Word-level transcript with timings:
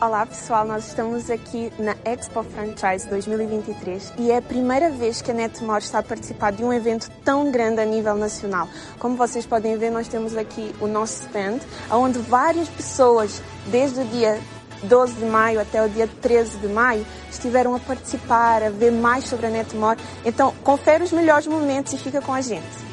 Olá 0.00 0.24
pessoal, 0.24 0.64
nós 0.64 0.86
estamos 0.86 1.28
aqui 1.28 1.72
na 1.78 1.96
Expo 2.04 2.42
Franchise 2.44 3.08
2023 3.08 4.12
e 4.16 4.30
é 4.30 4.36
a 4.36 4.42
primeira 4.42 4.90
vez 4.90 5.20
que 5.20 5.32
a 5.32 5.34
Netmore 5.34 5.82
está 5.82 5.98
a 5.98 6.02
participar 6.02 6.52
de 6.52 6.62
um 6.62 6.72
evento 6.72 7.10
tão 7.24 7.50
grande 7.50 7.80
a 7.80 7.84
nível 7.84 8.14
nacional. 8.14 8.68
Como 8.98 9.16
vocês 9.16 9.44
podem 9.44 9.76
ver, 9.76 9.90
nós 9.90 10.06
temos 10.06 10.36
aqui 10.36 10.74
o 10.80 10.86
nosso 10.86 11.24
stand, 11.24 11.58
onde 11.90 12.20
várias 12.20 12.68
pessoas, 12.68 13.42
desde 13.66 14.00
o 14.00 14.04
dia 14.04 14.40
12 14.84 15.14
de 15.14 15.24
maio 15.24 15.60
até 15.60 15.84
o 15.84 15.88
dia 15.88 16.08
13 16.22 16.58
de 16.58 16.68
maio, 16.68 17.04
estiveram 17.28 17.74
a 17.74 17.80
participar, 17.80 18.62
a 18.62 18.70
ver 18.70 18.92
mais 18.92 19.24
sobre 19.24 19.46
a 19.46 19.50
Netmore. 19.50 19.98
Então, 20.24 20.54
confere 20.62 21.02
os 21.02 21.12
melhores 21.12 21.46
momentos 21.46 21.92
e 21.92 21.98
fica 21.98 22.22
com 22.22 22.32
a 22.32 22.40
gente. 22.40 22.87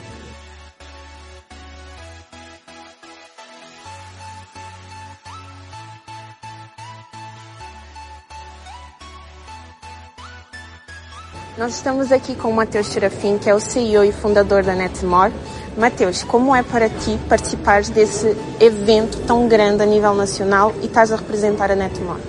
Nós 11.58 11.76
estamos 11.76 12.12
aqui 12.12 12.36
com 12.36 12.50
o 12.50 12.54
Matheus 12.54 12.88
Serafim, 12.88 13.38
que 13.38 13.50
é 13.50 13.56
o 13.56 13.62
CEO 13.62 14.04
e 14.04 14.12
fundador 14.12 14.62
da 14.62 14.76
Netmore. 14.76 15.32
Matheus, 15.78 16.22
como 16.22 16.54
é 16.54 16.62
para 16.62 16.90
ti 16.90 17.18
participar 17.30 17.82
desse 17.84 18.36
evento 18.60 19.20
tão 19.26 19.48
grande 19.48 19.82
a 19.82 19.86
nível 19.86 20.14
nacional 20.14 20.76
e 20.82 20.88
estás 20.88 21.14
a 21.14 21.16
representar 21.16 21.72
a 21.72 21.76
Netmore? 21.76 22.20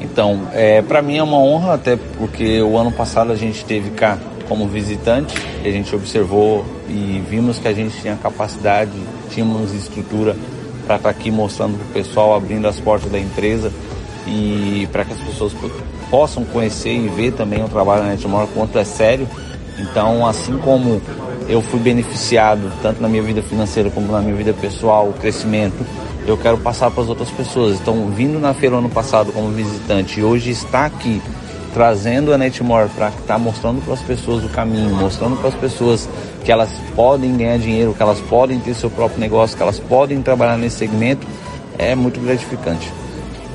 Então, 0.00 0.48
é, 0.54 0.80
para 0.80 1.02
mim 1.02 1.18
é 1.18 1.22
uma 1.22 1.36
honra, 1.36 1.74
até 1.74 1.98
porque 2.16 2.62
o 2.62 2.78
ano 2.78 2.90
passado 2.90 3.30
a 3.30 3.36
gente 3.36 3.56
esteve 3.56 3.90
cá 3.90 4.16
como 4.48 4.66
visitante 4.66 5.34
e 5.62 5.68
a 5.68 5.70
gente 5.70 5.94
observou 5.94 6.64
e 6.88 7.22
vimos 7.28 7.58
que 7.58 7.68
a 7.68 7.74
gente 7.74 8.00
tinha 8.00 8.16
capacidade, 8.16 8.92
tínhamos 9.28 9.74
estrutura 9.74 10.34
para 10.86 10.96
estar 10.96 10.98
tá 10.98 11.10
aqui 11.10 11.30
mostrando 11.30 11.76
para 11.76 11.86
o 11.86 11.90
pessoal, 12.02 12.34
abrindo 12.34 12.66
as 12.66 12.80
portas 12.80 13.12
da 13.12 13.18
empresa 13.18 13.70
e 14.26 14.88
para 14.90 15.04
que 15.04 15.12
as 15.12 15.20
pessoas 15.20 15.52
possam 16.10 16.44
conhecer 16.44 16.92
e 16.92 17.08
ver 17.08 17.32
também 17.32 17.62
o 17.62 17.68
trabalho 17.68 18.02
da 18.02 18.08
Netmore 18.08 18.48
quanto 18.54 18.78
é 18.78 18.84
sério. 18.84 19.28
Então, 19.78 20.26
assim 20.26 20.58
como 20.58 21.00
eu 21.48 21.62
fui 21.62 21.80
beneficiado 21.80 22.70
tanto 22.82 23.00
na 23.00 23.08
minha 23.08 23.22
vida 23.22 23.42
financeira 23.42 23.90
como 23.90 24.12
na 24.12 24.20
minha 24.20 24.34
vida 24.34 24.52
pessoal, 24.52 25.08
o 25.08 25.12
crescimento, 25.12 25.86
eu 26.26 26.36
quero 26.36 26.58
passar 26.58 26.90
para 26.90 27.02
as 27.02 27.08
outras 27.08 27.30
pessoas. 27.30 27.80
Então, 27.80 28.08
vindo 28.08 28.38
na 28.38 28.52
feira 28.52 28.76
ano 28.76 28.90
passado 28.90 29.32
como 29.32 29.50
visitante 29.50 30.20
e 30.20 30.22
hoje 30.22 30.50
está 30.50 30.86
aqui 30.86 31.22
trazendo 31.72 32.32
a 32.32 32.38
Netmore 32.38 32.88
para 32.90 33.08
estar 33.08 33.22
tá 33.22 33.38
mostrando 33.38 33.82
para 33.84 33.94
as 33.94 34.02
pessoas 34.02 34.44
o 34.44 34.48
caminho, 34.48 34.94
mostrando 34.94 35.36
para 35.36 35.48
as 35.48 35.54
pessoas 35.54 36.08
que 36.44 36.50
elas 36.50 36.70
podem 36.94 37.36
ganhar 37.36 37.58
dinheiro, 37.58 37.94
que 37.94 38.02
elas 38.02 38.20
podem 38.20 38.58
ter 38.58 38.74
seu 38.74 38.90
próprio 38.90 39.20
negócio, 39.20 39.56
que 39.56 39.62
elas 39.62 39.78
podem 39.78 40.20
trabalhar 40.20 40.56
nesse 40.56 40.76
segmento, 40.76 41.26
é 41.78 41.94
muito 41.94 42.20
gratificante. 42.20 42.90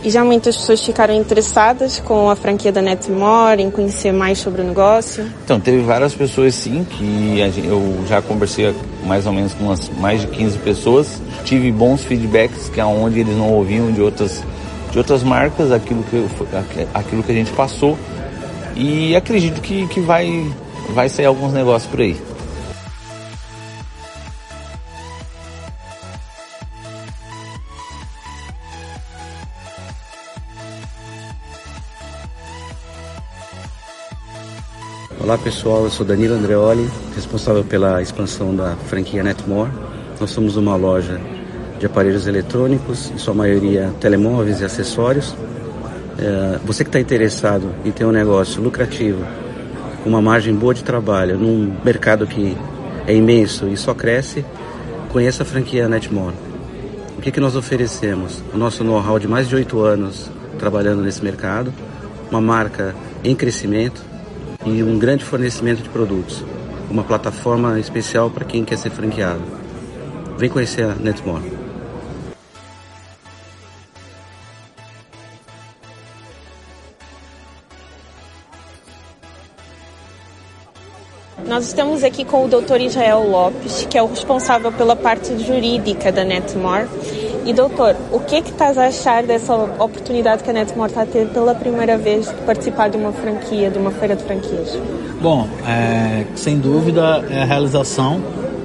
E 0.05 0.09
já 0.11 0.23
muitas 0.23 0.55
pessoas 0.55 0.85
ficaram 0.85 1.15
interessadas 1.15 1.99
com 1.99 2.29
a 2.29 2.35
franquia 2.35 2.71
da 2.71 2.79
Netmore, 2.79 3.63
em 3.63 3.71
conhecer 3.71 4.13
mais 4.13 4.37
sobre 4.37 4.61
o 4.61 4.63
negócio? 4.63 5.25
Então, 5.43 5.59
teve 5.59 5.79
várias 5.79 6.13
pessoas 6.13 6.53
sim, 6.53 6.85
que 6.87 7.39
eu 7.67 8.03
já 8.07 8.21
conversei 8.21 8.71
mais 9.03 9.25
ou 9.25 9.33
menos 9.33 9.55
com 9.55 9.63
umas 9.63 9.89
mais 9.97 10.21
de 10.21 10.27
15 10.27 10.59
pessoas. 10.59 11.19
Tive 11.43 11.71
bons 11.71 12.03
feedbacks, 12.03 12.69
que 12.69 12.79
é 12.79 12.85
onde 12.85 13.21
eles 13.21 13.35
não 13.35 13.51
ouviam 13.51 13.91
de 13.91 13.99
outras, 13.99 14.43
de 14.91 14.97
outras 14.99 15.23
marcas, 15.23 15.71
aquilo 15.71 16.03
que, 16.03 16.23
aquilo 16.93 17.23
que 17.23 17.31
a 17.31 17.35
gente 17.35 17.51
passou. 17.53 17.97
E 18.75 19.15
acredito 19.15 19.59
que, 19.59 19.87
que 19.87 19.99
vai, 20.01 20.47
vai 20.89 21.09
sair 21.09 21.25
alguns 21.25 21.51
negócios 21.51 21.89
por 21.89 22.01
aí. 22.01 22.15
Olá 35.25 35.39
pessoal, 35.39 35.85
eu 35.85 35.89
sou 35.89 36.05
Danilo 36.05 36.35
Andreoli, 36.35 36.87
responsável 37.15 37.63
pela 37.63 37.99
expansão 37.99 38.55
da 38.55 38.75
franquia 38.75 39.23
Netmore. 39.23 39.71
Nós 40.19 40.29
somos 40.29 40.55
uma 40.55 40.75
loja 40.75 41.19
de 41.79 41.85
aparelhos 41.87 42.27
eletrônicos, 42.27 43.09
em 43.09 43.17
sua 43.17 43.33
maioria 43.33 43.91
telemóveis 43.99 44.61
e 44.61 44.65
acessórios. 44.65 45.35
É, 46.19 46.59
você 46.63 46.83
que 46.83 46.89
está 46.89 46.99
interessado 46.99 47.73
em 47.83 47.91
ter 47.91 48.05
um 48.05 48.11
negócio 48.11 48.61
lucrativo, 48.61 49.25
com 50.03 50.09
uma 50.09 50.21
margem 50.21 50.53
boa 50.53 50.75
de 50.75 50.83
trabalho, 50.83 51.39
num 51.39 51.75
mercado 51.83 52.27
que 52.27 52.55
é 53.07 53.15
imenso 53.15 53.67
e 53.67 53.75
só 53.75 53.95
cresce, 53.95 54.45
conheça 55.09 55.41
a 55.41 55.45
franquia 55.45 55.89
Netmore. 55.89 56.35
O 57.17 57.21
que, 57.23 57.31
que 57.31 57.39
nós 57.39 57.55
oferecemos? 57.55 58.43
O 58.53 58.57
nosso 58.59 58.83
know-how 58.83 59.17
de 59.17 59.27
mais 59.27 59.49
de 59.49 59.55
oito 59.55 59.81
anos 59.81 60.29
trabalhando 60.59 61.01
nesse 61.01 61.23
mercado, 61.23 61.73
uma 62.29 62.39
marca 62.39 62.93
em 63.23 63.35
crescimento, 63.35 64.13
e 64.65 64.81
um 64.81 64.97
grande 64.97 65.23
fornecimento 65.23 65.83
de 65.83 65.89
produtos. 65.89 66.43
Uma 66.89 67.03
plataforma 67.03 67.79
especial 67.79 68.29
para 68.29 68.43
quem 68.43 68.65
quer 68.65 68.77
ser 68.77 68.89
franqueado. 68.89 69.43
Vem 70.37 70.49
conhecer 70.49 70.83
a 70.83 70.95
Netmore. 70.95 71.65
Nós 81.47 81.67
estamos 81.67 82.03
aqui 82.03 82.25
com 82.25 82.43
o 82.43 82.47
Dr. 82.47 82.81
Israel 82.81 83.29
Lopes, 83.29 83.85
que 83.89 83.97
é 83.97 84.01
o 84.01 84.07
responsável 84.07 84.71
pela 84.71 84.95
parte 84.95 85.37
jurídica 85.37 86.11
da 86.11 86.23
Netmore 86.23 86.87
e 87.45 87.53
doutor, 87.53 87.95
o 88.11 88.19
que 88.19 88.37
é 88.37 88.41
que 88.41 88.49
estás 88.49 88.75
a 88.75 88.87
achar 88.87 89.21
dessa 89.21 89.53
oportunidade 89.53 90.43
que 90.43 90.49
a 90.49 90.53
Netmore 90.53 90.89
está 90.89 91.03
a 91.03 91.05
ter 91.05 91.27
pela 91.27 91.53
primeira 91.53 91.95
vez 91.95 92.27
de 92.27 92.33
participar 92.41 92.89
de 92.89 92.97
uma 92.97 93.11
franquia, 93.11 93.69
de 93.69 93.77
uma 93.77 93.91
feira 93.91 94.15
de 94.15 94.23
franquias? 94.23 94.75
Bom, 95.21 95.47
é, 95.67 96.25
sem 96.35 96.57
dúvida 96.57 97.23
é 97.29 97.43
a 97.43 97.45
realização 97.45 98.19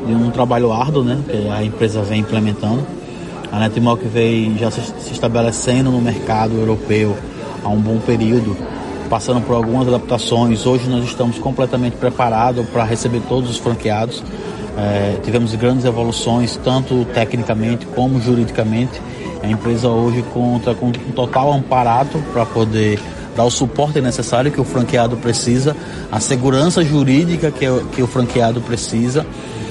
de 0.07 0.15
um 0.15 0.31
trabalho 0.31 0.73
árduo, 0.73 1.05
né, 1.05 1.19
que 1.29 1.49
a 1.49 1.63
empresa 1.63 2.01
vem 2.01 2.21
implementando. 2.21 2.87
A 3.53 3.59
Netmore 3.59 4.01
que 4.01 4.09
vem 4.09 4.57
já 4.57 4.71
se, 4.71 4.81
se 4.81 5.13
estabelecendo 5.13 5.91
no 5.91 6.01
mercado 6.01 6.55
europeu 6.55 7.15
há 7.63 7.69
um 7.69 7.81
bom 7.81 7.99
período, 7.99 8.57
passando 9.11 9.43
por 9.43 9.57
algumas 9.57 9.89
adaptações. 9.89 10.65
Hoje 10.65 10.89
nós 10.89 11.05
estamos 11.05 11.39
completamente 11.39 11.97
preparados 11.97 12.67
para 12.71 12.85
receber 12.85 13.21
todos 13.29 13.51
os 13.51 13.59
franqueados. 13.59 14.23
É, 14.77 15.19
tivemos 15.23 15.55
grandes 15.55 15.85
evoluções, 15.85 16.59
tanto 16.63 17.05
tecnicamente 17.07 17.87
como 17.87 18.21
juridicamente. 18.21 19.01
A 19.43 19.49
empresa 19.49 19.89
hoje 19.89 20.23
conta 20.33 20.75
com 20.75 20.87
um 20.87 20.93
total 20.93 21.53
amparato 21.53 22.19
para 22.33 22.45
poder 22.47 23.01
dar 23.37 23.45
o 23.45 23.51
suporte 23.51 24.01
necessário 24.01 24.51
que 24.51 24.61
o 24.61 24.65
franqueado 24.65 25.17
precisa, 25.17 25.77
a 26.11 26.21
segurança 26.21 26.85
jurídica 26.85 27.51
que, 27.51 27.67
que 27.93 28.03
o 28.03 28.07
franqueado 28.07 28.61
precisa. 28.61 29.27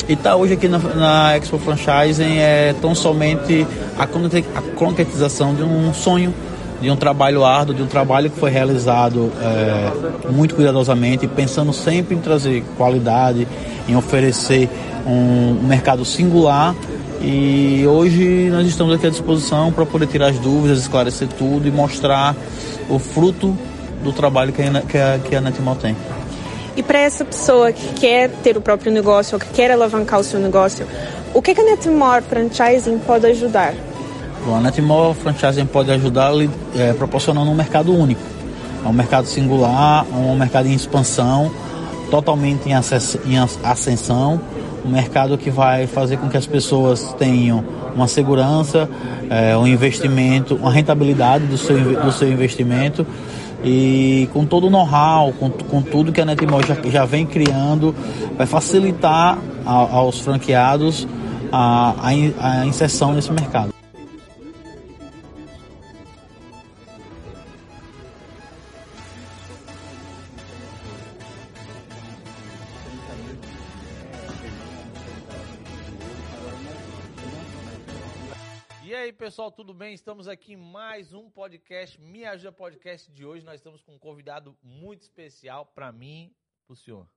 E 0.08 0.14
está 0.14 0.36
hoje 0.36 0.54
aqui 0.54 0.68
na, 0.68 0.80
na, 0.80 1.38
Expo 1.38 1.60
Franchising 1.60 2.38
é 2.40 2.74
tão 2.82 2.96
somente 2.96 3.66
a, 3.96 4.06
a 4.06 4.62
concretização 4.76 5.54
de 5.54 5.62
um 5.62 5.94
sonho, 5.94 6.34
de 6.82 6.90
um 6.90 6.96
trabalho 6.96 7.46
árduo, 7.46 7.76
de 7.76 7.84
um 7.84 7.86
trabalho 7.86 8.32
que 8.32 8.40
foi 8.40 8.50
realizado 8.50 9.32
é, 9.40 10.32
muito 10.32 10.56
cuidadosamente, 10.56 11.28
pensando 11.28 11.72
sempre 11.72 12.16
em 12.16 12.20
trazer 12.20 12.64
qualidade, 12.76 13.48
em 13.88 13.96
oferecer 13.96 14.68
um, 15.10 15.68
mercado 15.68 16.06
singular 16.06 16.76
e 17.22 17.86
hoje 17.88 18.50
nós 18.50 18.66
estamos 18.68 18.94
aqui 18.94 19.08
à 19.08 19.10
disposição 19.10 19.72
para 19.72 19.86
poder 19.86 20.08
tirar 20.08 20.28
as 20.28 20.40
dúvidas, 20.40 20.80
esclarecer 20.80 21.28
tudo 21.28 21.68
e 21.68 21.72
mostrar 21.72 22.36
o 22.90 22.98
fruto 22.98 23.58
do 24.04 24.14
trabalho 24.14 24.54
que 24.54 24.62
a, 24.62 24.82
que 24.82 24.98
a, 24.98 25.20
que 25.20 25.36
a 25.36 25.76
tem. 25.76 25.96
E 26.78 26.84
para 26.84 27.00
essa 27.00 27.26
pessoa 27.26 27.74
que 27.74 27.94
quer 28.00 28.30
ter 28.42 28.56
o 28.56 28.62
próprio 28.62 28.92
negócio 28.92 29.36
ou 29.36 29.40
que 29.40 29.50
quer 29.50 29.70
alavancar 29.72 30.20
o 30.20 30.24
seu 30.24 30.40
negócio, 30.40 30.88
o 31.34 31.42
que, 31.42 31.54
que 31.54 31.60
a 31.60 31.66
Netmore 31.66 32.24
Franchising 32.24 33.00
pode 33.00 33.26
ajudar? 33.26 33.74
Bom, 34.46 34.56
a 34.56 34.62
Netmore 34.62 35.14
Franchising 35.16 35.66
pode 35.66 35.92
ajudar 35.92 36.32
é, 36.78 36.94
proporcionando 36.94 37.52
um 37.52 37.56
mercado 37.56 37.94
único. 37.94 38.22
É 38.86 38.88
um 38.88 38.94
mercado 38.94 39.28
singular, 39.28 40.06
um 40.14 40.38
mercado 40.38 40.70
em 40.70 40.74
expansão, 40.74 41.52
totalmente 42.10 42.70
em, 42.70 42.74
em 43.26 43.38
ascensão, 43.64 44.40
um 44.86 44.90
mercado 44.90 45.38
que 45.38 45.50
vai 45.50 45.88
fazer 45.88 46.18
com 46.18 46.30
que 46.30 46.38
as 46.38 46.46
pessoas 46.46 47.14
tenham 47.18 47.64
uma 47.96 48.08
segurança, 48.08 48.90
é, 49.30 49.58
um 49.58 49.68
investimento, 49.68 50.56
uma 50.56 50.72
rentabilidade 50.72 51.46
do 51.46 51.58
seu, 51.58 51.78
do 52.02 52.12
seu 52.12 52.32
investimento 52.32 53.06
e 53.64 54.30
com 54.32 54.46
todo 54.46 54.68
o 54.68 54.70
know-how, 54.70 55.34
com, 55.34 55.50
com 55.50 55.82
tudo 55.82 56.12
que 56.12 56.22
a 56.22 56.26
Netmall 56.26 56.64
já, 56.64 56.78
já 56.90 57.06
vem 57.06 57.26
criando, 57.26 57.94
vai 58.38 58.48
facilitar 58.48 59.38
a, 59.66 59.72
aos 59.72 60.20
franqueados 60.20 61.08
a, 61.52 61.94
a, 62.02 62.62
a 62.62 62.66
inserção 62.66 63.14
nesse 63.14 63.32
mercado. 63.32 63.79
Pessoal, 79.50 79.52
tudo 79.52 79.74
bem? 79.74 79.94
Estamos 79.94 80.28
aqui 80.28 80.54
em 80.54 80.58
mais 80.58 81.14
um 81.14 81.30
podcast, 81.30 82.00
Me 82.00 82.26
Ajuda 82.26 82.52
Podcast 82.52 83.12
de 83.12 83.26
hoje. 83.26 83.46
Nós 83.46 83.56
estamos 83.56 83.82
com 83.82 83.96
um 83.96 84.00
convidado 84.00 84.58
muito 84.62 85.02
especial 85.02 85.66
para 85.66 85.92
mim, 85.92 86.34
pro 86.66 86.76
senhor. 86.76 87.10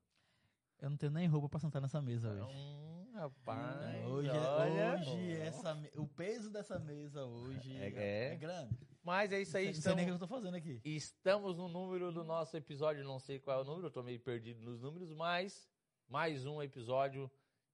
Eu 0.81 0.91
não 0.91 0.97
tenho 0.97 1.13
nem 1.13 1.27
roupa 1.29 1.49
pra 1.49 1.61
sentar 1.61 1.81
nessa 1.83 2.01
mesa 2.01 2.31
hoje. 2.33 2.57
Hum, 2.57 3.13
rapaz, 3.15 4.07
Hoje, 4.07 4.31
olha. 4.31 4.95
hoje 5.01 5.33
essa, 5.41 5.75
me- 5.75 5.91
o 5.97 6.07
peso 6.07 6.51
dessa 6.51 6.79
mesa 6.79 7.25
hoje 7.25 7.77
É- 7.77 7.89
é, 7.95 8.33
é. 8.33 8.37
grande. 8.37 8.79
Mas 9.03 9.33
é 9.33 9.41
isso 9.41 9.57
aí, 9.57 9.67
Não 9.67 9.75
sei 9.75 9.95
nem 9.95 10.05
o 10.05 10.09
que 10.09 10.13
estamos, 10.15 10.21
eu 10.23 10.29
tô 10.29 10.35
fazendo 10.35 10.55
aqui. 10.57 10.81
estamos 10.85 11.57
no 11.57 11.69
número 11.69 12.13
do 12.13 12.25
nosso 12.25 12.57
episódio, 12.57 13.05
não 13.05 13.19
sei 13.19 13.39
qual 13.39 13.59
é 13.59 13.63
o 13.63 13.65
número, 13.65 13.87
eu 13.89 13.91
tô 13.91 14.03
meio 14.03 14.21
perdido 14.21 14.61
nos 14.63 14.81
números, 14.81 15.13
mas 15.13 15.69
mais 16.09 16.47
um 16.47 16.63
episódio 16.63 17.31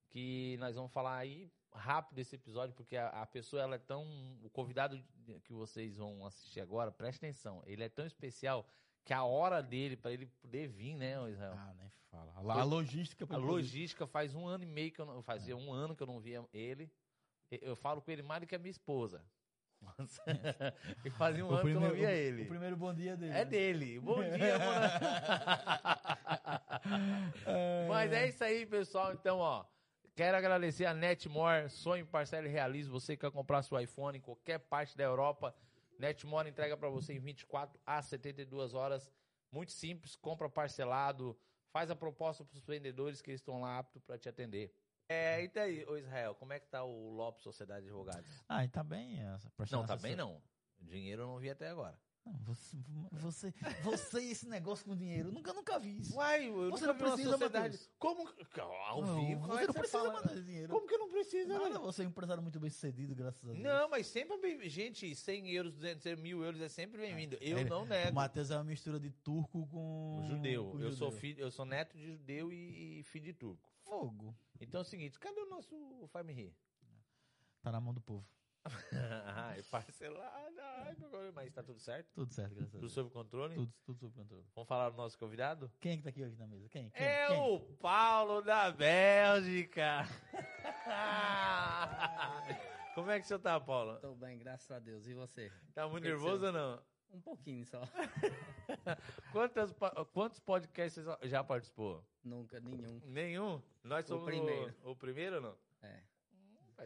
que 0.09 0.57
nós 0.59 0.75
vamos 0.75 0.91
falar 0.91 1.17
aí 1.17 1.51
rápido 1.71 2.19
esse 2.19 2.35
episódio, 2.35 2.73
porque 2.75 2.95
a, 2.97 3.07
a 3.09 3.25
pessoa 3.25 3.61
ela 3.61 3.75
é 3.75 3.79
tão. 3.79 4.05
O 4.43 4.49
convidado 4.49 5.01
que 5.43 5.53
vocês 5.53 5.97
vão 5.97 6.25
assistir 6.25 6.59
agora, 6.61 6.91
preste 6.91 7.17
atenção, 7.17 7.61
ele 7.65 7.83
é 7.83 7.89
tão 7.89 8.05
especial 8.05 8.65
que 9.05 9.13
a 9.13 9.23
hora 9.23 9.61
dele, 9.61 9.95
para 9.95 10.11
ele 10.11 10.25
poder 10.41 10.67
vir, 10.67 10.95
né, 10.95 11.13
Israel? 11.31 11.53
Ah, 11.57 11.73
nem 11.77 11.89
fala. 12.11 12.33
A 12.35 12.63
logística 12.63 13.25
A 13.29 13.37
logística 13.37 14.05
faz 14.07 14.35
um 14.35 14.45
ano 14.47 14.63
e 14.63 14.67
meio 14.67 14.91
que 14.91 14.99
eu 14.99 15.05
não. 15.05 15.21
Fazia 15.23 15.55
um 15.57 15.71
ano 15.71 15.95
que 15.95 16.03
eu 16.03 16.07
não 16.07 16.19
via 16.19 16.45
ele. 16.53 16.91
Eu- 17.51 17.75
falo 17.75 18.01
com 18.01 18.11
ele 18.11 18.21
mais 18.21 18.41
do 18.41 18.47
que 18.47 18.55
a 18.55 18.59
minha 18.59 18.69
esposa. 18.71 19.23
Mas- 19.81 20.19
e 21.05 21.09
fazia 21.11 21.45
um 21.45 21.49
O 21.49 21.53
ano 21.53 21.61
que 21.61 21.69
eu 21.69 21.79
não 21.79 21.89
primeiro- 21.89 21.95
via 21.95 22.07
o- 22.09 22.11
ele. 22.11 22.43
O 22.43 22.47
primeiro 22.47 22.75
bom 22.77 22.93
dia 22.93 23.15
dele. 23.15 23.33
É 23.33 23.45
dele. 23.45 23.99
Bom 23.99 24.21
dia, 24.21 24.59
mano. 24.59 24.89
Mas 27.87 28.11
é 28.11 28.27
isso 28.27 28.43
aí, 28.43 28.65
pessoal. 28.65 29.13
Então, 29.13 29.37
ó. 29.39 29.65
Quero 30.19 30.35
agradecer 30.35 30.85
a 30.85 30.93
Netmore, 30.93 31.69
sonho, 31.69 32.05
parcela 32.05 32.45
e 32.45 32.51
realize. 32.51 32.89
Você 32.89 33.15
que 33.15 33.21
quer 33.21 33.31
comprar 33.31 33.63
seu 33.63 33.79
iPhone 33.79 34.17
em 34.17 34.21
qualquer 34.21 34.59
parte 34.59 34.97
da 34.97 35.05
Europa, 35.05 35.55
Netmore 35.97 36.49
entrega 36.49 36.75
para 36.75 36.89
você 36.89 37.13
em 37.13 37.19
24 37.19 37.79
a 37.85 38.01
72 38.01 38.73
horas. 38.73 39.09
Muito 39.49 39.71
simples, 39.71 40.17
compra 40.17 40.49
parcelado, 40.49 41.39
faz 41.71 41.89
a 41.89 41.95
proposta 41.95 42.43
para 42.43 42.53
os 42.57 42.65
vendedores 42.65 43.21
que 43.21 43.31
eles 43.31 43.39
estão 43.39 43.61
lá 43.61 43.79
aptos 43.79 44.03
para 44.03 44.17
te 44.17 44.27
atender. 44.27 44.75
É, 45.07 45.41
e 45.41 45.47
daí, 45.47 45.85
ô 45.87 45.95
Israel, 45.95 46.35
como 46.35 46.51
é 46.51 46.59
que 46.59 46.67
tá 46.67 46.83
o 46.83 47.11
Lopes 47.11 47.41
Sociedade 47.41 47.83
de 47.83 47.87
Advogados? 47.87 48.43
Ah, 48.49 48.65
e 48.65 48.67
tá 48.67 48.83
bem. 48.83 49.21
essa- 49.21 49.49
Não, 49.71 49.85
tá 49.85 49.95
bem 49.95 50.17
não. 50.17 50.41
Dinheiro 50.81 51.21
eu 51.21 51.27
não 51.27 51.39
vi 51.39 51.49
até 51.49 51.69
agora. 51.69 51.97
Não, 52.31 52.37
você, 52.43 52.77
você, 53.11 53.53
você 53.81 54.21
e 54.21 54.31
esse 54.31 54.47
negócio 54.47 54.85
com 54.85 54.95
dinheiro, 54.95 55.31
nunca, 55.31 55.51
nunca 55.53 55.79
vi 55.79 55.99
isso. 55.99 56.15
Uai, 56.15 56.47
eu 56.47 56.69
Você 56.69 56.85
não 56.85 56.95
precisa, 56.95 57.31
sociedade. 57.31 57.79
Como 57.97 58.27
ao 58.87 59.01
Não, 59.01 59.25
vivo? 59.25 59.41
como 59.41 59.53
você 59.53 59.63
é 59.63 59.67
que 59.67 59.67
não 59.67 59.73
precisa 59.73 59.97
fala? 60.03 60.13
mandar 60.13 60.41
dinheiro. 60.41 60.69
Como 60.73 60.87
que 60.87 60.97
não 60.97 61.09
precisa? 61.09 61.47
Nada, 61.53 61.63
velho? 61.69 61.81
você 61.81 62.03
é 62.03 62.05
um 62.05 62.09
empresário 62.09 62.43
muito 62.43 62.59
bem 62.59 62.69
sucedido, 62.69 63.15
graças 63.15 63.43
a 63.43 63.53
Deus. 63.53 63.63
Não, 63.63 63.89
mas 63.89 64.05
sempre 64.07 64.69
gente, 64.69 65.15
100 65.15 65.49
euros, 65.51 65.73
200 65.73 66.21
mil 66.21 66.43
euros 66.43 66.61
é 66.61 66.69
sempre 66.69 66.99
bem-vindo. 67.01 67.35
Eu 67.41 67.57
Ele- 67.59 67.69
não 67.69 67.81
O 67.83 67.85
nego. 67.85 68.13
Matheus 68.13 68.51
é 68.51 68.55
uma 68.57 68.63
mistura 68.63 68.99
de 68.99 69.09
turco 69.09 69.65
com. 69.67 70.23
Judeu. 70.29 70.69
com 70.71 70.79
Eu 70.79 70.91
sou 70.93 71.11
filho, 71.11 71.39
eu 71.41 71.49
sou 71.51 71.65
neto 71.65 71.97
de 71.97 72.05
judeu 72.11 72.53
e, 72.53 72.99
e 72.99 73.03
filho 73.03 73.25
de 73.25 73.33
turco. 73.33 73.67
Fogo. 73.83 74.35
Então 74.61 74.79
é 74.79 74.83
o 74.83 74.85
seguinte, 74.85 75.17
cadê 75.19 75.39
o 75.41 75.49
nosso 75.49 76.07
Faz 76.09 76.23
Me 76.25 76.33
Rir? 76.33 76.53
Tá 77.61 77.71
na 77.71 77.81
mão 77.81 77.93
do 77.93 77.99
povo. 78.01 78.25
Ai, 79.35 79.63
parcelada. 79.63 80.61
Ai, 80.61 80.95
mas 81.33 81.53
tá 81.53 81.63
tudo 81.63 81.79
certo? 81.79 82.09
Tudo 82.13 82.33
certo, 82.33 82.53
graças 82.55 82.69
a 82.69 82.77
Tudo 82.77 82.81
Deus. 82.81 82.93
sob 82.93 83.09
controle? 83.09 83.55
Tudo, 83.55 83.73
tudo 83.85 83.99
sob 83.99 84.13
controle. 84.13 84.45
Vamos 84.55 84.67
falar 84.67 84.89
do 84.89 84.97
nosso 84.97 85.17
convidado? 85.17 85.71
Quem 85.79 85.93
é 85.93 85.97
que 85.97 86.03
tá 86.03 86.09
aqui 86.09 86.23
hoje 86.23 86.35
na 86.37 86.47
mesa? 86.47 86.67
Quem? 86.69 86.89
Quem? 86.89 87.05
É 87.07 87.27
Quem? 87.27 87.39
o 87.39 87.59
Paulo 87.77 88.41
da 88.41 88.71
Bélgica. 88.71 90.03
Como 92.95 93.09
é 93.11 93.19
que 93.19 93.27
você 93.27 93.39
tá, 93.39 93.59
Paulo? 93.59 93.97
Tô 93.99 94.13
bem, 94.15 94.37
graças 94.37 94.69
a 94.71 94.79
Deus. 94.79 95.07
E 95.07 95.13
você? 95.13 95.51
Tá 95.73 95.87
muito 95.87 96.03
Que 96.03 96.09
que 96.09 96.15
nervoso 96.15 96.39
você- 96.39 96.45
ou 96.47 96.51
não? 96.53 96.81
Um 97.11 97.21
pouquinho 97.21 97.65
só. 97.65 97.81
Quantas, 99.31 99.73
pa- 99.73 100.05
quantos 100.13 100.39
podcasts 100.39 101.03
você 101.03 101.27
já 101.27 101.43
participou? 101.43 102.05
Nunca, 102.23 102.59
nenhum. 102.59 103.01
Nenhum? 103.05 103.61
Nós 103.83 104.05
somos 104.05 104.21
o 104.21 104.25
primeiro. 104.27 104.75
O, 104.83 104.95
primeiro 104.95 105.37
ou 105.37 105.41
não? 105.41 105.57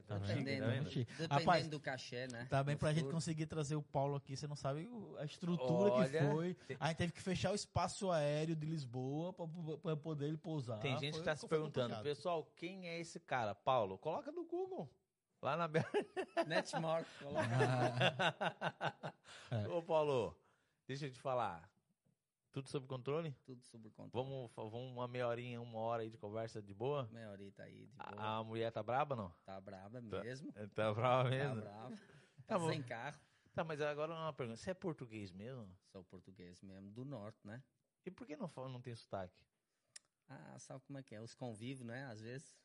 Tá 0.01 0.17
Dependendo, 0.17 0.65
tá? 0.65 0.89
Chique. 0.89 1.11
dependendo 1.11 1.33
Rapaz, 1.39 1.67
do 1.67 1.79
cachê, 1.79 2.27
né? 2.27 2.47
Tá 2.49 2.63
bem 2.63 2.75
pra 2.75 2.91
gente 2.93 3.09
conseguir 3.11 3.45
trazer 3.45 3.75
o 3.75 3.81
Paulo 3.83 4.15
aqui, 4.15 4.35
você 4.35 4.47
não 4.47 4.55
sabe 4.55 4.89
a 5.19 5.25
estrutura 5.25 5.93
Olha, 5.93 6.09
que 6.09 6.25
foi. 6.31 6.53
tem- 6.67 6.77
A 6.79 6.87
gente 6.87 6.97
teve 6.97 7.11
que 7.13 7.21
fechar 7.21 7.51
o 7.51 7.55
espaço 7.55 8.09
aéreo 8.11 8.55
de 8.55 8.65
Lisboa 8.65 9.31
pra, 9.33 9.45
pra 9.81 9.95
poder 9.95 10.27
ele 10.27 10.37
pousar. 10.37 10.79
Tem 10.79 10.97
gente 10.97 11.11
que 11.13 11.17
Foi- 11.17 11.25
tá 11.25 11.35
se 11.35 11.47
perguntando, 11.47 11.95
pessoal, 12.01 12.43
quem 12.55 12.87
é 12.87 12.99
esse 12.99 13.19
cara? 13.19 13.53
Paulo, 13.53 13.97
coloca 13.97 14.31
no 14.31 14.43
Google. 14.45 14.89
Lá 15.41 15.57
na. 15.57 15.67
Netmark, 16.47 17.05
coloca. 17.19 17.47
É. 19.51 19.67
Ô, 19.67 19.81
Paulo, 19.81 20.35
deixa 20.87 21.05
eu 21.07 21.11
te 21.11 21.19
falar. 21.19 21.69
Tudo 22.53 22.69
sob 22.69 22.85
controle? 22.87 23.31
Tudo 23.45 23.63
sob 23.63 23.89
controle. 23.89 24.11
Vamos, 24.29 24.51
vamos 24.55 24.91
uma 24.91 25.07
meia 25.07 25.27
horinha, 25.27 25.59
uma 25.59 25.79
hora 25.79 26.03
aí 26.03 26.09
de 26.11 26.19
conversa 26.19 26.61
de 26.61 26.71
boa? 26.71 27.09
Meia 27.11 27.31
horita 27.31 27.63
aí, 27.63 27.87
de 27.87 27.95
boa. 27.97 28.21
A, 28.21 28.37
a 28.37 28.43
mulher 28.43 28.71
tá 28.71 28.83
braba, 28.83 29.15
não? 29.15 29.33
Tá 29.43 29.59
brava 29.59 29.99
mesmo. 29.99 30.53
Tá 30.53 30.93
brava 30.93 31.23
Tá 31.23 31.29
mesmo? 31.31 31.61
brava. 31.61 31.95
Tá 32.45 32.59
Tá 32.59 32.67
sem 32.67 32.83
carro. 32.83 33.19
Tá, 33.55 33.63
mas 33.63 33.81
agora 33.81 34.11
uma 34.13 34.33
pergunta. 34.33 34.57
Você 34.57 34.69
é 34.69 34.73
português 34.73 35.31
mesmo? 35.31 35.67
Sou 35.91 36.03
português 36.03 36.61
mesmo, 36.61 36.91
do 36.91 37.03
norte, 37.05 37.39
né? 37.47 37.63
E 38.05 38.11
por 38.11 38.27
que 38.27 38.35
não, 38.35 38.51
não 38.69 38.81
tem 38.81 38.93
sotaque? 38.95 39.43
Ah, 40.27 40.57
sabe 40.59 40.83
como 40.85 40.99
é 40.99 41.03
que 41.03 41.15
é? 41.15 41.21
Os 41.21 41.33
convívios, 41.33 41.85
né? 41.87 42.05
Às 42.05 42.21
vezes 42.21 42.55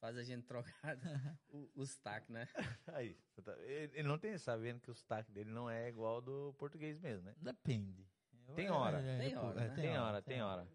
faz 0.00 0.16
a 0.16 0.22
gente 0.22 0.44
trocar 0.46 0.96
o, 1.48 1.70
o 1.74 1.84
sotaque, 1.84 2.30
né? 2.32 2.48
Aí, 2.94 3.14
tá- 3.44 3.58
ele 3.58 4.04
não 4.04 4.18
tem 4.18 4.38
sabendo 4.38 4.80
que 4.80 4.90
o 4.90 4.94
sotaque 4.94 5.30
dele 5.32 5.50
não 5.50 5.68
é 5.68 5.88
igual 5.88 6.14
ao 6.16 6.20
do 6.22 6.54
português 6.58 6.98
mesmo, 6.98 7.24
né? 7.24 7.34
Depende. 7.38 8.08
Tem 8.54 8.70
hora. 8.70 9.02
Tem 9.18 9.36
hora, 9.36 9.54
né? 9.68 9.74
Tem, 9.74 9.98
hora, 9.98 10.22
tem 10.22 10.42
hora. 10.42 10.68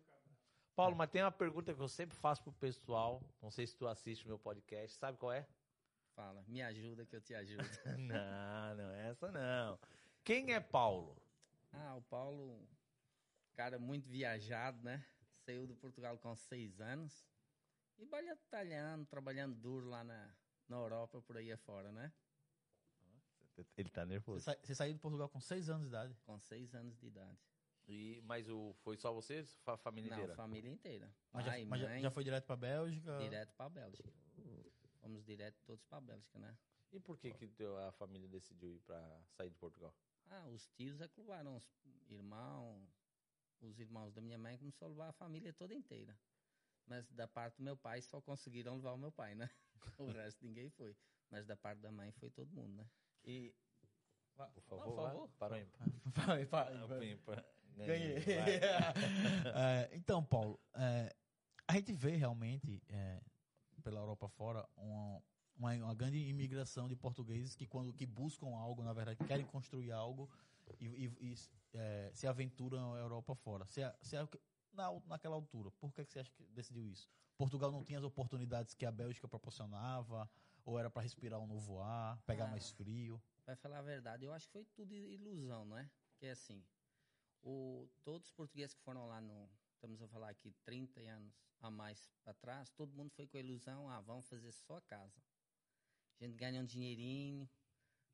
Paulo, 0.75 0.96
mas 0.96 1.10
tem 1.10 1.22
uma 1.22 1.32
pergunta 1.32 1.74
que 1.74 1.80
eu 1.82 1.88
sempre 1.88 2.15
faço 2.18 2.42
pro 2.44 2.53
pessoal. 2.53 3.22
Não 3.42 3.51
sei 3.51 3.68
se 3.68 3.75
tu 3.75 3.88
assiste 3.88 4.25
o 4.25 4.27
meu 4.27 4.39
podcast. 4.39 4.98
Sabe 4.98 5.18
qual 5.18 5.32
é? 5.32 5.48
Fala, 6.15 6.44
me 6.48 6.62
ajuda 6.62 7.06
que 7.06 7.15
eu 7.15 7.22
te 7.22 7.34
ajudo. 7.34 7.63
não, 7.98 8.75
não 8.75 8.92
é 8.92 9.10
essa 9.10 9.32
não. 9.32 9.80
Quem 10.24 10.53
é 10.53 10.60
Paulo? 10.60 11.15
Ah, 11.72 11.96
o 11.96 12.01
Paulo, 12.03 12.68
cara 13.56 13.77
muito 13.80 14.08
viajado, 14.10 14.82
né? 14.84 15.03
Saiu 15.46 15.68
do 15.68 15.75
Portugal 15.75 16.18
com 16.18 16.36
seis 16.36 16.80
anos 16.80 17.27
e 17.98 18.06
batalhando, 18.06 19.06
trabalhando 19.06 19.56
duro 19.56 19.88
lá 19.88 20.03
na, 20.03 20.34
na 20.70 20.77
Europa, 20.77 21.22
por 21.22 21.36
aí 21.38 21.51
afora, 21.51 21.92
né? 21.92 22.12
Ele 23.77 23.89
tá 23.89 24.01
Você, 24.01 24.10
nervoso. 24.10 24.42
sa- 24.44 24.58
você 24.63 24.74
saiu 24.74 24.94
do 24.94 25.00
Portugal 25.00 25.30
com 25.30 25.39
seis 25.39 25.70
anos 25.70 25.84
de 25.84 25.89
idade. 25.89 26.15
Com 26.25 26.39
seis 26.39 26.74
anos 26.74 26.98
de 26.98 27.08
idade. 27.08 27.38
E, 27.88 28.22
mas 28.25 28.48
o, 28.50 28.74
foi 28.82 28.96
só 28.98 29.12
você? 29.12 29.44
Fa- 29.63 29.78
família 29.78 30.10
Não, 30.10 30.18
inteira? 30.18 30.36
família 30.36 30.70
inteira. 30.72 31.13
Mas, 31.34 31.46
Pai, 31.46 31.62
já, 31.62 31.68
mas 31.68 31.82
mãe, 31.82 32.02
já 32.02 32.12
foi 32.12 32.24
direto 32.24 32.46
pra 32.46 32.56
Bélgica? 32.56 33.18
direto 33.20 33.54
para 33.56 33.70
Bélgica. 33.70 34.13
Fomos 35.02 35.24
direto 35.25 35.62
todos 35.66 35.84
para 35.86 36.00
Bélgica, 36.00 36.40
né? 36.40 36.58
E 36.94 37.00
por 37.00 37.18
que, 37.18 37.34
que 37.34 37.52
a 37.88 37.92
família 37.92 38.28
decidiu 38.30 38.74
ir 38.74 38.80
para 38.82 39.02
sair 39.32 39.50
de 39.50 39.56
Portugal? 39.58 39.94
Ah, 40.30 40.48
os 40.48 40.66
tios 40.70 41.02
é 41.02 41.08
que 41.10 41.20
levaram 41.20 41.58
os 41.58 42.10
irmãos, 42.10 42.88
os 43.60 43.80
irmãos 43.80 44.13
da 44.13 44.22
minha 44.22 44.38
mãe 44.38 44.58
começou 44.58 44.86
a 44.86 44.90
levar 44.90 45.08
a 45.10 45.13
família 45.13 45.52
toda 45.52 45.74
inteira. 45.74 46.18
Mas 46.86 47.10
da 47.12 47.28
parte 47.28 47.58
do 47.58 47.63
meu 47.63 47.75
pai 47.75 48.02
só 48.02 48.22
conseguiram 48.22 48.75
levar 48.75 48.94
o 48.94 48.98
meu 48.98 49.12
pai, 49.12 49.36
né? 49.36 49.50
O 50.00 50.12
resto 50.12 50.46
ninguém 50.46 50.70
foi. 50.70 50.96
Mas 51.30 51.46
da 51.46 51.58
parte 51.58 51.80
da 51.80 51.92
mãe 51.92 52.12
foi 52.13 52.30
todo 52.30 52.50
mundo, 52.54 52.74
né? 52.75 52.90
E. 53.25 53.54
Por 54.54 54.62
favor, 54.63 54.84
por 54.86 54.96
favor. 54.96 55.28
vá. 55.28 55.34
Parou 55.38 55.58
ímpar. 55.60 55.88
Vai, 56.16 56.44
Ah, 56.52 56.86
vai. 56.88 57.12
ímpar. 57.12 57.46
Ganhei. 57.77 58.20
Vai. 58.20 58.60
É, 59.56 59.89
então, 59.96 60.24
Paulo, 60.24 60.60
é, 60.74 61.13
a 61.68 61.74
gente 61.74 61.92
vê 61.94 62.15
realmente 62.15 62.82
é, 62.89 63.22
pela 63.84 64.00
Europa 64.00 64.27
fora 64.27 64.68
uma, 64.77 65.24
uma, 65.56 65.74
uma 65.75 65.96
grande 65.96 66.18
imigração 66.18 66.88
de 66.88 66.96
portugueses 66.96 67.56
que 67.56 67.68
quando 67.68 67.94
que 67.94 68.06
buscam 68.06 68.48
algo, 68.56 68.84
na 68.84 68.94
verdade, 68.94 69.24
querem 69.25 69.46
construir 69.46 69.92
algo 69.92 70.30
e, 70.80 70.86
e- 70.88 71.18
e, 71.22 71.36
é, 71.74 72.12
se 72.13 72.27
aventuram 72.27 72.94
a 72.94 73.00
Europa 73.00 73.36
fora. 73.36 73.65
Se, 73.68 73.82
se 74.01 74.15
na, 74.72 74.92
naquela 75.06 75.36
altura, 75.36 75.70
por 75.72 75.94
que, 75.94 76.03
que 76.06 76.12
você 76.12 76.20
acha 76.20 76.32
que 76.32 76.44
decidiu 76.46 76.88
isso? 76.88 77.10
Portugal 77.38 77.72
não 77.72 77.84
tinha 77.84 78.00
as 78.00 78.06
oportunidades 78.06 78.74
que 78.74 78.86
a 78.86 78.92
Bélgica 78.92 79.27
proporcionava? 79.27 80.30
Ou 80.65 80.80
era 80.80 80.89
para 80.89 81.01
respirar 81.01 81.39
um 81.42 81.48
novo 81.48 81.82
ar, 81.82 82.18
pegar 82.25 82.46
Ah. 82.46 82.48
mais 82.48 82.70
frio? 82.72 83.22
Vai 83.46 83.56
falar 83.58 83.80
a 83.80 83.82
verdade, 83.82 84.24
eu 84.24 84.32
acho 84.32 84.48
que 84.48 84.53
foi 84.53 84.65
tudo 84.74 84.96
ilusão, 84.96 85.65
não 85.65 85.77
é? 85.77 85.89
Que 86.18 86.27
é 86.27 86.32
assim, 86.32 86.63
o, 87.44 87.90
todos 88.04 88.28
os 88.28 88.34
portugueses 88.34 88.74
que 88.74 88.82
foram 88.82 89.08
lá 89.08 89.22
no, 89.22 89.50
estamos 89.74 90.02
a 90.02 90.08
falar 90.08 90.30
aqui 90.30 90.54
30 90.64 91.00
anos 91.02 91.36
a 91.60 91.70
mais 91.70 92.10
para 92.24 92.34
trás, 92.34 92.70
todo 92.72 92.94
mundo 92.94 93.12
foi 93.12 93.28
com 93.28 93.38
a 93.38 93.40
ilusão, 93.40 93.90
ah, 93.90 94.00
vamos 94.02 94.28
fazer 94.28 94.52
só 94.52 94.78
a 94.78 94.82
casa. 94.82 95.22
A 96.20 96.24
gente 96.24 96.36
ganha 96.36 96.62
um 96.62 96.66
dinheirinho, 96.66 97.50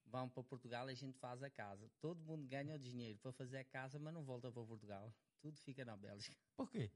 vamos 0.06 0.34
para 0.34 0.44
Portugal 0.44 0.90
e 0.90 0.94
a 0.94 0.96
gente 0.96 1.18
faz 1.20 1.44
a 1.44 1.50
casa. 1.50 1.90
Todo 2.00 2.22
mundo 2.24 2.48
ganha 2.48 2.76
o 2.76 2.80
dinheiro 2.80 3.20
para 3.20 3.32
fazer 3.32 3.58
a 3.58 3.64
casa, 3.64 4.00
mas 4.00 4.14
não 4.14 4.24
volta 4.24 4.52
para 4.52 4.64
Portugal. 4.64 5.14
Tudo 5.42 5.60
fica 5.60 5.86
na 5.86 5.96
Bélgica. 5.96 6.36
Por 6.56 6.70
quê? 6.70 6.92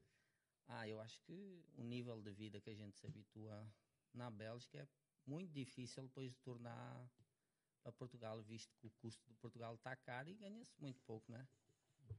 Ah, 0.66 0.88
eu 0.88 1.00
acho 1.00 1.20
que 1.22 1.64
o 1.76 1.82
nível 1.82 2.20
de 2.20 2.32
vida 2.32 2.60
que 2.60 2.70
a 2.70 2.74
gente 2.74 2.96
se 2.96 3.06
habitua 3.06 3.70
na 4.12 4.30
Bélgica 4.30 4.78
é 4.78 4.88
muito 5.26 5.52
difícil 5.52 6.02
depois 6.04 6.32
de 6.32 6.38
tornar 6.38 7.08
para 7.82 7.92
Portugal, 7.92 8.42
visto 8.42 8.74
que 8.76 8.86
o 8.86 8.90
custo 8.92 9.22
de 9.28 9.34
Portugal 9.36 9.74
está 9.74 9.94
caro 9.94 10.30
e 10.30 10.34
ganha-se 10.34 10.74
muito 10.80 11.00
pouco, 11.02 11.30
né? 11.30 11.46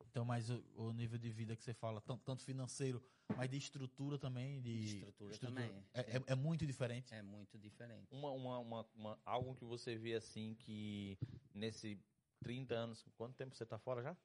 Então, 0.10 0.24
mas 0.24 0.50
o, 0.50 0.64
o, 0.76 0.94
nível 0.94 1.18
de 1.20 1.30
vida 1.30 1.56
que 1.56 1.64
você 1.64 1.74
fala, 1.74 2.00
tanto, 2.00 2.24
tanto, 2.24 2.44
financeiro, 2.44 3.04
mas 3.36 3.50
de 3.50 3.58
estrutura 3.58 4.18
também. 4.18 4.62
De 4.62 4.84
estrutura, 4.84 5.32
estrutura 5.34 5.66
também. 5.66 5.86
É, 5.94 6.02
é, 6.18 6.24
é, 6.28 6.36
muito 6.36 6.66
diferente. 6.66 7.14
É 7.14 7.22
muito 7.22 7.58
diferente. 7.58 8.08
Uma, 8.12 8.32
uma, 8.32 8.60
uma, 8.60 8.86
uma, 8.96 9.20
algo 9.26 9.56
que 9.56 9.66
você 9.66 9.96
vê 9.98 10.14
assim 10.14 10.56
que 10.56 11.18
nesse 11.54 12.00
30 12.42 12.76
anos. 12.76 13.06
Quanto 13.18 13.36
tempo 13.36 13.56
você 13.56 13.64
está 13.64 13.78
fora 13.78 14.02
já? 14.02 14.16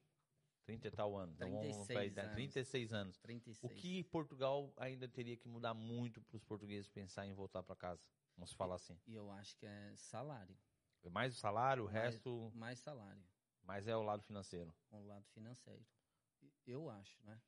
30 0.65 0.87
e 0.87 0.91
tal 0.91 1.17
ano. 1.17 1.35
36 1.37 2.13
então, 2.13 2.25
anos. 2.25 2.35
36 2.35 2.93
anos. 2.93 3.19
36. 3.19 3.73
O 3.73 3.75
que 3.75 4.05
Portugal 4.05 4.73
ainda 4.77 5.09
teria 5.09 5.37
que 5.37 5.49
mudar 5.49 5.75
muito 5.75 6.21
para 6.21 6.37
os 6.37 6.45
portugueses 6.45 6.89
pensar 6.89 7.27
em 7.27 7.33
voltar 7.33 7.63
para 7.63 7.75
casa? 7.75 8.07
Vamos 8.37 8.53
falar 8.53 8.77
assim. 8.77 8.99
E 9.07 9.15
eu 9.15 9.31
acho 9.33 9.57
que 9.57 9.67
é 9.67 9.93
salário. 9.97 10.57
Mais 11.11 11.35
o 11.35 11.39
salário, 11.39 11.85
o 11.85 11.87
mais, 11.87 11.97
resto. 11.97 12.53
Mais 12.55 12.79
salário. 12.79 13.23
Mas 13.71 13.87
é 13.87 13.97
o 13.97 14.03
lado 14.03 14.21
financeiro. 14.25 14.75
O 14.91 15.07
lado 15.07 15.25
financeiro. 15.29 15.87
Eu 16.67 16.91
acho, 16.91 17.17
né? 17.25 17.41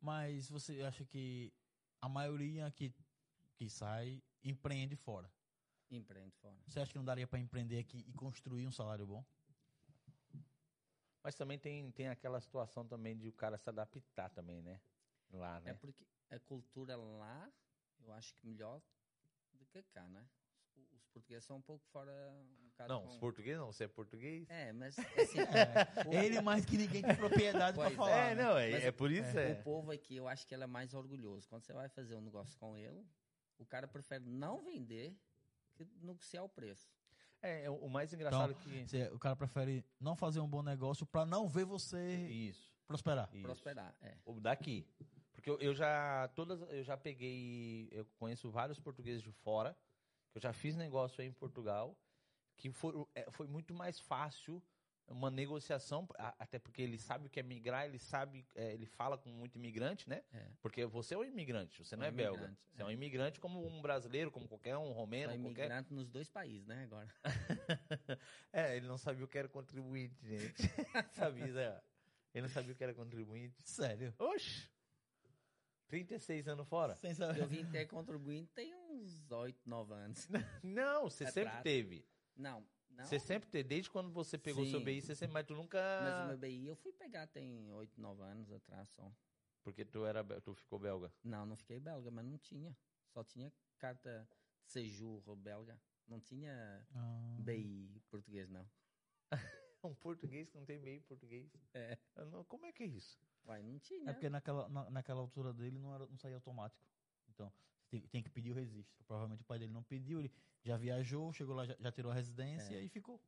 Mas 0.00 0.48
você 0.48 0.82
acha 0.82 1.04
que 1.04 1.54
a 2.00 2.08
maioria 2.08 2.68
que, 2.72 2.92
que 3.54 3.70
sai 3.70 4.20
empreende 4.42 4.96
fora? 4.96 5.30
Empreende 5.88 6.34
fora. 6.38 6.56
Você 6.66 6.80
acha 6.80 6.90
que 6.90 6.98
não 6.98 7.04
daria 7.04 7.24
para 7.24 7.38
empreender 7.38 7.78
aqui 7.78 7.98
e 7.98 8.12
construir 8.12 8.66
um 8.66 8.72
salário 8.72 9.06
bom? 9.06 9.24
Mas 11.22 11.36
também 11.36 11.56
tem, 11.56 11.92
tem 11.92 12.08
aquela 12.08 12.40
situação 12.40 12.84
também 12.84 13.16
de 13.16 13.28
o 13.28 13.32
cara 13.32 13.56
se 13.56 13.68
adaptar 13.68 14.28
também, 14.30 14.60
né? 14.62 14.80
Lá, 15.30 15.60
né? 15.60 15.70
É 15.70 15.74
porque 15.74 16.04
a 16.30 16.40
cultura 16.40 16.96
lá, 16.96 17.48
eu 18.00 18.10
acho 18.10 18.34
que 18.34 18.44
melhor 18.44 18.82
do 19.52 19.64
que 19.66 19.84
cá, 19.84 20.08
né? 20.08 20.28
Os 20.76 21.06
portugueses 21.12 21.44
são 21.44 21.56
um 21.56 21.62
pouco 21.62 21.84
fora. 21.92 22.10
Um 22.32 22.60
não, 22.88 23.02
com... 23.02 23.08
os 23.08 23.16
portugueses 23.16 23.58
não, 23.58 23.72
você 23.72 23.84
é 23.84 23.88
português. 23.88 24.48
É, 24.48 24.72
mas 24.72 24.98
assim. 24.98 25.38
é. 26.14 26.24
Ele 26.24 26.40
mais 26.40 26.64
que 26.64 26.76
ninguém 26.76 27.02
tem 27.02 27.14
propriedade 27.14 27.76
para 27.76 27.90
falar. 27.90 28.10
É, 28.10 28.34
né? 28.34 28.42
não, 28.42 28.58
é, 28.58 28.86
é 28.86 28.92
por 28.92 29.10
isso. 29.10 29.38
É. 29.38 29.52
O 29.52 29.62
povo 29.62 29.90
aqui, 29.90 30.16
eu 30.16 30.28
acho 30.28 30.46
que 30.46 30.54
ele 30.54 30.64
é 30.64 30.66
mais 30.66 30.94
orgulhoso. 30.94 31.48
Quando 31.48 31.64
você 31.64 31.72
vai 31.72 31.88
fazer 31.88 32.14
um 32.14 32.20
negócio 32.20 32.56
com 32.58 32.76
ele, 32.76 33.06
o 33.58 33.66
cara 33.66 33.86
prefere 33.86 34.24
não 34.24 34.62
vender 34.62 35.14
que 35.74 35.84
negociar 36.00 36.42
o 36.42 36.48
preço. 36.48 36.88
É, 37.42 37.70
o 37.70 37.88
mais 37.88 38.12
engraçado 38.12 38.50
então, 38.52 38.62
que. 38.62 38.88
Cê, 38.88 39.08
o 39.12 39.18
cara 39.18 39.34
prefere 39.34 39.84
não 39.98 40.14
fazer 40.14 40.40
um 40.40 40.48
bom 40.48 40.62
negócio 40.62 41.06
para 41.06 41.24
não 41.24 41.48
ver 41.48 41.64
você 41.64 42.16
Isso. 42.28 42.70
prosperar. 42.86 43.30
Isso. 43.32 43.42
Prosperar, 43.42 43.96
é. 44.02 44.14
O 44.26 44.38
daqui. 44.38 44.86
Porque 45.32 45.48
eu, 45.48 45.58
eu, 45.58 45.74
já. 45.74 46.28
Todas, 46.34 46.60
eu 46.70 46.84
já 46.84 46.98
peguei. 46.98 47.88
Eu 47.90 48.04
conheço 48.18 48.50
vários 48.50 48.78
portugueses 48.78 49.22
de 49.22 49.32
fora. 49.32 49.74
Que 50.30 50.38
eu 50.38 50.42
já 50.42 50.52
fiz 50.52 50.76
negócio 50.76 51.20
aí 51.20 51.28
em 51.28 51.32
Portugal. 51.32 51.96
Que 52.56 52.70
foi, 52.70 52.92
foi 53.30 53.46
muito 53.46 53.72
mais 53.72 53.98
fácil 53.98 54.62
uma 55.10 55.30
negociação, 55.30 56.08
até 56.38 56.58
porque 56.58 56.80
ele 56.80 56.96
sabe 56.96 57.26
o 57.26 57.28
que 57.28 57.40
é 57.40 57.42
migrar, 57.42 57.84
ele 57.84 57.98
sabe, 57.98 58.46
é, 58.54 58.72
ele 58.72 58.86
fala 58.86 59.18
com 59.18 59.28
muito 59.30 59.56
imigrante, 59.56 60.08
né? 60.08 60.22
É. 60.32 60.46
Porque 60.62 60.86
você 60.86 61.14
é 61.14 61.18
um 61.18 61.24
imigrante, 61.24 61.84
você 61.84 61.96
não 61.96 62.04
um 62.04 62.08
é 62.08 62.12
belga. 62.12 62.56
Você 62.72 62.82
é. 62.82 62.84
é. 62.84 62.86
um 62.86 62.90
imigrante 62.90 63.40
como 63.40 63.66
um 63.66 63.82
brasileiro, 63.82 64.30
como 64.30 64.46
qualquer 64.46 64.76
um 64.76 64.92
romeno, 64.92 65.32
é 65.32 65.36
qualquer... 65.36 65.64
imigrante 65.64 65.92
nos 65.92 66.08
dois 66.08 66.28
países, 66.28 66.66
né, 66.66 66.84
agora. 66.84 67.08
é, 68.52 68.76
ele 68.76 68.86
não 68.86 68.96
sabia 68.96 69.24
o 69.24 69.28
que 69.28 69.36
era 69.36 69.48
contribuinte, 69.48 70.16
gente. 70.24 70.62
sabia, 71.12 71.52
né? 71.52 71.80
Ele 72.32 72.42
não 72.42 72.48
sabia 72.48 72.72
o 72.72 72.76
que 72.76 72.84
era 72.84 72.94
contribuinte. 72.94 73.56
Sério? 73.64 74.14
Oxe! 74.18 74.70
36 75.90 76.46
anos 76.48 76.68
fora. 76.68 76.96
Sem 76.96 77.12
saber. 77.14 77.40
Eu 77.40 77.48
vim 77.48 77.66
ter 77.66 77.84
contribuinte 77.86 78.50
tem 78.54 78.72
uns 78.74 79.30
8, 79.30 79.68
9 79.68 79.92
anos. 79.92 80.28
Não, 80.62 81.10
você 81.10 81.30
sempre 81.30 81.60
teve. 81.62 82.06
Não, 82.36 82.64
não. 82.88 83.04
Você 83.04 83.18
sempre 83.18 83.48
teve, 83.50 83.68
desde 83.68 83.90
quando 83.90 84.10
você 84.10 84.38
pegou 84.38 84.64
Sim. 84.64 84.70
seu 84.70 84.80
BI, 84.80 85.00
você 85.02 85.14
sempre, 85.14 85.34
mas 85.34 85.44
tu 85.46 85.54
nunca. 85.54 85.78
Mas 86.02 86.24
o 86.24 86.28
meu 86.28 86.38
BI 86.38 86.66
eu 86.66 86.76
fui 86.76 86.92
pegar 86.92 87.26
tem 87.26 87.70
8, 87.72 88.00
9 88.00 88.22
anos 88.22 88.50
atrás 88.52 88.88
só. 88.90 89.12
Porque 89.62 89.84
tu 89.84 90.06
era, 90.06 90.24
tu 90.40 90.54
ficou 90.54 90.78
belga? 90.78 91.12
Não, 91.22 91.44
não 91.44 91.56
fiquei 91.56 91.78
belga, 91.80 92.10
mas 92.10 92.24
não 92.24 92.38
tinha. 92.38 92.74
Só 93.12 93.22
tinha 93.24 93.52
carta 93.78 94.26
de 94.64 94.72
séjour 94.72 95.36
belga. 95.36 95.78
Não 96.06 96.20
tinha 96.20 96.86
Ah. 96.94 97.36
BI 97.40 98.00
português, 98.08 98.48
não. 98.48 98.66
um 99.84 99.94
português 99.94 100.48
que 100.48 100.56
não 100.56 100.64
tem 100.64 100.78
BI 100.80 101.00
português? 101.00 101.50
É. 101.74 101.98
Não- 102.30 102.44
como 102.44 102.64
é 102.66 102.72
que 102.72 102.82
é 102.84 102.86
isso? 102.86 103.18
Uai, 103.46 103.62
não 103.62 103.78
tinha. 103.78 104.10
É 104.10 104.12
porque 104.12 104.28
naquela, 104.28 104.68
na, 104.68 104.90
naquela 104.90 105.20
altura 105.20 105.52
dele 105.52 105.78
não, 105.78 105.94
era, 105.94 106.06
não 106.06 106.16
saía 106.18 106.36
automático. 106.36 106.84
Então, 107.28 107.52
você 107.80 107.88
tem, 107.88 108.00
tem 108.08 108.22
que 108.22 108.30
pedir 108.30 108.50
o 108.52 108.54
registro. 108.54 109.02
Provavelmente 109.04 109.42
o 109.42 109.44
pai 109.44 109.58
dele 109.58 109.72
não 109.72 109.82
pediu, 109.82 110.20
ele 110.20 110.32
já 110.62 110.76
viajou, 110.76 111.32
chegou 111.32 111.54
lá, 111.54 111.64
já, 111.66 111.76
já 111.78 111.90
tirou 111.92 112.12
a 112.12 112.14
residência 112.14 112.74
É. 112.74 112.82
e 112.82 112.88
ficou. 112.88 113.20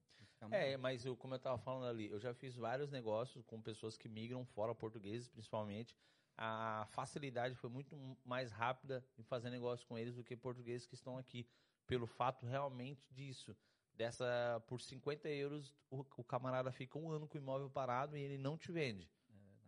É, 0.50 0.76
mas 0.76 1.04
eu, 1.04 1.16
como 1.16 1.34
eu 1.34 1.38
tava 1.38 1.56
falando 1.58 1.86
ali, 1.86 2.08
eu 2.08 2.18
já 2.18 2.34
fiz 2.34 2.56
vários 2.56 2.90
negócios 2.90 3.44
com 3.44 3.60
pessoas 3.62 3.96
que 3.96 4.08
migram 4.08 4.44
fora, 4.44 4.74
portugueses 4.74 5.28
principalmente. 5.28 5.96
A 6.36 6.86
facilidade 6.90 7.54
foi 7.54 7.70
muito 7.70 7.96
mais 8.24 8.50
rápida 8.50 9.04
em 9.18 9.22
fazer 9.22 9.50
negócio 9.50 9.86
com 9.86 9.96
eles 9.98 10.16
do 10.16 10.24
que 10.24 10.36
portugueses 10.36 10.86
que 10.86 10.94
estão 10.94 11.16
aqui. 11.16 11.46
Pelo 11.86 12.06
fato 12.06 12.46
realmente 12.46 13.06
disso. 13.12 13.56
Dessa, 13.94 14.60
por 14.66 14.80
50 14.80 15.28
euros, 15.28 15.76
o, 15.90 16.04
o 16.16 16.24
camarada 16.24 16.72
fica 16.72 16.98
um 16.98 17.10
ano 17.10 17.28
com 17.28 17.36
o 17.36 17.40
imóvel 17.40 17.68
parado 17.70 18.16
e 18.16 18.22
ele 18.22 18.38
não 18.38 18.56
te 18.56 18.72
vende. 18.72 19.08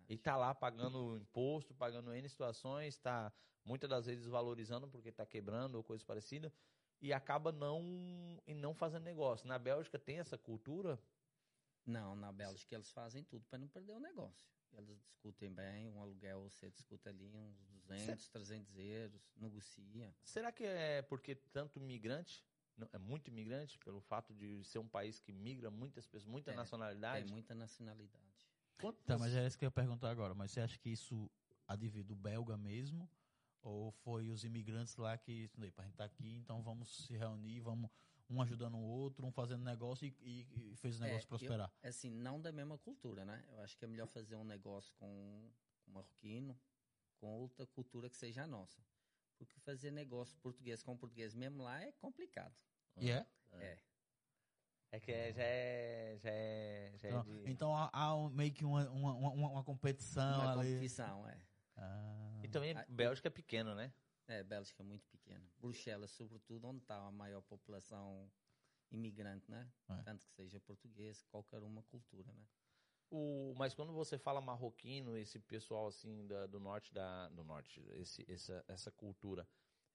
E 0.08 0.18
tá 0.18 0.36
lá 0.36 0.54
pagando 0.54 1.16
imposto, 1.16 1.74
pagando 1.74 2.12
N 2.14 2.28
situações, 2.28 2.96
tá 2.96 3.32
muitas 3.64 3.88
das 3.88 4.06
vezes 4.06 4.26
valorizando 4.26 4.86
porque 4.88 5.10
tá 5.10 5.24
quebrando 5.24 5.76
ou 5.76 5.82
coisa 5.82 6.04
parecida, 6.04 6.52
e 7.00 7.12
acaba 7.12 7.50
não, 7.50 7.82
e 8.46 8.54
não 8.54 8.74
fazendo 8.74 9.04
negócio. 9.04 9.46
Na 9.48 9.58
Bélgica 9.58 9.98
tem 9.98 10.18
essa 10.18 10.36
cultura? 10.36 10.98
Não, 11.86 12.14
na 12.16 12.32
Bélgica 12.32 12.74
eles 12.74 12.90
fazem 12.90 13.22
tudo 13.24 13.44
para 13.46 13.58
não 13.58 13.68
perder 13.68 13.92
o 13.92 14.00
negócio. 14.00 14.46
Eles 14.72 15.00
discutem 15.04 15.52
bem, 15.52 15.88
um 15.88 16.00
aluguel 16.00 16.42
você 16.42 16.70
discute 16.70 17.08
ali 17.08 17.28
uns 17.28 17.56
200, 17.86 18.28
300 18.28 18.76
euros, 18.78 19.22
negocia. 19.36 20.14
Será 20.22 20.50
que 20.50 20.64
é 20.64 21.02
porque 21.02 21.34
tanto 21.34 21.78
migrante, 21.80 22.44
é 22.92 22.98
muito 22.98 23.28
imigrante, 23.28 23.78
pelo 23.78 24.00
fato 24.00 24.34
de 24.34 24.64
ser 24.64 24.78
um 24.78 24.88
país 24.88 25.20
que 25.20 25.32
migra 25.32 25.70
muitas 25.70 26.06
pessoas, 26.06 26.24
muita 26.24 26.52
É, 26.52 26.56
nacionalidade? 26.56 27.26
Tem 27.26 27.32
muita 27.32 27.54
nacionalidade. 27.54 28.43
Quantas- 28.80 29.04
Tá, 29.06 29.18
mas 29.18 29.34
é 29.34 29.46
isso 29.46 29.58
que 29.58 29.64
eu 29.64 29.68
ia 29.68 29.70
perguntar 29.72 30.10
agora. 30.10 30.34
Mas 30.34 30.50
você 30.50 30.60
acha 30.60 30.78
que 30.78 30.90
isso 30.90 31.30
advém 31.66 32.04
do 32.04 32.14
belga 32.14 32.56
mesmo? 32.56 33.08
Ou 33.62 33.90
foi 33.90 34.28
os 34.30 34.44
imigrantes 34.44 34.96
lá 34.96 35.16
que, 35.16 35.48
para 35.48 35.64
a 35.64 35.84
gente 35.84 35.94
estar 35.94 36.04
aqui, 36.04 36.34
então 36.36 36.62
vamos 36.62 37.06
se 37.06 37.16
reunir, 37.16 37.60
vamos 37.60 37.90
um 38.28 38.40
ajudando 38.42 38.74
o 38.76 38.82
outro, 38.82 39.24
um 39.26 39.32
fazendo 39.32 39.62
negócio 39.64 40.06
e, 40.06 40.46
e- 40.50 40.76
fez 40.76 40.98
o 40.98 41.02
negócio 41.02 41.24
É, 41.26 41.28
prosperar? 41.28 41.72
eu- 41.82 41.88
assim, 41.88 42.10
não 42.10 42.40
da 42.40 42.52
mesma 42.52 42.76
cultura, 42.76 43.24
né? 43.24 43.42
Eu 43.52 43.60
acho 43.60 43.76
que 43.76 43.84
é 43.84 43.88
melhor 43.88 44.06
fazer 44.06 44.36
um 44.36 44.44
negócio 44.44 44.92
com 44.94 45.06
um 45.86 45.92
marroquino, 45.92 46.58
com 47.16 47.38
outra 47.40 47.66
cultura 47.66 48.10
que 48.10 48.16
seja 48.16 48.42
a 48.44 48.46
nossa. 48.46 48.84
Porque 49.38 49.58
fazer 49.60 49.90
negócio 49.90 50.36
português 50.38 50.82
com 50.82 50.96
português 50.96 51.34
mesmo 51.34 51.62
lá 51.62 51.80
é 51.82 51.90
complicado. 51.92 52.54
E 53.00 53.10
é? 53.10 53.26
É. 53.52 53.78
É 54.94 55.00
que 55.00 55.10
é- 55.10 55.32
já 55.32 55.42
é. 55.42 56.16
Já 56.22 56.30
é, 56.30 56.92
já 56.98 57.08
é 57.08 57.10
Então, 57.10 57.22
de- 57.24 57.50
então 57.50 57.76
há, 57.76 57.90
há 57.92 58.14
um- 58.14 58.30
meio 58.30 58.52
que 58.52 58.64
uma, 58.64 58.88
uma, 58.90 59.12
uma, 59.14 59.48
uma 59.50 59.64
competição 59.64 60.40
Uma 60.40 60.52
ali. 60.52 60.74
competição, 60.74 61.28
é. 61.28 61.42
Ah, 61.76 62.40
E 62.44 62.48
também 62.48 62.76
Ah, 62.76 62.86
Bélgica 62.88 63.26
é 63.26 63.30
pequeno, 63.30 63.74
né? 63.74 63.92
É, 64.28 64.44
Bélgica 64.44 64.82
é 64.82 64.86
muito 64.86 65.04
pequena. 65.08 65.44
Bruxelas, 65.58 66.12
sobretudo, 66.12 66.68
onde 66.68 66.78
está 66.82 66.96
a 66.96 67.10
maior 67.10 67.42
população 67.42 68.30
imigrante, 68.92 69.50
né? 69.50 69.68
É. 69.90 70.02
Tanto 70.02 70.24
que 70.26 70.32
seja 70.32 70.60
português, 70.60 71.24
qualquer 71.24 71.60
uma 71.64 71.82
cultura, 71.82 72.32
né? 72.32 72.46
O, 73.10 73.52
mas 73.56 73.74
quando 73.74 73.92
você 73.92 74.16
fala 74.16 74.40
marroquino, 74.40 75.16
esse 75.16 75.38
pessoal 75.40 75.88
assim 75.88 76.24
da- 76.28 76.46
do 76.46 76.58
norte 76.60 76.92
da 76.94 77.28
do 77.30 77.42
norte, 77.44 77.84
esse, 77.94 78.24
essa, 78.30 78.64
essa 78.68 78.90
cultura, 78.92 79.46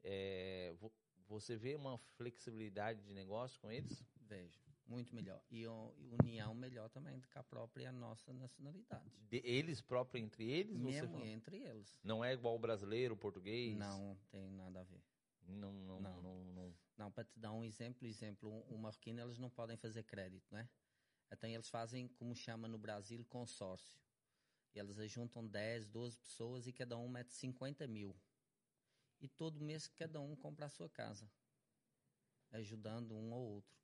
é, 0.03 0.74
vo- 0.77 0.94
você 1.27 1.56
vê 1.56 1.75
uma 1.75 1.98
flexibilidade 1.98 3.01
de 3.03 3.13
negócio 3.13 3.60
com 3.62 3.72
eles? 3.72 4.03
Vejo, 4.22 4.60
muito 4.89 5.13
melhor. 5.13 5.41
E 5.50 5.65
o- 5.67 5.93
união 6.22 6.53
melhor 6.53 6.89
também 6.89 7.19
do 7.19 7.27
que 7.27 7.38
a 7.38 7.43
própria 7.43 7.91
nossa 7.91 8.34
nacionalidade. 8.34 9.10
De- 9.29 9.41
eles 9.46 9.79
próprios 9.81 10.24
entre 10.24 10.50
eles? 10.50 10.75
Mesmo 10.81 11.24
entre 11.24 11.58
eles. 11.58 11.98
Não 12.03 12.24
é 12.25 12.34
igual 12.34 12.55
o 12.55 12.60
brasileiro, 12.60 13.13
o 13.13 13.17
português? 13.17 13.77
Não 13.77 14.17
tem 14.31 14.50
nada 14.50 14.81
a 14.81 14.84
ver. 14.84 15.01
Não, 15.43 15.72
não, 15.74 16.00
não. 16.01 16.22
Não. 16.22 16.43
não, 16.53 16.75
Não, 16.98 17.12
para 17.12 17.24
te 17.24 17.39
dar 17.39 17.51
um 17.53 17.63
exemplo, 17.63 18.05
exemplo, 18.08 18.65
um 18.69 18.77
marroquino 18.77 19.22
eles 19.22 19.38
não 19.38 19.50
podem 19.50 19.77
fazer 19.77 20.03
crédito, 20.03 20.51
né? 20.51 20.67
Então 21.31 21.50
eles 21.50 21.69
fazem, 21.69 22.08
como 22.08 22.36
chama 22.36 22.67
no 22.67 22.77
Brasil, 22.77 23.24
consórcio. 23.25 24.00
E 24.74 24.79
eles 24.79 24.98
ajuntam 25.00 25.46
10, 25.48 25.88
12 25.88 26.17
pessoas 26.17 26.67
e 26.67 26.74
cada 26.74 26.98
um 26.98 27.08
mete 27.08 27.34
50 27.34 27.88
mil. 27.88 28.15
E 29.19 29.27
todo 29.27 29.60
mês 29.62 29.88
cada 29.88 30.19
um 30.19 30.36
compra 30.36 30.65
a 30.65 30.69
sua 30.69 30.89
casa. 30.89 31.29
Ajudando 32.51 33.15
um 33.15 33.31
ou 33.31 33.48
outro. 33.55 33.77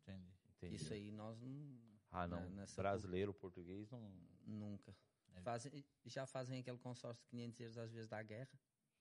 entendi. 0.00 0.37
Entendi. 0.58 0.76
Isso 0.76 0.92
aí 0.92 1.10
nós 1.12 1.40
não. 1.40 1.78
Ah, 2.10 2.26
não. 2.26 2.40
na- 2.40 2.48
nessa 2.62 2.80
brasileiro, 2.82 3.32
português, 3.34 3.90
não. 3.90 4.10
Nunca. 4.46 4.94
É. 5.34 5.40
Fazem, 5.42 5.84
já 6.04 6.26
fazem 6.26 6.58
aquele 6.60 6.78
consórcio 6.78 7.22
de 7.24 7.28
500 7.30 7.60
euros 7.60 7.78
às 7.78 7.92
vezes 7.92 8.08
da 8.08 8.22
guerra. 8.22 8.58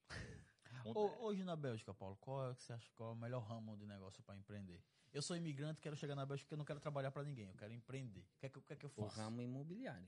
Hoje 1.20 1.44
na 1.44 1.56
Bélgica, 1.56 1.94
Paulo, 1.94 2.16
qual 2.18 2.52
é 2.52 2.56
que 2.56 2.62
você 2.64 2.74
acha 2.74 2.92
qual 2.94 3.10
é 3.10 3.14
o 3.14 3.16
melhor 3.16 3.42
ramo 3.44 3.76
de 3.76 3.86
negócio 3.86 4.22
para 4.24 4.38
empreender? 4.38 4.82
Eu 5.12 5.22
sou 5.22 5.36
imigrante, 5.36 5.82
quero 5.82 5.96
chegar 5.96 6.16
na 6.16 6.26
Bélgica 6.26 6.46
porque 6.46 6.54
eu 6.54 6.58
não 6.58 6.66
quero 6.66 6.80
trabalhar 6.80 7.12
para 7.12 7.24
ninguém, 7.24 7.48
eu 7.48 7.56
quero 7.56 7.74
empreender. 7.74 8.22
O 8.36 8.40
que 8.40 8.46
é 8.46 8.50
que, 8.50 8.60
o 8.60 8.62
que, 8.62 8.74
é 8.74 8.76
que 8.76 8.86
eu 8.86 8.90
O 8.96 9.04
faço? 9.04 9.20
ramo 9.20 9.42
imobiliário. 9.42 10.08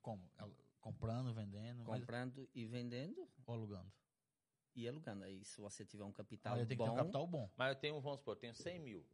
Como? 0.00 0.30
Comprando, 0.80 1.34
vendendo, 1.34 1.84
mas- 1.84 2.00
Comprando 2.00 2.48
e 2.54 2.64
vendendo 2.64 3.28
ou 3.46 3.54
alugando? 3.54 3.92
e 4.74 4.88
alugando. 4.88 5.24
Aí 5.24 5.44
se 5.44 5.60
você 5.60 5.84
tiver 5.84 6.04
um 6.04 6.12
capital 6.12 6.54
Aí 6.54 6.60
eu 6.60 6.66
tenho 6.66 6.78
bom, 6.78 6.84
que 6.84 6.90
ter 6.90 6.94
um 6.94 6.96
capital 6.96 7.26
bom. 7.26 7.50
Mas 7.56 7.68
eu 7.74 7.80
tenho, 7.80 8.00
vamos 8.00 8.20
supor, 8.20 8.34
eu 8.36 8.40
tenho 8.40 8.54
100 8.54 8.78
mil. 8.78 9.04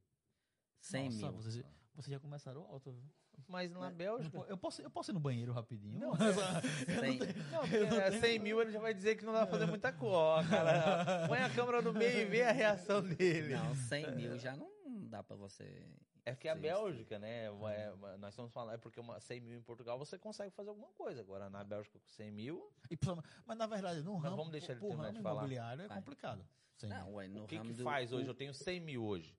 100 0.81 1.05
Nossa, 1.05 1.17
mil. 1.17 1.33
Vocês, 1.33 1.65
vocês 1.95 2.13
já 2.13 2.21
começaram 2.21 2.63
alto. 2.63 2.93
viu? 2.93 3.03
Mas 3.49 3.71
na 3.71 3.91
Bélgica. 3.91 4.39
Eu 4.49 4.57
posso, 4.57 4.81
eu 4.83 4.91
posso 4.91 5.11
ir 5.11 5.15
no 5.15 5.21
banheiro 5.21 5.53
rapidinho? 5.53 5.99
Não, 5.99 6.13
Cem- 7.01 7.19
Não, 7.53 7.61
porque 7.61 7.77
é 7.77 8.11
100 8.13 8.39
mil 8.39 8.61
ele 8.61 8.71
já 8.73 8.81
vai 8.81 8.95
dizer 8.95 9.17
que 9.17 9.25
não 9.25 9.33
dá 9.33 9.41
pra 9.47 9.51
fazer 9.59 9.67
muita 9.67 9.93
cara, 9.93 10.43
põe 11.29 11.39
a 11.39 11.51
câmera 11.51 11.83
no 11.83 11.93
meio 11.93 12.21
e 12.21 12.25
vê 12.25 12.43
a 12.43 12.53
reação 12.53 13.03
dele. 13.03 13.55
Não, 13.55 13.75
100 13.75 14.15
mil 14.17 14.39
já 14.39 14.57
não 14.57 14.69
dá 15.09 15.23
pra 15.23 15.37
você. 15.37 15.87
É 16.25 16.35
que 16.35 16.49
a 16.49 16.57
Bélgica, 16.57 17.19
né? 17.21 17.45
é- 17.47 18.17
nós 18.19 18.31
estamos 18.33 18.51
falando, 18.53 18.75
é 18.75 18.79
porque 18.79 18.99
uma 18.99 19.21
100 19.21 19.41
mil 19.41 19.57
em 19.59 19.63
Portugal 19.63 19.97
você 19.99 20.19
consegue 20.19 20.51
fazer 20.53 20.71
alguma 20.71 20.91
coisa. 20.93 21.21
Agora 21.21 21.49
na 21.49 21.63
Bélgica 21.63 22.01
com 22.01 22.09
100 22.09 22.33
mil. 22.33 22.73
E, 22.91 22.99
mas 23.45 23.57
na 23.57 23.67
verdade, 23.67 24.03
no 24.03 24.17
ramo, 24.17 24.37
vamos 24.37 24.51
deixar 24.51 24.73
ele 24.73 24.81
pro 24.81 24.89
terminar 24.89 25.09
ramo 25.09 25.19
de 25.19 25.23
falar. 25.23 25.41
imobiliário 25.43 25.85
é 25.85 25.89
complicado. 25.89 26.45
Não, 26.83 27.15
ué, 27.15 27.29
O 27.29 27.47
que, 27.47 27.61
que 27.61 27.73
do- 27.75 27.85
faz 27.85 28.13
hoje? 28.13 28.27
Eu 28.27 28.35
tenho 28.35 28.53
100 28.53 28.81
mil 28.81 29.05
hoje. 29.05 29.37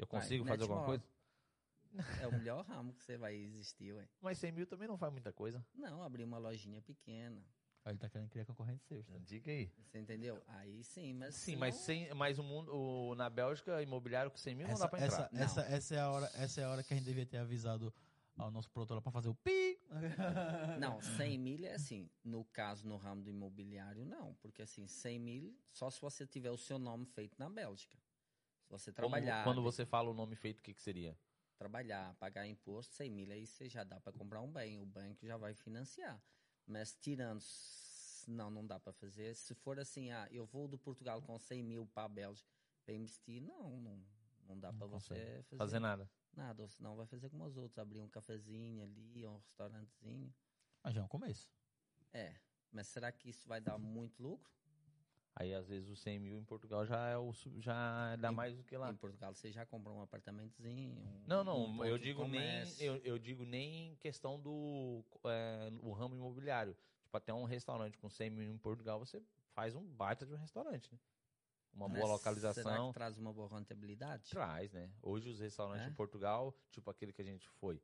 Eu 0.00 0.06
consigo 0.06 0.44
Vai, 0.44 0.52
fazer 0.56 0.62
alguma 0.70 0.86
coisa? 0.86 1.04
É 2.22 2.26
o 2.26 2.32
melhor 2.32 2.64
ramo 2.64 2.94
que 2.94 3.02
você 3.02 3.16
vai 3.18 3.34
existir, 3.34 3.92
ué. 3.92 4.08
Mas 4.20 4.38
100 4.38 4.52
mil 4.52 4.66
também 4.66 4.86
não 4.88 4.96
faz 4.96 5.12
muita 5.12 5.32
coisa. 5.32 5.64
Não, 5.74 6.02
abrir 6.02 6.24
uma 6.24 6.38
lojinha 6.38 6.80
pequena. 6.80 7.44
Aí 7.84 7.92
ele 7.92 7.98
tá 7.98 8.08
querendo 8.08 8.28
criar 8.28 8.44
concorrente 8.44 8.84
seu. 8.84 9.02
tá? 9.04 9.18
Diga 9.18 9.50
aí. 9.50 9.70
Você 9.84 9.98
entendeu? 9.98 10.40
Aí 10.46 10.82
sim, 10.84 11.12
mas. 11.14 11.34
Sim, 11.34 11.44
senão- 11.52 11.60
mas, 11.60 11.74
sem, 11.76 12.14
mas 12.14 12.38
o 12.38 12.42
mundo, 12.42 12.72
o, 12.74 13.14
na 13.14 13.28
Bélgica, 13.28 13.82
imobiliário 13.82 14.30
com 14.30 14.36
100 14.36 14.54
mil 14.54 14.66
não 14.66 14.74
Essa, 14.74 14.82
dá 14.84 14.88
pra 14.88 15.04
entrar. 15.04 15.24
essa, 15.24 15.30
Não. 15.32 15.42
essa, 15.42 15.60
essa, 15.62 15.94
é 15.96 16.00
a 16.00 16.10
hora, 16.10 16.30
essa 16.34 16.60
é 16.60 16.64
a 16.64 16.70
hora 16.70 16.82
que 16.82 16.94
a 16.94 16.96
gente 16.96 17.06
devia 17.06 17.26
ter 17.26 17.38
avisado 17.38 17.92
ao 18.38 18.50
nosso 18.50 18.70
produtor 18.70 18.94
lá 18.96 19.02
pra 19.02 19.10
fazer 19.12 19.28
o 19.28 19.34
pi. 19.34 19.78
Não, 20.78 21.00
100 21.02 21.38
mil 21.38 21.64
é 21.64 21.74
assim. 21.74 22.08
No 22.22 22.44
caso, 22.44 22.86
no 22.86 22.96
ramo 22.96 23.22
do 23.22 23.30
imobiliário, 23.30 24.04
não. 24.04 24.34
Porque 24.36 24.62
assim, 24.62 24.86
100 24.86 25.18
mil, 25.18 25.58
só 25.72 25.90
se 25.90 26.00
você 26.00 26.26
tiver 26.26 26.50
o 26.50 26.56
seu 26.56 26.78
nome 26.78 27.04
feito 27.06 27.36
na 27.38 27.50
Bélgica. 27.50 27.98
Você 28.70 28.92
Como- 28.92 29.08
trabalhar, 29.10 29.44
quando 29.44 29.60
você 29.62 29.84
fala 29.84 30.08
o 30.10 30.14
nome 30.14 30.36
feito, 30.36 30.60
o 30.60 30.62
que, 30.62 30.72
que 30.72 30.80
seria? 30.82 31.18
trabalhar, 31.58 32.14
pagar 32.14 32.46
imposto, 32.46 32.94
100 32.94 33.10
mil, 33.10 33.30
aí 33.30 33.46
você 33.46 33.68
já 33.68 33.84
dá 33.84 34.00
para 34.00 34.14
comprar 34.14 34.40
um 34.40 34.50
bem. 34.50 34.80
O 34.80 34.86
banco 34.86 35.26
já 35.26 35.36
vai 35.36 35.52
financiar. 35.52 36.18
Mas 36.66 36.94
tirando, 36.94 37.42
não, 38.26 38.50
não 38.50 38.66
dá 38.66 38.80
para 38.80 38.94
fazer. 38.94 39.34
Se 39.34 39.54
for 39.54 39.78
assim, 39.78 40.10
ah, 40.10 40.26
eu 40.30 40.46
vou 40.46 40.66
do 40.66 40.78
Portugal 40.78 41.20
com 41.20 41.38
100 41.38 41.62
mil 41.62 41.86
para 41.86 42.04
a 42.04 42.08
Bélgica 42.08 42.48
para 42.82 42.94
investir, 42.94 43.42
não, 43.42 43.78
não, 43.78 44.02
não 44.46 44.58
dá 44.58 44.72
para 44.72 44.86
você 44.86 45.42
fazer, 45.42 45.58
Fazer 45.58 45.78
nada. 45.80 46.10
nada. 46.32 46.62
Ou 46.62 46.68
senão 46.68 46.96
vai 46.96 47.04
fazer 47.06 47.28
como 47.28 47.44
os 47.44 47.58
outros, 47.58 47.76
abrir 47.78 48.00
um 48.00 48.08
cafezinho 48.08 48.82
ali, 48.82 49.26
um 49.26 49.36
restaurantezinho. 49.36 50.34
Mas 50.82 50.94
já 50.94 51.02
é 51.02 51.04
um 51.04 51.08
começo. 51.08 51.52
É, 52.10 52.34
mas 52.72 52.86
será 52.86 53.12
que 53.12 53.28
isso 53.28 53.46
vai 53.46 53.60
dar 53.60 53.76
muito 53.76 54.22
lucro? 54.22 54.50
Aí, 55.34 55.54
às 55.54 55.68
vezes, 55.68 55.88
os 55.88 56.00
100 56.00 56.18
mil 56.18 56.36
em 56.38 56.44
Portugal 56.44 56.84
já, 56.84 57.08
é 57.08 57.16
o, 57.16 57.32
já 57.58 58.16
dá 58.16 58.30
Em- 58.30 58.34
mais 58.34 58.56
do 58.56 58.64
que 58.64 58.76
lá. 58.76 58.90
Em 58.90 58.96
Portugal 58.96 59.32
você 59.34 59.50
já 59.50 59.64
comprou 59.64 59.96
um 59.96 60.02
apartamentozinho. 60.02 60.90
um- 60.90 61.24
Não, 61.26 61.40
um 61.42 61.44
não, 61.44 61.76
ponto 61.76 61.86
eu 61.86 61.98
digo 61.98 62.26
nem 62.26 62.74
eu, 62.80 62.96
eu 62.96 63.18
digo 63.18 63.44
nem 63.44 63.94
questão 63.96 64.38
do 64.40 65.02
é, 65.24 65.70
o 65.82 65.92
ramo 65.92 66.14
imobiliário. 66.14 66.76
Tipo, 67.04 67.16
até 67.16 67.32
um 67.32 67.44
restaurante 67.44 67.96
com 67.98 68.10
100 68.10 68.30
mil 68.30 68.52
em 68.52 68.58
Portugal, 68.58 68.98
você 68.98 69.22
faz 69.54 69.74
um 69.74 69.84
baita 69.84 70.26
de 70.26 70.32
um 70.32 70.36
restaurante, 70.36 70.92
né? 70.92 70.98
Uma 71.72 71.88
Mas 71.88 71.98
boa 71.98 72.06
Será 72.08 72.14
localização 72.14 72.88
que 72.88 72.94
traz 72.94 73.16
uma 73.16 73.32
boa 73.32 73.48
rentabilidade? 73.48 74.30
traz, 74.30 74.72
né? 74.72 74.90
Hoje 75.02 75.28
os 75.28 75.38
restaurantes 75.40 75.86
É? 75.86 75.90
em 75.90 75.94
Portugal, 75.94 76.52
tipo 76.70 76.90
aquele 76.90 77.12
que 77.12 77.22
a 77.22 77.24
gente 77.24 77.48
foi. 77.48 77.80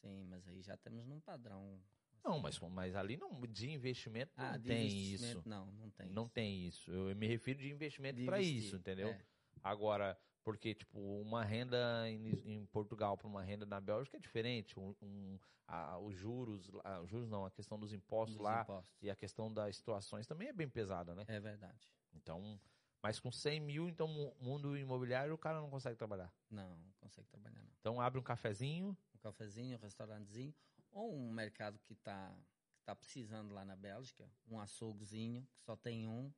Sim, 0.00 0.26
mas 0.28 0.46
aí 0.46 0.62
já 0.62 0.76
temos 0.76 1.06
num 1.06 1.20
padrão. 1.20 1.80
Não, 2.26 2.40
mas, 2.40 2.58
mas 2.58 2.94
ali 2.96 3.16
não, 3.16 3.40
de 3.42 3.70
investimento 3.70 4.32
não 4.36 4.44
Ah, 4.46 4.56
de 4.56 4.64
tem 4.68 4.86
investimento, 4.86 5.38
isso. 5.40 5.48
Não, 5.48 5.66
não 5.72 5.90
tem. 5.90 6.08
Não 6.10 6.24
isso. 6.24 6.32
tem 6.32 6.66
isso. 6.66 6.90
Eu 6.90 7.14
me 7.14 7.26
refiro 7.28 7.58
de 7.60 7.70
investimento 7.70 8.24
para 8.24 8.40
isso, 8.40 8.76
entendeu? 8.76 9.10
é. 9.10 9.20
Agora, 9.62 10.18
porque, 10.44 10.74
tipo, 10.74 10.98
uma 11.20 11.44
renda 11.44 12.08
em, 12.08 12.30
em 12.54 12.66
Portugal 12.66 13.16
para 13.16 13.26
uma 13.26 13.42
renda 13.42 13.64
na 13.66 13.80
Bélgica 13.80 14.16
é 14.16 14.20
diferente. 14.20 14.78
Um, 14.78 14.94
um- 15.02 15.38
a- 15.68 15.98
os 15.98 16.14
juros, 16.16 16.68
lá- 16.68 17.00
os 17.00 17.08
juros 17.10 17.28
não, 17.28 17.44
a 17.46 17.50
questão 17.50 17.78
dos 17.78 17.92
impostos 17.92 18.36
Dos 18.36 18.44
lá 18.44 18.62
impostos. 18.62 18.96
e 19.02 19.10
a 19.10 19.16
questão 19.16 19.52
das 19.52 19.76
situações 19.76 20.26
também 20.26 20.48
é 20.48 20.52
bem 20.52 20.68
pesada, 20.68 21.14
né? 21.14 21.24
É 21.28 21.40
verdade. 21.40 21.92
Então, 22.12 22.60
mas 23.02 23.18
com 23.20 23.30
100 23.32 23.60
mil, 23.60 23.88
então, 23.88 24.06
mu- 24.08 24.36
mundo 24.40 24.76
imobiliário, 24.76 25.34
o 25.34 25.38
cara 25.38 25.60
não 25.60 25.68
consegue 25.70 25.96
trabalhar. 25.96 26.32
Não, 26.50 26.76
não 26.76 26.92
consegue 27.00 27.28
trabalhar 27.28 27.62
não. 27.62 27.72
Então, 27.80 28.00
abre 28.00 28.18
um 28.20 28.22
cafezinho, 28.22 28.96
Um 29.14 29.18
cafezinho, 29.18 29.76
um 29.76 29.80
restaurantezinho, 29.80 30.54
ou 30.96 31.14
um 31.14 31.30
mercado 31.30 31.78
que 31.80 31.92
está 31.92 32.34
que 32.74 32.82
tá 32.84 32.94
precisando 32.94 33.52
lá 33.52 33.64
na 33.64 33.76
Bélgica, 33.76 34.28
um 34.48 34.58
açouguezinho, 34.58 35.46
que 35.54 35.62
só 35.62 35.76
tem 35.76 36.06
um. 36.08 36.32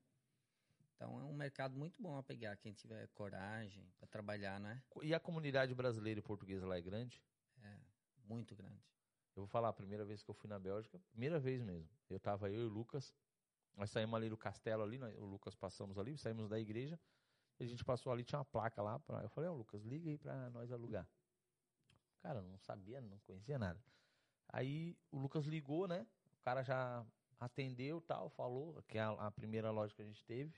Então 0.94 1.20
é 1.20 1.24
um 1.24 1.32
mercado 1.32 1.76
muito 1.76 2.02
bom 2.02 2.16
a 2.16 2.22
pegar, 2.22 2.56
quem 2.56 2.72
tiver 2.72 3.06
coragem 3.08 3.88
para 3.98 4.08
trabalhar, 4.08 4.58
né? 4.58 4.82
e 5.02 5.14
a 5.14 5.20
comunidade 5.20 5.74
brasileira 5.74 6.18
e 6.18 6.22
portuguesa 6.22 6.66
lá 6.66 6.76
é 6.76 6.80
grande. 6.80 7.22
É 7.62 7.78
muito 8.24 8.56
grande. 8.56 8.82
Eu 9.36 9.42
vou 9.42 9.46
falar, 9.46 9.68
a 9.68 9.72
primeira 9.72 10.04
vez 10.04 10.22
que 10.22 10.30
eu 10.30 10.34
fui 10.34 10.50
na 10.50 10.58
Bélgica, 10.58 10.98
primeira 11.10 11.38
vez 11.38 11.62
mesmo. 11.62 11.88
Eu 12.10 12.18
tava 12.18 12.50
eu 12.50 12.62
e 12.62 12.64
o 12.64 12.68
Lucas, 12.68 13.14
nós 13.76 13.90
saímos 13.90 14.16
ali 14.16 14.28
do 14.28 14.36
castelo 14.36 14.82
ali, 14.82 14.98
o 14.98 15.24
Lucas 15.24 15.54
passamos 15.54 15.98
ali, 15.98 16.18
saímos 16.18 16.48
da 16.48 16.58
igreja, 16.58 16.98
e 17.60 17.64
a 17.64 17.66
gente 17.66 17.84
passou 17.84 18.12
ali, 18.12 18.24
tinha 18.24 18.40
uma 18.40 18.44
placa 18.44 18.82
lá, 18.82 18.98
pra, 18.98 19.22
eu 19.22 19.28
falei, 19.28 19.48
ó 19.48 19.54
Lucas, 19.54 19.84
liga 19.84 20.10
aí 20.10 20.18
pra 20.18 20.50
nós 20.50 20.72
alugar. 20.72 21.06
Cara, 22.20 22.42
não 22.42 22.58
sabia, 22.58 23.00
não 23.00 23.18
conhecia 23.20 23.58
nada. 23.58 23.80
Aí 24.48 24.96
o 25.10 25.18
Lucas 25.18 25.44
ligou, 25.44 25.86
né, 25.86 26.06
o 26.38 26.40
cara 26.42 26.62
já 26.62 27.04
atendeu 27.38 28.00
tal, 28.00 28.28
falou, 28.30 28.82
que 28.88 28.98
é 28.98 29.02
a, 29.02 29.10
a 29.10 29.30
primeira 29.30 29.70
loja 29.70 29.94
que 29.94 30.02
a 30.02 30.04
gente 30.04 30.24
teve, 30.24 30.52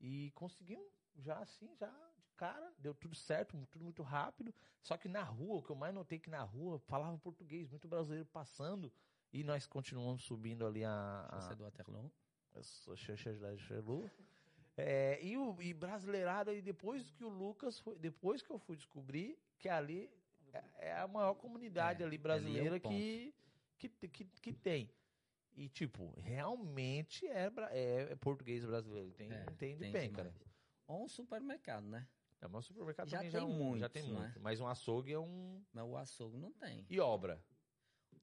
e 0.00 0.30
conseguimos 0.34 0.92
já 1.16 1.38
assim, 1.38 1.74
já 1.76 1.90
de 2.18 2.32
cara, 2.36 2.72
deu 2.78 2.94
tudo 2.94 3.14
certo, 3.14 3.56
tudo 3.70 3.82
muito 3.82 4.02
rápido. 4.02 4.54
Só 4.80 4.96
que 4.96 5.08
na 5.08 5.22
rua, 5.22 5.58
o 5.58 5.62
que 5.62 5.70
eu 5.70 5.76
mais 5.76 5.92
notei 5.92 6.18
que 6.18 6.30
na 6.30 6.42
rua 6.42 6.78
falava 6.78 7.18
português, 7.18 7.68
muito 7.68 7.88
brasileiro 7.88 8.26
passando, 8.26 8.92
e 9.32 9.42
nós 9.42 9.66
continuamos 9.66 10.22
subindo 10.22 10.64
ali 10.64 10.84
a. 10.84 11.28
É 11.32 11.52
a 11.52 11.54
do 11.54 11.64
Waterloo? 11.64 12.10
É, 14.76 15.18
e, 15.22 15.36
o, 15.36 15.60
e 15.60 15.74
brasileirada, 15.74 16.54
e 16.54 16.62
depois 16.62 17.10
que 17.10 17.24
o 17.24 17.28
Lucas 17.28 17.80
foi, 17.80 17.98
depois 17.98 18.42
que 18.42 18.50
eu 18.50 18.58
fui 18.58 18.76
descobrir 18.76 19.36
que 19.58 19.68
ali 19.68 20.08
é, 20.52 20.88
é 20.88 20.96
a 20.98 21.06
maior 21.08 21.34
comunidade 21.34 22.02
É, 22.02 22.06
ali 22.06 22.14
ali 22.14 22.16
é 22.16 22.18
brasileira 22.22 22.80
ponto. 22.80 22.94
que, 22.94 23.34
que, 23.78 23.88
que, 24.08 24.24
que 24.24 24.52
tem. 24.52 24.90
E, 25.56 25.68
tipo, 25.68 26.12
realmente 26.20 27.26
é, 27.26 27.50
é, 27.70 28.12
é 28.12 28.16
português 28.16 28.64
brasileiro. 28.64 29.10
Tem, 29.12 29.32
É, 29.32 29.44
tem 29.58 29.76
bem, 29.76 29.92
demais. 29.92 30.12
cara. 30.14 30.34
Ou 30.86 31.04
um 31.04 31.08
supermercado, 31.08 31.84
né? 31.86 32.06
É, 32.40 32.46
mas 32.46 32.64
o 32.64 32.68
supermercado 32.68 33.08
Já 33.08 33.18
tem 33.20 33.30
já, 33.30 33.40
é 33.40 33.42
um- 33.42 33.76
já 33.76 33.88
tem 33.88 34.04
não 34.04 34.18
é? 34.22 34.26
muito. 34.26 34.40
Mas 34.40 34.60
um 34.60 34.68
açougue 34.68 35.12
é 35.12 35.18
um. 35.18 35.60
Mas 35.72 35.84
o 35.84 35.96
açougue 35.96 36.36
não 36.38 36.52
tem. 36.52 36.86
E 36.88 37.00
obra? 37.00 37.42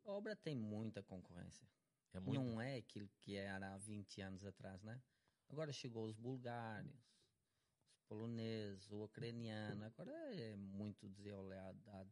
Obra 0.06 0.36
tem 0.36 0.56
muita 0.56 1.04
concorrência. 1.04 1.68
É 2.14 2.20
muito. 2.22 2.40
Não 2.42 2.62
é 2.62 2.78
aquilo 2.78 3.10
que 3.20 3.36
era 3.36 3.74
há 3.74 3.78
20 3.78 4.22
anos 4.22 4.46
atrás, 4.46 4.82
né? 4.84 5.02
Agora 5.50 5.74
chegou 5.74 6.06
os 6.06 6.16
bulgários, 6.16 6.94
os 8.06 8.08
poloneses, 8.08 8.92
o 8.92 9.04
ucraniano. 9.04 9.84
Agora 9.86 10.12
é 10.36 10.56
muito 10.56 11.10
desolado 11.10 11.80
a 11.88 12.06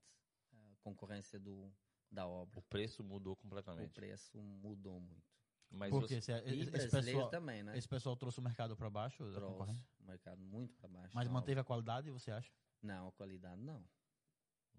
concorrência 0.81 1.39
do, 1.39 1.71
da 2.11 2.27
obra. 2.27 2.59
O 2.59 2.63
preço 2.63 3.03
mudou 3.03 3.33
O 3.33 3.35
completamente. 3.35 3.93
preço 3.93 4.41
mudou 4.41 4.99
muito. 4.99 5.31
Mas 5.69 5.89
Porque 5.89 6.21
você- 6.21 6.31
esse, 6.33 6.51
esse, 6.61 6.71
brasileiro 6.71 7.05
pessoal, 7.05 7.29
também, 7.29 7.63
né? 7.63 7.77
esse 7.77 7.87
pessoal 7.87 8.15
trouxe 8.15 8.39
o 8.39 8.43
mercado 8.43 8.75
para 8.75 8.89
baixo 8.89 9.17
Trouxe 9.31 9.39
o 9.99 10.05
mercado 10.05 10.39
muito 10.41 10.75
para 10.75 10.87
baixo. 10.87 11.15
Mas 11.15 11.27
manteve 11.27 11.59
a 11.59 11.63
qualidade, 11.63 12.11
você 12.11 12.31
acha? 12.31 12.49
obra. 12.49 12.93
Não, 12.95 13.07
a 13.07 13.11
qualidade 13.11 13.61
não. 13.61 13.83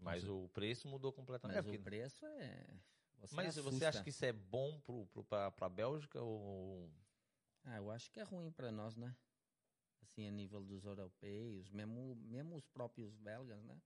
mas 0.01 0.29
o 0.29 0.49
preço 0.51 0.87
mudou 0.89 1.13
completamente. 1.13 1.57
Mas 1.57 1.67
É 1.67 1.79
o 1.79 1.83
preço 1.83 2.27
é... 2.27 2.67
Você 3.21 3.35
Mas 3.35 3.55
você 3.55 3.61
assusta. 3.61 3.89
acha 3.89 4.03
que 4.05 4.11
isso 4.11 4.25
é 4.25 4.33
bom 4.33 4.79
pra, 5.29 5.51
pra 5.51 5.69
Bélgica 5.69 6.21
ou. 6.21 6.93
Ah, 7.65 7.77
eu 7.77 7.91
acho 7.91 8.11
que 8.11 8.21
é 8.21 8.23
ruim 8.23 8.53
para 8.53 8.71
nós, 8.71 8.95
né? 8.97 9.17
Assim, 10.05 10.27
a 10.29 10.31
nível 10.31 10.63
dos 10.63 10.85
europeus, 10.85 11.71
mesmo, 11.71 12.15
mesmo 12.17 12.57
os 12.57 12.67
próprios 12.69 13.17
belgas, 13.17 13.63
né? 13.65 13.81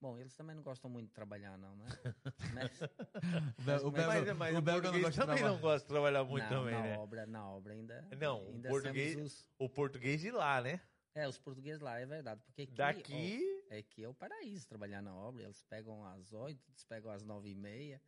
Bom, 0.00 0.16
eles 0.18 0.34
também 0.34 0.54
não 0.54 0.62
gostam 0.62 0.88
muito 0.88 1.08
de 1.08 1.12
trabalhar, 1.12 1.58
não, 1.58 1.74
né? 1.74 1.86
Mas, 3.58 3.82
O, 3.82 3.90
belga, 3.90 4.34
mas 4.34 4.54
o 4.54 4.58
o 4.58 4.62
belga 4.62 4.92
não 4.92 5.00
gosta 5.00 5.26
também 5.26 5.42
não 5.42 5.58
gosta 5.58 5.86
de 5.86 5.88
trabalhar 5.88 6.22
muito 6.24 6.44
não, 6.44 6.48
também, 6.60 6.74
na 6.74 6.82
né? 6.82 6.96
obra, 6.98 7.26
na 7.26 7.50
obra 7.50 7.72
ainda. 7.72 8.06
Não, 8.16 8.46
ainda 8.46 8.68
o 8.68 8.72
português- 8.72 9.14
temos 9.14 9.32
os- 9.32 9.48
O 9.58 9.68
português 9.68 10.20
de 10.20 10.30
lá, 10.30 10.60
né? 10.60 10.80
é, 11.14 11.26
os 11.26 11.38
portugueses 11.38 11.80
lá, 11.80 11.98
é 11.98 12.06
verdade. 12.06 12.40
Porque 12.44 12.62
aqui, 12.62 12.72
Daqui. 12.74 13.62
ó, 13.70 13.74
é 13.74 13.82
que 13.82 14.04
é 14.04 14.08
o 14.08 14.14
paraíso 14.14 14.68
trabalhar 14.68 15.02
na 15.02 15.14
obra. 15.14 15.42
Eles 15.44 15.62
pegam 15.62 16.04
às 16.04 16.32
oito, 16.32 16.68
eles 16.70 16.84
pegam 16.84 17.10
às 17.10 17.24
nove 17.24 17.50
e 17.50 17.54
meia, 17.54 18.00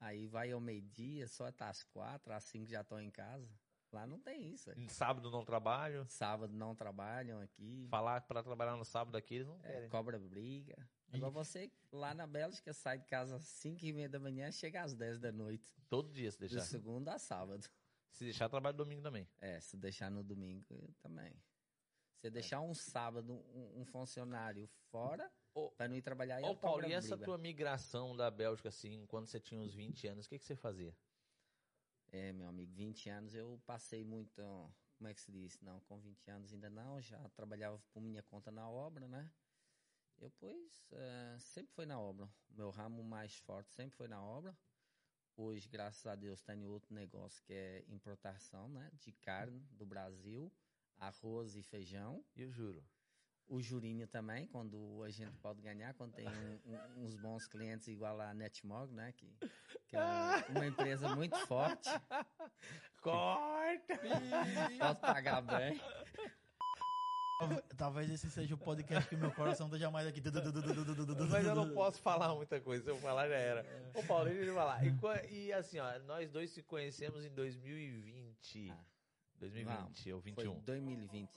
aí 0.00 0.26
vai 0.26 0.50
ao 0.50 0.60
meio-dia, 0.60 1.26
só 1.28 1.46
até 1.46 1.64
às 1.64 1.82
quatro, 1.84 2.32
às 2.32 2.44
cinco 2.44 2.68
já 2.68 2.80
estão 2.82 3.00
em 3.00 3.10
casa. 3.10 3.48
Lá 3.92 4.06
não 4.06 4.20
tem 4.20 4.52
isso. 4.52 4.70
Sábado 4.88 5.30
não 5.30 5.44
trabalho. 5.44 6.06
Sábado 6.08 6.52
não 6.54 6.74
trabalham 6.76 7.40
aqui. 7.40 7.88
Falar 7.90 8.20
para 8.20 8.42
trabalhar 8.42 8.76
no 8.76 8.84
sábado 8.84 9.16
aqui, 9.16 9.34
eles 9.36 9.48
não 9.48 9.56
É, 9.64 9.72
querem. 9.72 9.88
cobra 9.88 10.18
briga. 10.18 10.88
Agora 11.12 11.30
você, 11.30 11.72
lá 11.90 12.14
na 12.14 12.24
Bélgica, 12.26 12.72
sai 12.72 12.98
de 12.98 13.06
casa 13.06 13.34
às 13.36 13.42
5 13.44 13.84
e 13.84 13.92
meia 13.92 14.08
da 14.08 14.20
manhã, 14.20 14.50
chega 14.52 14.82
às 14.82 14.94
10 14.94 15.18
da 15.18 15.32
noite. 15.32 15.74
Todo 15.88 16.12
dia 16.12 16.30
se 16.30 16.38
De 16.38 16.46
deixar. 16.48 16.66
segunda 16.66 17.14
a 17.14 17.18
sábado. 17.18 17.66
Se 18.12 18.22
deixar, 18.24 18.48
trabalho 18.48 18.76
domingo 18.76 19.02
também. 19.02 19.26
É, 19.40 19.58
se 19.60 19.76
deixar 19.76 20.08
no 20.10 20.22
domingo 20.22 20.94
também. 21.00 21.34
Se 22.16 22.30
deixar 22.30 22.60
um 22.60 22.74
sábado 22.74 23.32
um, 23.52 23.80
um 23.80 23.84
funcionário 23.84 24.68
fora, 24.90 25.28
Ô, 25.52 25.70
para 25.70 25.88
não 25.88 25.96
ir 25.96 26.02
trabalhar, 26.02 26.40
Ô, 26.44 26.54
Paulo, 26.54 26.86
e 26.86 26.92
essa 26.92 27.16
briga. 27.16 27.24
tua 27.24 27.38
migração 27.38 28.16
da 28.16 28.30
Bélgica, 28.30 28.68
assim, 28.68 29.04
quando 29.06 29.26
você 29.26 29.40
tinha 29.40 29.60
uns 29.60 29.74
20 29.74 30.06
anos, 30.06 30.26
o 30.26 30.28
que, 30.28 30.38
que 30.38 30.44
você 30.44 30.54
fazia? 30.54 30.94
É, 32.12 32.32
meu 32.32 32.48
amigo, 32.48 32.72
20 32.72 33.08
anos 33.08 33.34
eu 33.34 33.60
passei 33.64 34.04
muito. 34.04 34.42
Como 34.96 35.08
é 35.08 35.14
que 35.14 35.20
se 35.20 35.30
diz? 35.30 35.60
Não, 35.60 35.80
com 35.80 35.98
20 35.98 36.30
anos 36.30 36.52
ainda 36.52 36.68
não, 36.68 37.00
já 37.00 37.28
trabalhava 37.30 37.80
por 37.92 38.00
minha 38.00 38.22
conta 38.22 38.50
na 38.50 38.68
obra, 38.68 39.08
né? 39.08 39.30
Eu, 40.18 40.30
pois, 40.32 40.86
eh, 40.92 41.36
sempre 41.38 41.72
foi 41.72 41.86
na 41.86 41.98
obra. 41.98 42.26
O 42.50 42.54
meu 42.54 42.70
ramo 42.70 43.02
mais 43.02 43.36
forte 43.38 43.72
sempre 43.72 43.96
foi 43.96 44.08
na 44.08 44.22
obra. 44.22 44.54
Hoje, 45.36 45.68
graças 45.68 46.04
a 46.04 46.14
Deus, 46.14 46.42
tenho 46.42 46.68
outro 46.68 46.94
negócio 46.94 47.42
que 47.44 47.54
é 47.54 47.84
importação, 47.88 48.68
né? 48.68 48.90
De 48.98 49.12
carne 49.12 49.60
do 49.70 49.86
Brasil, 49.86 50.52
arroz 50.98 51.56
e 51.56 51.62
feijão. 51.62 52.22
Eu 52.36 52.52
juro. 52.52 52.84
O 53.50 53.60
jurinho 53.60 54.06
também, 54.06 54.46
quando 54.46 55.02
a 55.04 55.10
gente 55.10 55.36
pode 55.38 55.60
ganhar, 55.60 55.92
quando 55.94 56.12
tem 56.12 56.26
um- 56.28 56.60
um- 56.72 57.04
uns 57.04 57.16
bons 57.16 57.48
clientes 57.48 57.88
igual 57.88 58.20
a 58.20 58.32
Netmog, 58.32 58.92
né? 58.94 59.12
Que, 59.12 59.26
que 59.88 59.96
é 59.96 60.00
um- 60.00 60.52
uma 60.54 60.66
empresa 60.66 61.14
muito 61.16 61.36
forte. 61.46 61.88
Corta! 63.02 63.98
Pode 64.78 65.00
pagar 65.00 65.40
bem. 65.42 65.80
Talvez- 67.76 68.10
esse 68.10 68.30
seja 68.30 68.54
o 68.54 68.58
podcast 68.58 69.08
que 69.08 69.16
meu 69.16 69.32
coração 69.32 69.66
esteja 69.66 69.90
mais 69.90 70.06
aqui. 70.06 70.20
Mas 71.30 71.46
eu 71.46 71.54
não 71.54 71.72
posso 71.74 72.00
falar 72.02 72.34
muita 72.34 72.60
coisa, 72.60 72.84
se 72.84 72.90
eu 72.90 72.98
falar 72.98 73.28
já 73.28 73.36
era. 73.36 73.90
Ô, 73.94 74.02
Paulo, 74.04 74.26
deixa 74.26 74.44
eu 74.44 74.54
falar. 74.54 74.80
E, 74.84 75.46
e 75.46 75.52
assim, 75.52 75.78
ó, 75.78 75.98
nós 76.00 76.30
dois 76.30 76.50
se 76.50 76.62
conhecemos 76.62 77.24
em 77.24 77.30
2020. 77.34 78.70
Ah, 78.70 78.84
2020 79.38 80.12
ou 80.12 80.20
Foi 80.20 80.30
21. 80.32 80.60
2020. 80.60 81.30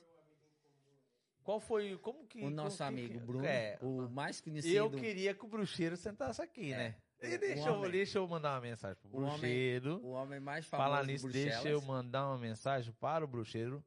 Qual 1.44 1.60
foi, 1.60 1.98
como 1.98 2.26
que... 2.26 2.40
O 2.40 2.42
como 2.44 2.56
nosso 2.56 2.78
que- 2.78 2.84
amigo 2.84 3.20
Bruno, 3.20 3.46
É, 3.46 3.78
o 3.82 4.08
mais 4.10 4.40
conhecido. 4.42 4.74
eu 4.76 4.90
queria 4.90 5.34
que 5.34 5.44
o 5.44 5.48
bruxeiro 5.48 5.98
sentasse 5.98 6.42
aqui, 6.42 6.72
né? 6.72 6.96
É, 7.20 7.34
E 7.34 7.38
deixa, 7.38 7.68
eu, 7.70 7.74
homem- 7.76 7.92
deixa 7.92 8.18
eu 8.18 8.28
mandar 8.28 8.54
uma 8.56 8.62
mensagem 8.62 8.98
pro 9.02 9.10
O 9.12 9.18
homem- 9.18 9.30
bruxeiro. 9.32 9.98
O 10.04 10.10
homem 10.12 10.40
mais 10.40 10.66
famoso 10.66 10.90
Falar 10.90 11.06
nisso, 11.06 11.28
deixa 11.30 11.68
eu 11.70 11.82
mandar 11.82 12.28
uma 12.28 12.38
mensagem 12.38 12.94
para 13.00 13.24
o 13.24 13.28
bruxeiro. 13.28 13.84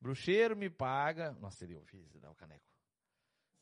Bruxeiro 0.00 0.56
me 0.56 0.68
paga. 0.70 1.32
Nossa, 1.40 1.56
seria 1.58 1.78
ofício 1.78 2.18
dar 2.20 2.30
o 2.30 2.34
caneco. 2.34 2.64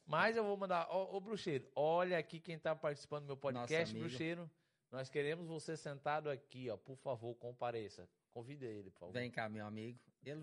Mas 0.05 0.37
eu 0.37 0.45
vou 0.45 0.57
mandar. 0.57 0.89
Ô, 0.91 1.17
ô, 1.17 1.21
bruxeiro, 1.21 1.67
olha 1.77 2.19
aqui 2.19 2.41
quem 2.41 2.59
tá 2.59 2.75
participando 2.75 3.23
do 3.25 3.27
meu 3.29 3.37
podcast, 3.37 3.97
bruxeiro. 3.97 4.51
Nós 4.91 5.09
queremos 5.09 5.47
você 5.47 5.77
sentado 5.77 6.29
aqui, 6.29 6.69
ó. 6.69 6.77
Por 6.77 6.97
favor, 6.97 7.35
compareça. 7.37 8.09
Convida 8.31 8.67
ele, 8.67 8.91
por 8.91 8.99
favor. 8.99 9.13
Vem 9.13 9.31
cá, 9.31 9.49
meu 9.49 9.65
amigo. 9.65 9.99
Ele, 10.25 10.43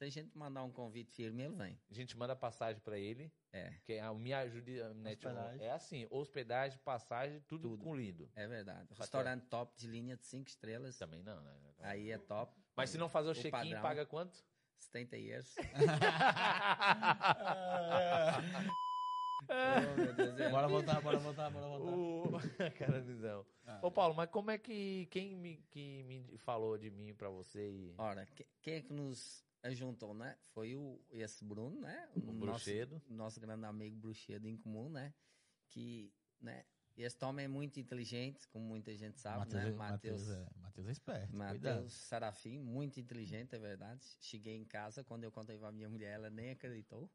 se 0.00 0.04
a 0.18 0.22
gente 0.22 0.36
mandar 0.36 0.64
um 0.64 0.70
convite 0.70 1.12
firme, 1.12 1.42
ele 1.42 1.54
vem. 1.54 1.78
A 1.90 1.94
gente 1.94 2.16
manda 2.16 2.34
passagem 2.34 2.80
para 2.80 2.98
ele. 2.98 3.30
É, 3.52 3.70
Que 3.84 3.98
a 3.98 4.12
minha 4.14 4.38
ajuda 4.38 4.94
né, 4.94 5.12
Hospedagem. 5.12 5.66
é 5.66 5.70
assim, 5.72 6.06
hospedagem, 6.10 6.78
passagem, 6.78 7.40
tudo, 7.46 7.68
Tudo. 7.70 7.82
incluído. 7.82 8.30
é 8.34 8.46
verdade. 8.48 8.88
Só 8.94 9.02
Restaurante 9.02 9.44
top 9.48 9.76
de 9.76 9.86
linha 9.88 10.16
de 10.16 10.24
5 10.24 10.48
estrelas. 10.48 10.96
Também 10.96 11.22
não, 11.22 11.38
né? 11.42 11.52
Aí 11.80 12.10
é 12.10 12.16
top. 12.18 12.56
Mas 12.74 12.88
se 12.90 12.96
não 12.96 13.08
fazer 13.10 13.28
o, 13.28 13.32
O 13.32 13.34
check-in, 13.34 13.74
paga 13.82 14.06
quanto? 14.06 14.42
70 14.78 15.18
euros. 15.18 15.54
oh, 19.50 20.12
Deus, 20.14 20.40
é. 20.40 20.48
Bora 20.50 20.68
voltar, 20.68 21.00
bora 21.02 21.18
voltar, 21.18 21.50
bora 21.50 21.66
voltar. 21.66 21.90
O... 21.90 22.30
Cara, 22.78 23.00
visão. 23.00 23.44
Ô, 23.82 23.90
Paulo, 23.90 24.14
mas 24.14 24.30
como 24.30 24.50
é 24.50 24.58
que. 24.58 25.06
Quem 25.10 25.36
me, 25.36 25.56
que 25.70 26.02
me 26.04 26.38
falou 26.38 26.78
de 26.78 26.90
mim 26.90 27.12
pra 27.14 27.28
você? 27.28 27.68
E... 27.68 27.94
Ora, 27.98 28.24
que- 28.26 28.46
quem 28.62 28.74
é 28.74 28.80
que 28.80 28.92
nos 28.92 29.44
juntou, 29.72 30.14
né? 30.14 30.36
Foi 30.52 30.74
o, 30.74 31.00
esse 31.10 31.44
Bruno, 31.44 31.80
né? 31.80 32.08
O 32.16 32.20
nosso, 32.20 32.38
Bruxedo. 32.38 33.02
nosso 33.08 33.40
grande 33.40 33.64
amigo 33.64 33.96
Bruxedo 33.96 34.48
em 34.48 34.56
comum, 34.56 34.88
né? 34.88 35.12
Que, 35.68 36.12
né? 36.40 36.64
Esse 36.96 37.24
homem 37.24 37.44
é 37.44 37.48
muito 37.48 37.80
inteligente, 37.80 38.46
como 38.48 38.64
muita 38.64 38.94
gente 38.94 39.18
sabe, 39.20 39.52
né? 39.54 39.70
Matheus 39.70 39.76
Matheus. 39.76 40.30
é, 40.30 40.48
Matheus 40.56 40.88
é 40.88 40.92
esperto. 40.92 41.36
Matheus 41.36 41.92
Sarafim, 41.92 42.58
muito 42.58 43.00
inteligente, 43.00 43.54
é 43.54 43.58
verdade. 43.58 44.04
Cheguei 44.20 44.56
em 44.56 44.64
casa, 44.64 45.02
quando 45.04 45.24
eu 45.24 45.32
contei 45.32 45.56
pra 45.56 45.72
minha 45.72 45.88
mulher, 45.88 46.14
ela 46.14 46.30
nem 46.30 46.50
acreditou. 46.50 47.10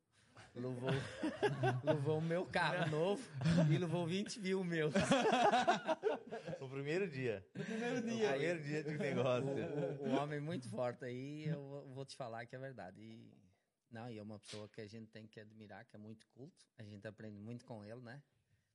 Levou, 0.55 0.89
levou 1.83 2.17
o 2.19 2.21
meu 2.21 2.45
carro 2.45 2.89
novo 2.89 3.21
e 3.69 3.77
levou 3.77 4.05
20 4.07 4.39
mil 4.39 4.63
meus. 4.63 4.93
No 6.59 6.69
primeiro 6.69 7.07
dia. 7.09 7.45
No 7.53 7.63
primeiro 7.63 8.01
dia. 8.01 8.27
No 8.27 8.33
primeiro 8.33 8.63
dia 8.63 8.83
de 8.83 8.97
negócio. 8.97 9.47
O, 9.49 10.05
o- 10.05 10.09
o 10.09 10.15
homem 10.15 10.39
muito 10.39 10.69
forte 10.69 11.05
aí, 11.05 11.45
eu 11.47 11.85
vou- 11.93 12.05
te 12.05 12.15
falar 12.15 12.45
que 12.45 12.55
é 12.55 12.59
verdade. 12.59 12.99
E, 13.01 13.31
não, 13.91 14.09
e 14.09 14.17
é 14.17 14.21
uma 14.23 14.39
pessoa 14.39 14.67
que 14.69 14.81
a 14.81 14.87
gente 14.87 15.07
tem 15.11 15.27
que 15.27 15.39
admirar, 15.39 15.85
que 15.85 15.95
é 15.95 15.99
muito 15.99 16.25
culto. 16.27 16.65
A 16.77 16.83
gente 16.83 17.07
aprende 17.07 17.39
muito 17.39 17.65
com 17.65 17.83
ele, 17.83 18.01
né? 18.01 18.21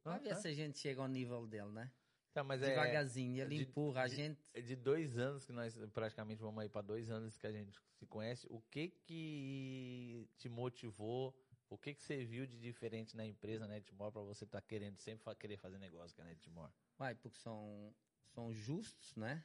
Pra 0.02 0.14
Ah, 0.14 0.18
ver 0.18 0.30
tá. 0.30 0.34
se 0.36 0.48
a 0.48 0.52
gente 0.52 0.78
chega 0.78 1.00
ao 1.00 1.08
nível 1.08 1.46
dele, 1.46 1.70
né? 1.70 1.90
Tá, 2.32 2.44
mas 2.44 2.62
é, 2.62 2.70
Devagarzinho, 2.70 3.42
ele 3.42 3.56
de- 3.56 3.62
empurra 3.64 4.02
a 4.02 4.06
de- 4.08 4.14
gente. 4.16 4.40
é 4.54 4.60
de 4.60 4.76
dois 4.76 5.18
anos 5.18 5.44
que 5.44 5.52
nós 5.52 5.76
praticamente 5.92 6.40
vamos 6.40 6.62
aí 6.62 6.68
pra 6.68 6.80
dois 6.80 7.10
anos 7.10 7.36
que 7.36 7.46
a 7.46 7.52
gente 7.52 7.76
se 7.98 8.06
conhece. 8.06 8.46
O 8.48 8.60
que 8.70 8.88
que 8.88 10.28
te 10.38 10.48
motivou? 10.48 11.34
O 11.70 11.78
que 11.78 11.94
que 11.94 12.02
você 12.02 12.24
viu 12.24 12.46
de 12.48 12.59
diferente 12.59 13.16
na 13.16 13.24
empresa 13.24 13.64
Netmore 13.66 14.12
pra 14.12 14.22
você 14.22 14.44
estar 14.44 14.61
querendo 14.61 14.98
sempre 14.98 15.33
querer 15.37 15.56
fazer 15.56 15.78
negócio 15.78 16.16
com 16.16 16.22
a 16.22 16.24
Netmore? 16.24 16.72
Vai, 16.98 17.14
porque 17.14 17.38
são, 17.38 17.94
são 18.26 18.52
justos, 18.52 19.14
né? 19.14 19.44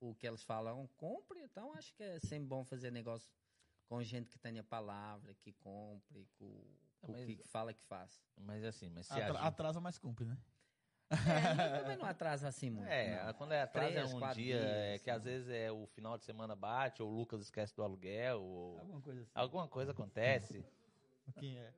O 0.00 0.14
que 0.14 0.26
eles 0.26 0.42
falam, 0.42 0.88
compre. 0.96 1.38
Então, 1.42 1.74
acho 1.74 1.92
que 1.94 2.02
é 2.02 2.18
sempre 2.18 2.48
bom 2.48 2.64
fazer 2.64 2.90
negócio 2.90 3.30
com 3.86 4.02
gente 4.02 4.30
que 4.30 4.38
tenha 4.38 4.64
palavra, 4.64 5.34
que 5.34 5.52
compre, 5.52 6.26
com, 6.38 6.64
com 7.02 7.12
mas- 7.12 7.26
que 7.26 7.42
fala 7.44 7.74
que 7.74 7.84
faz. 7.84 8.22
Mas 8.38 8.64
assim, 8.64 8.88
mas 8.88 9.06
se 9.06 9.12
Atra- 9.12 9.34
agir- 9.38 9.46
atrasa, 9.46 9.80
mas 9.80 9.98
cumpre, 9.98 10.24
né? 10.24 10.38
É, 11.10 11.78
também 11.80 11.96
não 11.96 12.06
atrasa 12.06 12.48
assim 12.48 12.70
muito. 12.70 12.88
É, 12.88 13.26
não. 13.26 13.34
quando 13.34 13.52
é 13.52 13.60
atrás 13.62 13.92
Três, 13.92 14.10
é 14.10 14.14
um 14.14 14.32
dia, 14.32 14.56
é 14.56 14.88
dias, 14.92 15.02
que 15.02 15.10
às 15.10 15.18
não. 15.18 15.24
vezes 15.30 15.48
é 15.50 15.70
o 15.70 15.86
final 15.88 16.16
de 16.16 16.24
semana 16.24 16.54
bate, 16.56 17.02
ou 17.02 17.10
o 17.10 17.14
Lucas 17.14 17.42
esquece 17.42 17.74
do 17.76 17.82
aluguel, 17.82 18.40
ou 18.40 18.78
Alguma 18.78 19.00
coisa 19.02 19.20
assim. 19.22 19.30
alguma 19.34 19.68
coisa 19.68 19.90
acontece. 19.90 20.64
Quem 21.38 21.58
é? 21.58 21.72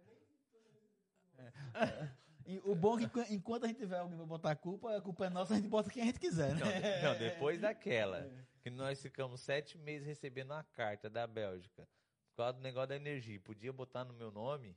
É. 1.75 2.09
E 2.45 2.61
o 2.65 2.75
bom 2.75 2.97
é 2.99 3.01
que 3.01 3.05
enqu- 3.07 3.33
enquanto 3.33 3.65
a 3.65 3.69
gente 3.69 3.79
tiver 3.79 3.99
alguém 3.99 4.17
pra 4.17 4.27
botar 4.27 4.51
a 4.51 4.57
culpa, 4.57 4.97
a 4.97 5.01
culpa 5.01 5.27
é 5.27 5.31
nossa, 5.31 5.55
a 5.55 5.57
gente 5.57 5.69
bota 5.69 5.89
quem 5.91 6.03
a 6.03 6.07
gente 6.07 6.19
quiser, 6.21 6.55
Não, 6.55 6.67
né? 6.67 6.81
de- 6.99 7.03
não, 7.05 7.19
depois 7.19 7.61
daquela, 7.61 8.29
que 8.63 8.71
nós 8.71 9.01
ficamos 9.01 9.41
sete 9.41 9.79
meses 9.79 10.07
recebendo 10.07 10.51
uma 10.51 10.65
carta 10.65 11.09
da 11.09 11.27
Bélgica, 11.27 11.89
por 12.31 12.39
causa 12.39 12.55
do 12.55 12.61
negócio 12.63 12.89
da 12.89 12.97
energia, 12.97 13.39
podia 13.41 13.73
botar 13.73 14.05
no 14.05 14.13
meu 14.15 14.31
nome, 14.33 14.77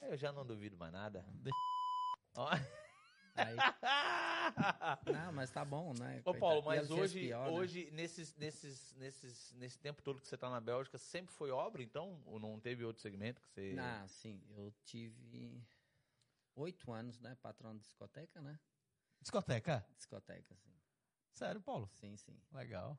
eu 0.00 0.16
já 0.16 0.30
não 0.32 0.46
duvido 0.46 0.76
mais 0.76 0.92
nada. 0.92 1.24
Ó. 2.36 2.48
Aí, 3.34 3.56
não, 5.12 5.32
mas 5.32 5.50
tá 5.50 5.64
bom, 5.64 5.92
né? 5.98 6.22
Ô. 6.24 6.34
Paulo, 6.34 6.62
mas 6.62 6.90
hoje, 6.90 7.20
pior, 7.20 7.46
né? 7.46 7.52
hoje 7.52 7.90
nesses, 7.92 8.34
nesses, 8.36 8.94
nesses, 8.94 9.52
nesse 9.54 9.78
tempo 9.78 10.02
todo 10.02 10.20
que 10.20 10.26
você 10.26 10.36
tá 10.36 10.50
na 10.50 10.60
Bélgica, 10.60 10.98
sempre 10.98 11.32
foi 11.34 11.50
obra, 11.50 11.82
então? 11.82 12.22
Ou 12.26 12.38
não 12.38 12.58
teve 12.58 12.84
outro 12.84 13.02
segmento 13.02 13.40
que 13.40 13.48
você... 13.48 13.76
Ah, 13.78 14.06
sim, 14.08 14.42
eu 14.50 14.72
tive 14.84 15.62
oito 16.56 16.92
anos, 16.92 17.20
né? 17.20 17.36
Patrão 17.40 17.74
de 17.76 17.82
discoteca, 17.82 18.40
né? 18.40 18.58
Discoteca? 19.20 19.86
Discoteca, 19.96 20.56
sim. 20.56 20.74
Sério, 21.32 21.60
Paulo? 21.60 21.88
Sim, 21.94 22.16
sim. 22.16 22.38
Legal. 22.52 22.98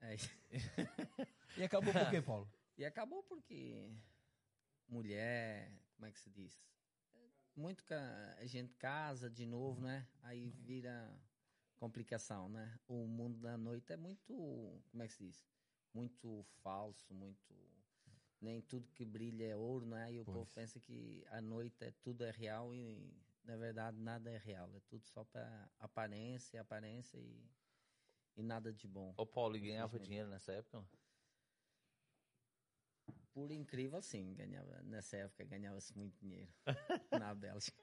É. 0.00 0.16
E 1.56 1.62
acabou 1.62 1.92
por 1.92 2.10
quê, 2.10 2.20
Paulo? 2.20 2.52
E 2.76 2.84
acabou 2.84 3.22
porque 3.22 3.88
mulher, 4.88 5.72
como 5.94 6.06
é 6.06 6.10
que 6.10 6.18
se 6.18 6.28
diz? 6.30 6.60
Muito 7.56 7.84
ca- 7.84 8.34
a 8.38 8.46
gente 8.46 8.74
casa 8.74 9.30
de 9.30 9.46
novo, 9.46 9.80
né? 9.80 10.08
Aí 10.22 10.50
vira 10.50 11.22
complicação, 11.76 12.48
né? 12.48 12.78
O 12.88 13.06
mundo 13.06 13.40
da 13.40 13.56
noite 13.56 13.92
é 13.92 13.96
muito, 13.96 14.26
como 14.90 15.02
é 15.02 15.06
que 15.06 15.12
se 15.14 15.24
diz? 15.24 15.46
Muito 15.92 16.42
falso, 16.42 17.14
muito 17.14 17.54
nem 18.40 18.60
tudo 18.60 18.92
que 18.92 19.04
brilha 19.04 19.44
é 19.46 19.56
ouro, 19.56 19.86
né? 19.86 20.12
E 20.12 20.20
o 20.20 20.24
Pois. 20.24 20.36
povo 20.36 20.50
pensa 20.52 20.80
que 20.80 21.24
a 21.28 21.40
noite 21.40 21.84
é 21.84 21.90
tudo 21.92 22.24
é 22.24 22.30
real 22.30 22.74
e 22.74 23.24
na 23.44 23.56
verdade 23.56 23.98
nada 23.98 24.30
é 24.30 24.36
real, 24.38 24.74
é 24.76 24.80
tudo 24.80 25.04
só 25.06 25.24
para 25.24 25.70
aparência, 25.78 26.60
aparência 26.60 27.18
e 27.18 27.54
e 28.36 28.42
nada 28.42 28.72
de 28.72 28.88
bom. 28.88 29.14
Ô 29.16 29.26
Paulo, 29.26 29.58
ganhava 29.60 29.98
dinheiro 29.98 30.28
nessa 30.28 30.52
época? 30.52 30.88
Por 33.34 33.50
incrível, 33.50 34.00
sim, 34.00 34.32
ganhava, 34.32 34.80
nessa 34.84 35.16
época 35.16 35.44
ganhava-se 35.44 35.94
muito 35.98 36.16
dinheiro 36.16 36.48
na 37.10 37.34
Bélgica. 37.34 37.82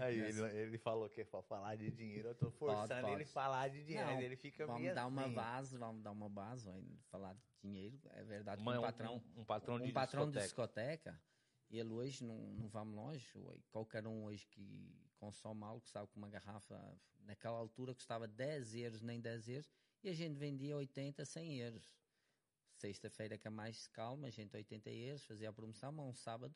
Aí 0.00 0.18
ele, 0.18 0.40
ele 0.56 0.78
falou 0.78 1.08
que 1.08 1.20
é 1.20 1.24
pra 1.24 1.40
falar 1.42 1.76
de 1.76 1.88
dinheiro, 1.92 2.28
eu 2.30 2.34
tô 2.34 2.50
forçando 2.50 3.02
pode. 3.02 3.14
ele 3.14 3.24
falar 3.24 3.68
de 3.68 3.84
dinheiro, 3.84 4.10
Não, 4.10 4.20
ele 4.20 4.36
fica 4.36 4.66
Vamos 4.66 4.92
dar 4.92 5.06
uma 5.06 5.22
assim. 5.26 5.34
base, 5.34 5.78
vamos 5.78 6.02
dar 6.02 6.10
uma 6.10 6.28
base, 6.28 6.64
vai 6.64 6.82
falar 7.08 7.34
de 7.34 7.40
dinheiro. 7.62 8.00
É 8.10 8.24
verdade 8.24 8.60
Uma- 8.60 8.72
um 8.72 8.78
um- 8.78 8.80
patrão, 8.80 9.22
um, 9.36 9.40
um 9.42 9.44
patrão 9.44 9.78
de 9.80 9.88
um 9.90 9.92
patrão 9.92 10.28
de 10.28 10.40
discoteca. 10.40 11.12
discoteca, 11.12 11.22
ele 11.70 11.92
hoje 11.92 12.24
não, 12.24 12.36
não 12.54 12.68
vamos 12.68 12.96
longe, 12.96 13.32
qualquer 13.70 14.04
um 14.08 14.24
hoje 14.24 14.44
que 14.48 14.92
consome 15.18 15.62
algo, 15.62 15.86
sabe 15.88 16.08
que 16.08 16.16
uma 16.16 16.28
garrafa 16.28 16.98
naquela 17.20 17.56
altura 17.58 17.94
custava 17.94 18.26
10 18.26 18.74
euros, 18.74 19.00
nem 19.02 19.20
10 19.20 19.48
euros, 19.48 19.70
e 20.02 20.08
a 20.08 20.12
gente 20.12 20.36
vendia 20.36 20.76
80, 20.76 21.24
100 21.24 21.60
euros. 21.60 21.96
Sexta-feira 22.84 23.38
que 23.38 23.46
é 23.46 23.50
mais 23.50 23.86
calma, 23.86 24.26
a 24.26 24.30
gente 24.30 24.54
80 24.54 24.90
euros, 24.90 25.24
fazia 25.24 25.48
a 25.48 25.52
promoção, 25.54 25.90
mas 25.90 26.04
um 26.06 26.12
sábado 26.12 26.54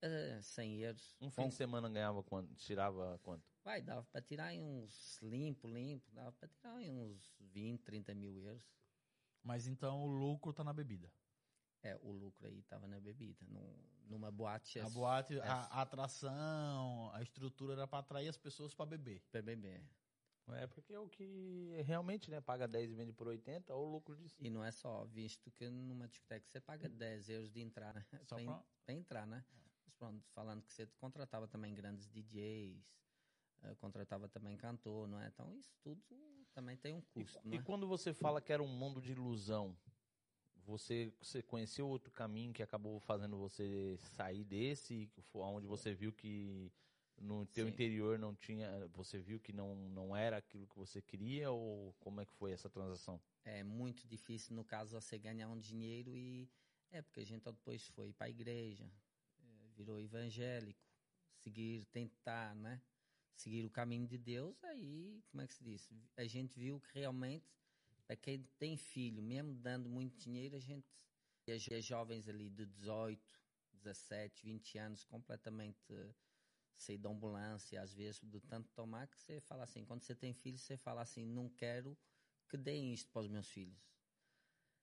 eh, 0.00 0.40
100 0.40 0.78
euros. 0.78 1.16
Um 1.20 1.28
fim 1.28 1.42
Com- 1.42 1.48
de 1.48 1.54
semana 1.56 1.90
ganhava 1.90 2.22
quanto? 2.22 2.54
Tirava 2.54 3.18
quanto? 3.20 3.44
Vai, 3.64 3.82
dava 3.82 4.04
para 4.04 4.22
tirar 4.22 4.46
aí 4.46 4.60
uns 4.60 5.18
limpo, 5.20 5.66
limpo, 5.66 6.08
dava 6.12 6.30
para 6.30 6.46
tirar 6.46 6.76
aí 6.76 6.88
uns 6.88 7.34
20, 7.40 7.80
30 7.82 8.14
mil 8.14 8.38
euros. 8.38 8.62
Mas 9.42 9.66
então 9.66 10.04
o 10.04 10.06
lucro 10.06 10.52
tá 10.52 10.62
na 10.62 10.72
bebida. 10.72 11.12
É, 11.82 11.96
o 12.00 12.12
lucro 12.12 12.46
aí 12.46 12.62
tava 12.62 12.86
na 12.86 13.00
bebida. 13.00 13.44
Num, 13.48 13.74
numa 14.06 14.30
boate. 14.30 14.78
A 14.78 14.88
boate, 14.88 15.36
é 15.36 15.40
a, 15.40 15.62
a 15.64 15.82
atração, 15.82 17.10
a 17.12 17.20
estrutura 17.20 17.72
era 17.72 17.88
pra 17.88 17.98
atrair 17.98 18.28
as 18.28 18.38
pessoas 18.38 18.72
pra 18.72 18.86
beber. 18.86 19.20
pra 19.32 19.42
beber. 19.42 19.84
É 20.48 20.66
porque 20.66 20.92
é 20.92 20.98
o 20.98 21.08
que 21.08 21.80
realmente, 21.86 22.30
né? 22.30 22.40
Paga 22.40 22.68
10 22.68 22.90
e 22.90 22.94
vende 22.94 23.12
por 23.12 23.26
80, 23.26 23.74
ou 23.74 23.88
o 23.88 23.90
lucro 23.90 24.14
disso. 24.14 24.36
E 24.40 24.50
não 24.50 24.62
é 24.62 24.70
só, 24.70 25.04
visto 25.06 25.50
que 25.50 25.68
numa 25.70 26.06
discoteca 26.06 26.46
você 26.46 26.60
paga 26.60 26.88
10 26.88 27.28
euros 27.30 27.50
de 27.50 27.60
entrar, 27.60 27.94
né? 27.94 28.04
Só 28.24 28.36
pra, 28.36 28.44
pra- 28.44 28.64
pra 28.84 28.94
entrar, 28.94 29.26
né? 29.26 29.44
Mas 29.84 29.94
pronto, 29.94 30.22
falando 30.34 30.62
que 30.62 30.72
você 30.72 30.86
contratava 30.98 31.48
também 31.48 31.74
grandes 31.74 32.06
DJs, 32.08 32.84
eh, 33.62 33.74
contratava 33.76 34.28
também 34.28 34.56
cantor, 34.56 35.08
não 35.08 35.18
é? 35.18 35.28
Então 35.28 35.54
isso 35.56 35.74
tudo 35.80 36.02
também 36.52 36.76
tem 36.76 36.92
um 36.92 37.00
custo, 37.00 37.40
E 37.48 37.56
né? 37.56 37.62
quando 37.64 37.86
você 37.88 38.12
fala 38.12 38.40
que 38.40 38.52
era 38.52 38.62
um 38.62 38.68
mundo 38.68 39.00
de 39.00 39.12
ilusão, 39.12 39.76
você, 40.56 41.12
você 41.20 41.42
conheceu 41.42 41.88
outro 41.88 42.12
caminho 42.12 42.52
que 42.52 42.62
acabou 42.62 43.00
fazendo 43.00 43.36
você 43.38 43.96
sair 43.98 44.44
desse, 44.44 45.10
onde 45.34 45.66
você 45.66 45.94
viu 45.94 46.12
que 46.12 46.70
no 47.18 47.46
teu 47.46 47.66
Sim. 47.66 47.72
interior 47.72 48.18
não 48.18 48.34
tinha, 48.34 48.88
você 48.88 49.18
viu 49.18 49.40
que 49.40 49.52
não, 49.52 49.74
não 49.90 50.16
era 50.16 50.38
aquilo 50.38 50.66
que 50.66 50.76
você 50.76 51.00
queria 51.00 51.50
ou 51.50 51.94
como 52.00 52.20
é 52.20 52.26
que 52.26 52.34
foi 52.34 52.52
essa 52.52 52.68
transação? 52.68 53.20
é 53.44 53.62
muito 53.62 54.06
difícil, 54.06 54.56
no 54.56 54.64
caso, 54.64 54.98
você 54.98 55.18
ganhar 55.18 55.48
um 55.48 55.58
dinheiro 55.58 56.16
e. 56.16 56.48
É, 56.90 57.02
porque 57.02 57.20
a 57.20 57.26
gente 57.26 57.44
depois 57.44 57.86
foi 57.88 58.12
para 58.12 58.28
a 58.28 58.30
igreja, 58.30 58.88
eh, 59.40 59.70
virou 59.76 60.00
evangélico, 60.00 60.80
seguir, 61.34 61.84
tentar, 61.86 62.54
né? 62.54 62.80
Seguir 63.34 63.64
o 63.66 63.70
caminho 63.70 64.06
de 64.06 64.16
Deus, 64.16 64.62
aí, 64.62 65.20
como 65.28 65.42
é 65.42 65.46
que 65.46 65.54
se 65.54 65.64
diz? 65.64 65.90
A 66.16 66.24
gente 66.24 66.56
viu 66.56 66.80
que 66.80 67.00
realmente, 67.00 67.52
para 68.06 68.14
quem 68.14 68.44
tem 68.58 68.76
filho, 68.76 69.20
mesmo 69.20 69.54
dando 69.54 69.88
muito 69.88 70.16
dinheiro, 70.16 70.56
a 70.56 70.60
gente. 70.60 70.86
As, 71.46 71.84
jovens 71.84 72.26
ali 72.26 72.48
de 72.48 72.64
18, 72.64 73.20
17, 73.72 74.46
20 74.46 74.78
anos, 74.78 75.04
completamente 75.04 75.92
sair 76.82 76.98
da 76.98 77.08
ambulância, 77.10 77.80
às 77.80 77.94
vezes, 77.94 78.20
de 78.22 78.40
tanto 78.40 78.70
tomar, 78.72 79.06
que 79.08 79.18
você 79.18 79.40
fala 79.40 79.64
assim, 79.64 79.84
quando 79.84 80.02
você 80.02 80.14
tem 80.14 80.32
filho, 80.34 80.58
você 80.58 80.76
fala 80.76 81.02
assim, 81.02 81.24
não 81.26 81.48
quero 81.48 81.96
que 82.48 82.56
deem 82.56 82.92
isto 82.92 83.10
para 83.10 83.22
os 83.22 83.28
meus 83.28 83.48
filhos. 83.48 83.94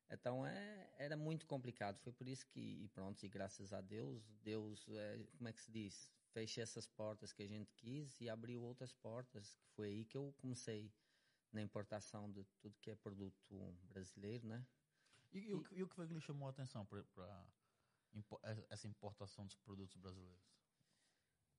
Então 0.10 0.45
é, 0.45 0.93
era 0.97 1.15
muito 1.15 1.45
complicado. 1.47 1.97
Foi 1.99 2.12
por 2.12 2.27
isso 2.27 2.45
que, 2.47 2.60
e 2.84 2.88
pronto, 2.89 3.23
e 3.23 3.30
graças 3.30 3.71
a 3.71 3.80
Deus, 3.82 4.30
Deus, 4.43 4.88
é, 4.89 5.25
como 5.38 5.47
é 5.47 5.54
que 5.54 5.62
se 5.62 5.71
diz? 5.71 6.12
Fechou 6.34 6.62
essas 6.63 6.88
portas 6.88 7.32
que 7.34 7.43
a 7.43 7.47
gente 7.47 7.73
quis 7.73 8.19
e 8.19 8.30
abriu 8.30 8.62
outras 8.62 8.91
portas. 8.93 9.56
Que 9.56 9.69
foi 9.69 9.88
aí 9.89 10.06
que 10.06 10.17
eu 10.17 10.34
comecei 10.34 10.93
na 11.51 11.62
importação 11.62 12.30
de 12.32 12.43
tudo 12.60 12.80
que 12.80 12.91
é 12.91 12.95
produto 12.95 13.39
brasileiro, 13.84 14.47
né? 14.47 14.65
E, 15.32 15.39
e 15.39 15.49
e 15.49 15.84
o 15.84 15.88
que 15.88 15.95
foi 15.95 16.08
que 16.08 16.13
lhe 16.13 16.21
chamou 16.21 16.47
a 16.47 16.51
atenção 16.51 16.86
para 16.86 17.06
essa 18.69 18.88
importação 18.88 19.45
dos 19.45 19.56
produtos 19.56 19.95
brasileiros? 19.97 20.61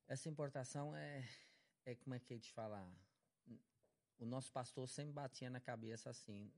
Essa 0.09 0.29
importação 0.29 0.95
é, 0.95 1.29
é 1.85 1.95
como 1.95 2.15
é 2.15 2.21
que 2.21 2.33
eu 2.33 2.41
te 2.41 2.53
falar? 2.53 2.91
O 4.19 4.25
nosso 4.25 4.53
pastor 4.53 4.89
sempre 4.89 5.13
batia 5.13 5.51
na 5.51 5.61
cabeça 5.61 6.11
assim: 6.11 6.53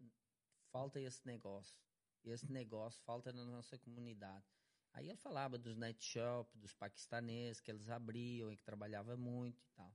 falta 0.70 1.00
esse 1.00 1.24
negócio, 1.26 1.78
esse 2.24 2.50
negócio 2.50 3.02
falta 3.04 3.32
na 3.32 3.44
nossa 3.44 3.78
comunidade. 3.78 4.44
Aí 4.92 5.08
ele 5.08 5.18
falava 5.18 5.58
dos 5.58 5.76
night 5.76 6.02
shop, 6.04 6.56
dos 6.56 6.72
paquistaneses 6.72 7.60
que 7.60 7.70
eles 7.70 7.88
abriam 7.88 8.52
e 8.52 8.56
que 8.56 8.62
trabalhava 8.62 9.16
muito 9.16 9.60
e 9.60 9.68
tal. 9.74 9.92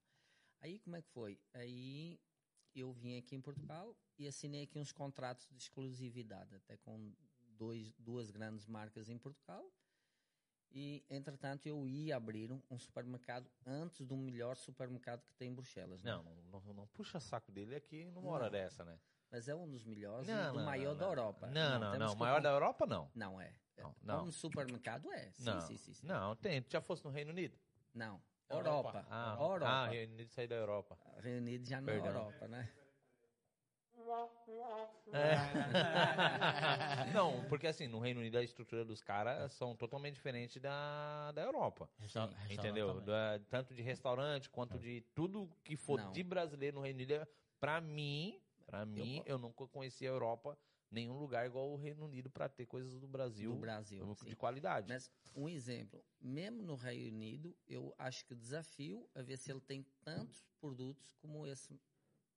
Aí 0.61 0.79
como 0.79 0.95
é 0.95 1.01
que 1.01 1.09
foi? 1.09 1.39
Aí 1.53 2.19
eu 2.75 2.91
vim 2.91 3.17
aqui 3.17 3.35
em 3.35 3.41
Portugal 3.41 3.95
e 4.17 4.27
assinei 4.27 4.63
aqui 4.63 4.77
uns 4.77 4.91
contratos 4.91 5.47
de 5.49 5.57
exclusividade, 5.57 6.55
até 6.55 6.75
com 6.77 7.15
dois, 7.57 7.93
duas 7.97 8.29
grandes 8.29 8.67
marcas 8.67 9.09
em 9.09 9.17
Portugal. 9.17 9.71
E, 10.71 11.03
entretanto, 11.09 11.65
eu 11.65 11.87
ia 11.87 12.15
abrir 12.15 12.51
um, 12.51 12.61
um 12.69 12.77
supermercado 12.77 13.49
antes 13.65 14.05
do 14.05 14.15
melhor 14.15 14.55
supermercado 14.55 15.21
que 15.25 15.33
tem 15.33 15.49
em 15.49 15.53
Bruxelas. 15.53 16.03
né? 16.03 16.11
Não, 16.11 16.23
não, 16.23 16.61
não, 16.61 16.73
não 16.73 16.87
puxa 16.87 17.19
saco 17.19 17.51
dele 17.51 17.75
aqui 17.75 18.05
numa 18.05 18.29
hora 18.29 18.49
dessa, 18.49 18.85
né? 18.85 18.99
Mas 19.31 19.47
é 19.47 19.55
um 19.55 19.69
dos 19.69 19.83
melhores 19.83 20.27
e 20.27 20.31
Não, 20.31 20.53
do 20.53 20.59
não, 20.59 20.65
maior 20.65 20.95
da. 20.95 21.05
Europa. 21.05 21.47
Não, 21.47 21.79
não, 21.79 21.99
não. 21.99 22.15
Maior 22.15 22.41
da 22.41 22.49
Europa, 22.49 22.85
não. 22.85 23.11
Não 23.13 23.41
é. 23.41 23.53
Não, 23.77 23.95
não. 24.01 24.19
Como 24.19 24.31
supermercado 24.31 25.11
é. 25.11 25.31
Sim, 25.31 25.45
não, 25.45 25.61
sim, 25.61 25.77
sim, 25.77 25.93
sim. 25.93 26.05
não, 26.05 26.35
tem. 26.35 26.61
Tu 26.61 26.71
já 26.71 26.81
fosse 26.81 27.05
no 27.05 27.11
Reino 27.11 27.31
Unido? 27.31 27.57
Não. 27.93 28.21
Europa. 28.49 28.89
Europa. 28.89 29.07
Ah, 29.09 29.37
Europa. 29.39 29.65
ah 29.67 29.87
Reino 29.87 30.13
Unido 30.13 30.29
saiu 30.31 30.47
da 30.47 30.55
Europa. 30.55 30.97
Reino 31.17 31.37
Unido 31.39 31.67
já 31.67 31.79
não 31.79 31.93
é. 31.93 31.97
Europa, 31.97 32.47
né? 32.47 32.69
É. 35.11 37.09
não, 37.13 37.43
porque 37.47 37.67
assim, 37.67 37.87
no 37.87 37.99
Reino 37.99 38.19
Unido 38.19 38.37
a 38.37 38.43
estrutura 38.43 38.85
dos 38.85 39.01
caras 39.01 39.51
são 39.53 39.75
totalmente 39.75 40.15
diferente 40.15 40.59
da, 40.59 41.31
da 41.31 41.41
Europa. 41.41 41.89
Entendeu? 42.49 43.01
Da- 43.01 43.39
tanto 43.49 43.73
de 43.73 43.81
restaurante 43.81 44.49
quanto 44.49 44.77
de 44.77 45.01
tudo 45.13 45.49
que 45.63 45.75
for 45.75 45.99
Não. 45.99 46.11
de 46.11 46.23
brasileiro 46.23 46.77
no 46.77 46.83
Reino 46.83 46.97
Unido. 46.97 47.13
é- 47.13 47.27
Pra 47.59 47.81
mim, 47.81 48.41
pra 48.65 48.85
mim, 48.85 49.21
eu 49.25 49.37
nunca 49.37 49.67
conheci 49.67 50.05
a 50.07 50.09
Europa, 50.09 50.57
nenhum 50.89 51.19
lugar 51.19 51.45
igual 51.45 51.69
o 51.69 51.75
Reino 51.75 52.05
Unido 52.05 52.29
pra 52.29 52.47
ter 52.47 52.65
coisas 52.65 52.97
do 53.01 53.07
Brasil, 53.07 53.51
Do 53.51 53.59
Brasil. 53.59 54.13
de 54.23 54.29
sim. 54.29 54.35
qualidade. 54.35 54.87
Mas 54.87 55.11
um 55.35 55.49
exemplo, 55.49 56.01
mesmo 56.21 56.63
no 56.63 56.75
Reino 56.75 57.13
Unido, 57.17 57.53
eu 57.67 57.93
acho 57.97 58.25
que 58.25 58.33
desafio 58.33 59.09
a 59.13 59.21
ver 59.21 59.35
se 59.37 59.51
ele 59.51 59.59
tem 59.59 59.85
tantos 60.03 60.47
produtos 60.61 61.13
como 61.21 61.45
esse. 61.45 61.77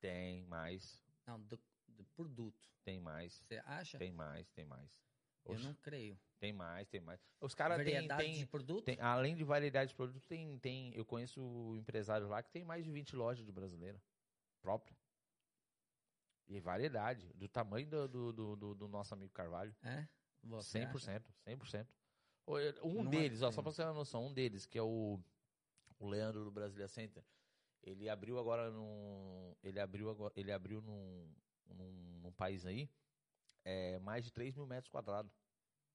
Tem 0.00 0.42
mais, 0.46 1.00
Não, 1.26 1.40
de, 1.40 1.58
de 1.88 2.02
produto. 2.04 2.68
tem 2.84 3.00
mais, 3.00 3.34
Você 3.34 3.60
acha? 3.64 3.98
tem 3.98 4.12
mais, 4.12 4.50
tem 4.50 4.64
mais. 4.64 4.90
Eu 5.44 5.58
não 5.58 5.74
creio. 5.74 6.18
Tem 6.38 6.52
mais, 6.52 6.88
tem 6.88 7.00
mais. 7.00 7.20
Os 7.40 7.54
caras 7.54 7.76
têm, 7.78 7.94
Variedade 7.94 8.22
tem, 8.24 8.34
de 8.38 8.46
produto? 8.46 8.84
tem- 8.84 9.00
além 9.00 9.34
de 9.34 9.42
variedade 9.44 9.90
de 9.90 9.94
produtos, 9.96 10.24
tem, 10.26 10.58
tem, 10.58 10.94
eu 10.94 11.04
conheço 11.04 11.76
empresários 11.76 12.28
lá 12.30 12.42
que 12.42 12.50
tem 12.50 12.64
mais 12.64 12.84
de 12.84 12.90
20 12.90 13.14
lojas 13.16 13.44
de 13.44 13.50
brasileira 13.52 14.00
própria. 14.60 14.96
E 16.48 16.60
variedade, 16.60 17.32
do 17.34 17.48
tamanho 17.48 17.86
do, 17.88 18.08
do, 18.08 18.32
do, 18.32 18.56
do- 18.56 18.74
do 18.74 18.88
nosso 18.88 19.14
amigo 19.14 19.32
Carvalho. 19.32 19.74
É? 19.82 20.06
Você 20.42 20.80
100%, 20.86 21.22
100%. 21.46 21.88
Ô, 22.46 22.58
eu- 22.58 22.84
Um 22.84 23.04
Não 23.04 23.10
deles, 23.10 23.42
ó, 23.42 23.48
é- 23.48 23.52
só 23.52 23.62
pra 23.62 23.70
você 23.70 23.82
ter 23.82 23.88
uma 23.88 23.94
noção, 23.94 24.26
um 24.26 24.32
deles, 24.34 24.66
que 24.66 24.76
é 24.76 24.82
o, 24.82 25.20
o 25.98 26.08
Leandro 26.08 26.44
do 26.44 26.50
Brasilia 26.50 26.88
Center, 26.88 27.24
ele 27.82 28.08
abriu 28.08 28.38
agora 28.38 28.70
num. 28.70 29.54
Ele 29.62 29.80
abriu 29.80 30.10
agora. 30.10 30.32
Ele 30.36 30.52
abriu 30.52 30.80
num, 30.80 31.32
num, 31.66 32.20
num 32.22 32.32
país 32.32 32.64
aí 32.64 32.88
é, 33.64 33.98
mais 34.00 34.24
de 34.24 34.32
3 34.32 34.54
mil 34.54 34.66
metros 34.66 34.88
quadrados 34.90 35.32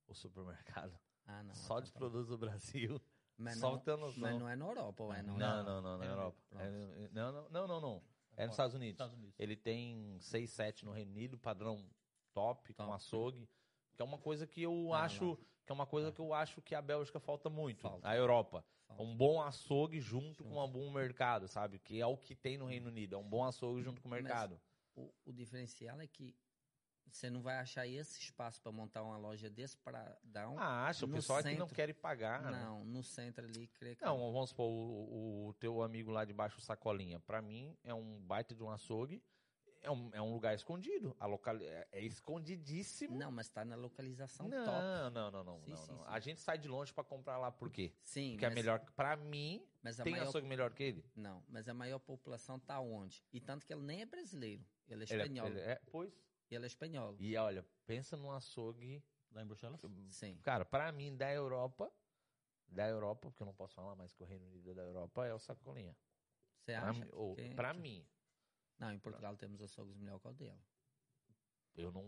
o 0.07 0.13
supermercado. 0.13 0.97
Ah, 1.25 1.43
não. 1.43 1.53
só 1.53 1.79
de 1.79 1.89
então 1.89 1.93
tá. 1.93 1.99
produtos 1.99 2.29
do 2.29 2.37
Brasil. 2.37 3.01
Mas 3.37 3.59
só 3.59 3.71
não, 3.71 3.79
ter 3.79 3.97
noção. 3.97 4.21
mas 4.21 4.39
não 4.39 4.49
é 4.49 4.55
na 4.55 4.65
Europa, 4.65 5.03
ou 5.03 5.13
é 5.13 5.21
na 5.21 5.33
Não, 5.33 5.39
Europa? 5.39 5.63
não, 5.63 5.81
não, 5.81 5.97
na 5.97 6.05
É, 6.05 6.09
Europa. 6.09 6.37
É, 6.55 7.09
não, 7.11 7.31
não, 7.31 7.49
não, 7.49 7.67
não, 7.67 7.81
não. 7.81 8.03
É 8.35 8.45
nos 8.45 8.53
Estados 8.53 8.73
Unidos. 8.75 8.93
Estados 8.93 9.13
Unidos. 9.15 9.35
Ele 9.39 9.55
tem 9.55 10.17
6, 10.19 10.49
7 10.49 10.85
no 10.85 10.91
Reino 10.91 11.11
Unido, 11.11 11.37
padrão 11.37 11.87
top, 12.33 12.73
com 12.73 12.91
açougue. 12.93 13.47
Que 13.95 14.01
é 14.01 14.05
uma 14.05 14.17
coisa 14.17 14.47
que 14.47 14.61
eu 14.61 14.93
Ah, 14.93 15.03
acho. 15.03 15.37
Que 15.65 15.71
é 15.71 15.73
uma 15.73 15.85
coisa 15.85 16.11
que 16.11 16.19
eu 16.21 16.33
acho 16.33 16.61
que 16.61 16.73
a 16.73 16.81
Bélgica 16.81 17.19
falta 17.19 17.49
muito. 17.49 17.81
Falta. 17.81 18.07
A 18.07 18.15
Europa. 18.15 18.63
Um 19.03 19.15
bom 19.15 19.41
açougue 19.41 19.99
junto 19.99 20.43
com 20.43 20.63
um 20.63 20.67
bom 20.67 20.91
mercado, 20.91 21.47
sabe? 21.47 21.79
Que 21.79 22.01
é 22.01 22.05
o 22.05 22.17
que 22.17 22.35
tem 22.35 22.57
no 22.57 22.65
Reino 22.65 22.87
Unido. 22.87 23.15
É 23.15 23.17
um 23.17 23.27
bom 23.27 23.43
açougue 23.43 23.81
junto 23.81 24.01
com 24.01 24.07
o 24.07 24.11
mercado. 24.11 24.59
O, 24.95 25.13
o 25.25 25.31
diferencial 25.31 26.01
é 26.01 26.07
que 26.07 26.35
você 27.11 27.29
não 27.29 27.41
vai 27.41 27.57
achar 27.57 27.87
esse 27.87 28.19
espaço 28.19 28.61
para 28.61 28.71
montar 28.71 29.03
uma 29.03 29.17
loja 29.17 29.49
desse 29.49 29.77
para 29.77 30.17
dar 30.23 30.49
um. 30.49 30.59
Ah, 30.59 30.87
acha, 30.87 31.05
o 31.05 31.09
pessoal 31.09 31.39
é 31.39 31.43
que 31.43 31.49
não 31.51 31.67
centro. 31.67 31.75
quer 31.75 31.93
pagar. 31.93 32.41
né? 32.43 32.63
não, 32.63 32.83
no 32.85 33.03
centro 33.03 33.45
ali, 33.45 33.67
creio 33.67 33.95
que. 33.95 34.03
Não, 34.03 34.17
vamos 34.31 34.49
supor, 34.49 34.67
o, 34.67 35.47
o 35.47 35.53
teu 35.55 35.81
amigo 35.81 36.11
lá 36.11 36.25
de 36.25 36.33
baixo, 36.33 36.57
o 36.57 36.61
Sacolinha. 36.61 37.19
Pra 37.19 37.41
mim, 37.41 37.75
é 37.83 37.93
um 37.93 38.19
baita 38.21 38.53
de 38.53 38.63
um 38.63 38.69
açougue. 38.69 39.23
É 39.87 39.91
um, 39.91 40.09
é 40.13 40.21
um 40.21 40.33
lugar 40.33 40.53
escondido. 40.53 41.15
A 41.17 41.25
local, 41.25 41.55
é, 41.57 41.87
é 41.93 42.01
escondidíssimo. 42.03 43.17
Não, 43.17 43.31
mas 43.31 43.47
tá 43.47 43.63
na 43.63 43.77
localização 43.77 44.47
não, 44.49 44.65
top. 44.65 44.81
não, 44.81 45.09
não, 45.09 45.31
não, 45.31 45.43
não, 45.45 45.59
Sim, 45.61 45.69
não, 45.71 45.77
sim, 45.77 45.91
não. 45.93 45.97
sim. 45.99 46.03
A 46.07 46.19
gente 46.19 46.41
sai 46.41 46.57
de 46.57 46.67
longe 46.67 46.93
pra 46.93 47.05
comprar 47.05 47.37
lá 47.37 47.49
por 47.51 47.69
quê? 47.71 47.93
Sim, 48.03 48.31
Porque 48.31 48.45
é 48.45 48.49
mas, 48.49 48.55
melhor. 48.55 48.79
Pra 48.97 49.15
mim, 49.15 49.65
mas 49.81 49.97
a 49.99 50.03
tem 50.03 50.11
maior 50.11 50.27
açougue 50.27 50.45
melhor 50.47 50.73
que 50.73 50.83
ele. 50.83 51.05
Não, 51.15 51.41
mas 51.47 51.69
a 51.69 51.73
maior 51.73 51.99
população 51.99 52.59
tá 52.59 52.79
onde? 52.81 53.23
E 53.31 53.39
tanto 53.39 53.65
que 53.65 53.71
ele 53.71 53.81
nem 53.83 54.01
é 54.01 54.05
brasileiro, 54.05 54.61
ele 54.89 55.05
é 55.05 55.07
Ele 55.09 55.21
é- 55.21 55.25
espanhol. 55.25 55.47
ele 55.47 55.59
é, 55.61 55.81
pois. 55.89 56.13
Ele 56.51 56.63
é 56.65 56.67
espanhol. 56.67 57.15
E 57.19 57.35
olha, 57.37 57.65
pensa 57.85 58.17
num 58.17 58.31
açougue. 58.31 59.01
Lá 59.31 59.41
em 59.41 59.45
Bruxelas? 59.45 59.81
Sim. 60.09 60.37
Cara, 60.41 60.63
pra 60.65 60.91
mim, 60.91 61.15
da 61.15 61.31
Europa, 61.33 61.91
da 62.67 62.87
Europa, 62.87 63.29
porque 63.29 63.41
eu 63.43 63.45
não 63.45 63.53
posso 63.53 63.73
falar 63.75 63.93
mais 63.95 64.13
que 64.13 64.23
o 64.23 64.25
Reino 64.25 64.45
Unido 64.47 64.71
é 64.71 64.73
da 64.73 64.81
Europa, 64.81 65.25
é 65.25 65.33
o 65.33 65.39
Sacolinha. 65.39 65.95
Você 66.59 66.73
acha? 66.73 67.07
ou, 67.13 67.35
que- 67.35 67.53
pra 67.53 67.73
mim, 67.73 68.05
Não, 68.79 68.91
em 68.91 68.99
Portugal 68.99 69.35
temos 69.35 69.61
açougues 69.61 69.95
melhor 69.97 70.19
que 70.19 70.27
o 70.27 70.33
dele. 70.33 70.59
eu 71.75 71.91
não, 71.91 72.03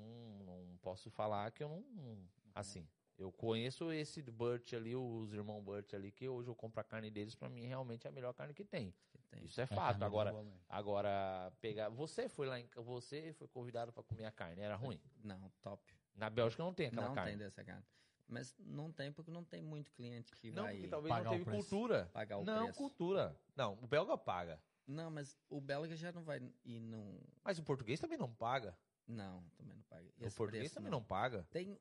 não 0.46 0.78
posso 0.82 1.10
falar 1.10 1.52
que 1.52 1.64
eu 1.64 1.70
não. 1.70 2.28
Assim, 2.56 2.88
eu 3.18 3.32
conheço 3.32 3.92
esse 3.92 4.22
Burt 4.24 4.74
ali, 4.74 4.96
os 4.96 5.34
irmãos 5.34 5.62
Burt 5.62 5.94
ali, 5.94 6.12
que 6.12 6.28
hoje 6.28 6.48
eu 6.50 6.56
compro 6.56 6.80
a 6.82 6.84
carne 6.84 7.10
deles, 7.12 7.36
pra 7.36 7.50
mim 7.50 7.66
realmente 7.66 8.06
é 8.08 8.10
a 8.10 8.14
melhor 8.14 8.34
carne 8.34 8.54
que 8.54 8.64
tem. 8.64 8.94
Que 9.12 9.18
tem. 9.24 9.44
Isso 9.46 9.60
é 9.60 9.64
É, 9.64 9.68
fato. 9.68 9.78
carne 10.00 10.04
Agora, 10.06 10.32
boa 10.32 10.46
agora 10.68 11.52
pegar. 11.62 11.90
Você 11.90 12.28
foi 12.30 12.48
lá 12.48 12.60
em. 12.60 12.68
Você 12.76 13.34
foi 13.34 13.48
convidado 13.48 13.92
pra 13.92 14.04
comer 14.04 14.26
a 14.26 14.32
carne, 14.32 14.62
era 14.62 14.76
ruim? 14.76 15.00
Não, 15.24 15.52
top. 15.62 15.84
Na 16.16 16.30
Bélgica 16.30 16.64
não 16.64 16.74
tem 16.74 16.88
aquela 16.88 17.08
não 17.08 17.16
carne. 17.16 17.32
tem 17.32 17.38
dessa 17.40 17.64
carne. 17.64 17.84
Mas 18.28 18.56
não 18.60 18.92
tem 18.92 19.12
porque 19.12 19.32
não 19.32 19.44
tem 19.44 19.62
muito 19.62 19.92
cliente 19.92 20.36
que 20.36 20.52
Não, 20.52 20.64
vai 20.64 20.74
porque 20.74 20.88
talvez 20.88 21.10
pagar 21.16 21.24
não 21.24 21.32
teve 21.32 21.46
cultura. 21.50 22.10
pagar 22.14 22.38
o 22.38 22.44
não, 22.46 22.64
preço. 22.66 22.78
cultura. 22.78 23.36
Não, 23.56 23.74
o 23.82 23.88
belga 23.88 24.16
paga. 24.18 24.62
Não, 24.90 25.12
mas 25.12 25.38
o 25.50 25.62
belga 25.62 25.96
já 25.96 26.12
não 26.12 26.24
vai 26.24 26.42
ir 26.66 26.80
num... 26.80 27.22
Mas 27.44 27.60
o 27.60 27.64
português 27.64 28.00
também 28.00 28.18
não 28.18 28.34
paga. 28.34 28.76
Não, 29.08 29.48
também 29.56 29.76
não 29.76 29.84
paga. 29.84 30.04
o 30.18 30.26
Esse 30.26 30.36
português 30.36 30.64
preço 30.64 30.76
também 30.76 30.90
não. 30.92 31.04
paga. 31.04 31.44
Tem... 31.52 31.80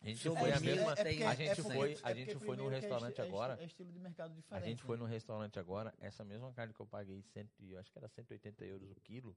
A 0.00 0.06
gente 0.08 0.20
foi 0.28 0.32
a 0.32 0.58
Bonito 0.58 0.64
mesma. 0.64 0.96
tem- 0.96 1.22
a 1.22 1.34
gente 1.34 1.50
é 1.50 1.54
foi, 1.54 1.96
a 2.02 2.12
gente 2.12 2.38
foi 2.38 2.56
num 2.56 2.68
restaurante 2.68 3.22
agora. 3.22 3.56
É 3.58 3.64
estilo 3.64 3.90
de 3.92 3.98
mercado 4.00 4.32
A 4.32 4.34
diferente. 4.34 4.64
gente 4.66 4.82
foi 4.82 4.96
né? 4.96 5.02
no 5.04 5.08
restaurante 5.08 5.58
agora, 5.58 5.94
essa 5.98 6.24
mesma 6.24 6.52
carne 6.52 6.74
que 6.74 6.80
eu 6.80 6.86
paguei, 6.86 7.22
cento, 7.22 7.50
e- 7.60 7.70
eu 7.70 7.78
acho 7.78 7.90
que 7.90 7.96
era 7.98 8.08
180 8.08 8.64
euros 8.66 8.90
o 8.90 8.96
quilo, 8.96 9.34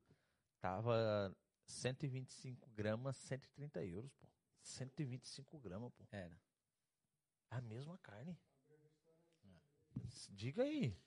tava 0.59 1.33
125 1.67 2.69
gramas, 2.71 3.15
130 3.15 3.85
euros, 3.85 4.11
pô. 4.15 4.27
125 4.61 5.57
gramas, 5.59 5.93
pô. 5.93 6.03
Era. 6.11 6.37
A 7.51 7.61
mesma 7.61 7.97
carne. 7.99 8.37
Diga 10.31 10.63
aí. 10.63 10.97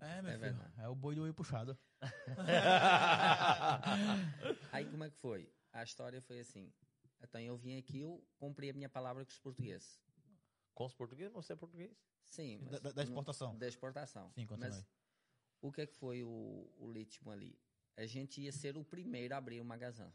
É, 0.00 0.22
meu 0.22 0.32
É 0.32 0.38
filho. 0.38 0.40
verdade. 0.40 0.74
É 0.80 0.88
o 0.88 0.94
boi 0.94 1.14
do 1.14 1.22
oi 1.22 1.32
puxado. 1.32 1.78
Aí 4.72 4.84
como 4.90 5.04
é 5.04 5.10
que 5.10 5.16
foi? 5.16 5.50
A 5.72 5.82
história 5.82 6.20
foi 6.20 6.40
assim. 6.40 6.72
Então 7.22 7.40
eu 7.40 7.56
vim 7.56 7.78
aqui, 7.78 8.00
eu 8.00 8.22
comprei 8.38 8.70
a 8.70 8.74
minha 8.74 8.88
palavra 8.88 9.24
com 9.24 9.30
os 9.30 9.38
portugueses. 9.38 10.00
Com 10.74 10.84
os 10.86 10.94
portugueses, 10.94 11.32
você 11.32 11.52
é 11.52 11.56
português? 11.56 11.96
Sim. 12.24 12.58
Da, 12.64 12.80
mas 12.82 12.94
da- 12.94 13.02
exportação. 13.02 13.56
Da 13.56 13.68
exportação. 13.68 14.30
Sim, 14.32 14.46
continue. 14.46 14.70
Mas 14.70 14.86
o 15.60 15.72
que 15.72 15.82
é 15.82 15.86
que 15.86 15.94
foi 15.94 16.22
o, 16.22 16.70
o 16.78 16.92
ritmo 16.92 17.30
ali? 17.30 17.58
A 17.96 18.06
gente 18.06 18.40
ia 18.40 18.52
ser 18.52 18.76
o 18.76 18.84
primeiro 18.84 19.34
a 19.34 19.38
abrir 19.38 19.60
o 19.60 19.64
magazã. 19.64 20.12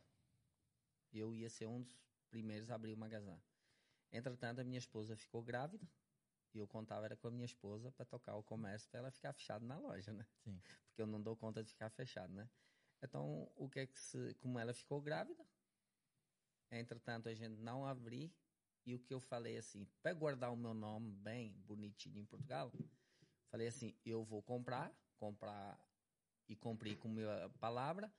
Eu 1.12 1.34
ia 1.34 1.50
ser 1.50 1.66
um 1.66 1.82
dos 1.82 1.96
primeiros 2.30 2.70
a 2.70 2.76
abrir 2.76 2.94
o 2.94 2.98
magazã. 2.98 3.40
Entretanto, 4.12 4.60
a 4.60 4.64
minha 4.64 4.78
esposa 4.78 5.16
ficou 5.16 5.42
grávida. 5.42 5.88
E 6.54 6.58
eu 6.58 6.68
contava 6.68 7.06
era 7.06 7.16
com 7.16 7.28
a 7.28 7.32
minha 7.32 7.46
esposa 7.46 7.92
para 7.92 8.06
tocar 8.06 8.36
o 8.36 8.44
comércio 8.44 8.90
para 8.90 9.00
ela 9.00 9.12
ficar 9.12 9.34
fechada 9.34 9.66
na 9.66 9.78
loja, 9.78 10.12
né? 10.12 10.26
Sim. 10.44 10.60
Porque 10.88 11.02
eu 11.02 11.08
não 11.08 11.22
dou 11.22 11.36
conta 11.36 11.64
de 11.64 11.70
ficar 11.70 11.90
fechado, 11.90 12.34
né? 12.34 12.50
Então, 13.02 13.52
o 13.56 13.70
que 13.70 13.80
é 13.80 13.88
que 13.88 14.00
se, 14.00 14.34
como 14.36 14.60
ela 14.60 14.74
ficou 14.74 15.02
grávida, 15.02 15.46
entretanto 16.72 17.30
a 17.30 17.34
gente 17.34 17.56
não 17.62 17.86
abrir 17.86 18.34
e 18.86 18.96
o 18.96 19.00
que 19.00 19.14
eu 19.14 19.20
falei 19.20 19.58
assim, 19.58 19.86
para 20.02 20.14
guardar 20.14 20.52
o 20.52 20.58
meu 20.58 20.74
nome 20.74 21.12
bem 21.12 21.54
bonitinho 21.66 22.20
em 22.20 22.26
Portugal, 22.26 22.72
falei 23.50 23.68
assim, 23.68 23.96
eu 24.04 24.24
vou 24.24 24.42
comprar, 24.42 24.92
comprar 25.18 25.80
e 26.48 26.56
comprei 26.56 26.96
com 26.96 27.08
minha 27.08 27.50
palavra 27.60 28.12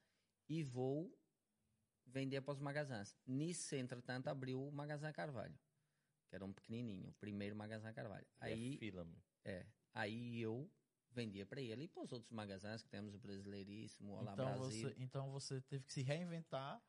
e 0.49 0.63
vou 0.63 1.13
vender 2.07 2.41
para 2.41 2.53
os 2.53 2.61
magazãs. 2.61 3.17
Nisso, 3.27 3.75
entretanto, 3.75 4.29
abriu 4.29 4.67
o 4.67 4.73
Magazã 4.73 5.13
Carvalho, 5.13 5.59
que 6.31 6.37
era 6.37 6.45
um 6.45 6.53
pequenininho, 6.53 7.09
o 7.09 7.13
primeiro 7.15 7.57
Magazã 7.57 7.93
Carvalho. 7.93 8.27
Aí, 8.39 8.53
Aí, 8.53 8.75
é 8.75 8.79
fila, 8.79 9.07
é, 9.45 9.67
aí 9.93 10.41
eu 10.41 10.71
vendia 11.11 11.45
para 11.45 11.61
ele 11.61 11.85
e 11.85 11.89
para 11.89 12.05
os 12.05 12.13
outros 12.13 12.31
magazãs 12.31 12.83
que 12.83 12.89
temos 12.89 13.15
o 13.15 13.19
Brasileiríssimo, 13.19 14.13
Olá 14.13 14.33
Então 14.33 14.47
Brasil. 14.47 14.89
você, 14.89 14.95
então 14.97 15.31
você 15.33 15.61
teve 15.63 15.85
que 15.85 15.93
se 15.93 16.03
reinventar 16.03 16.81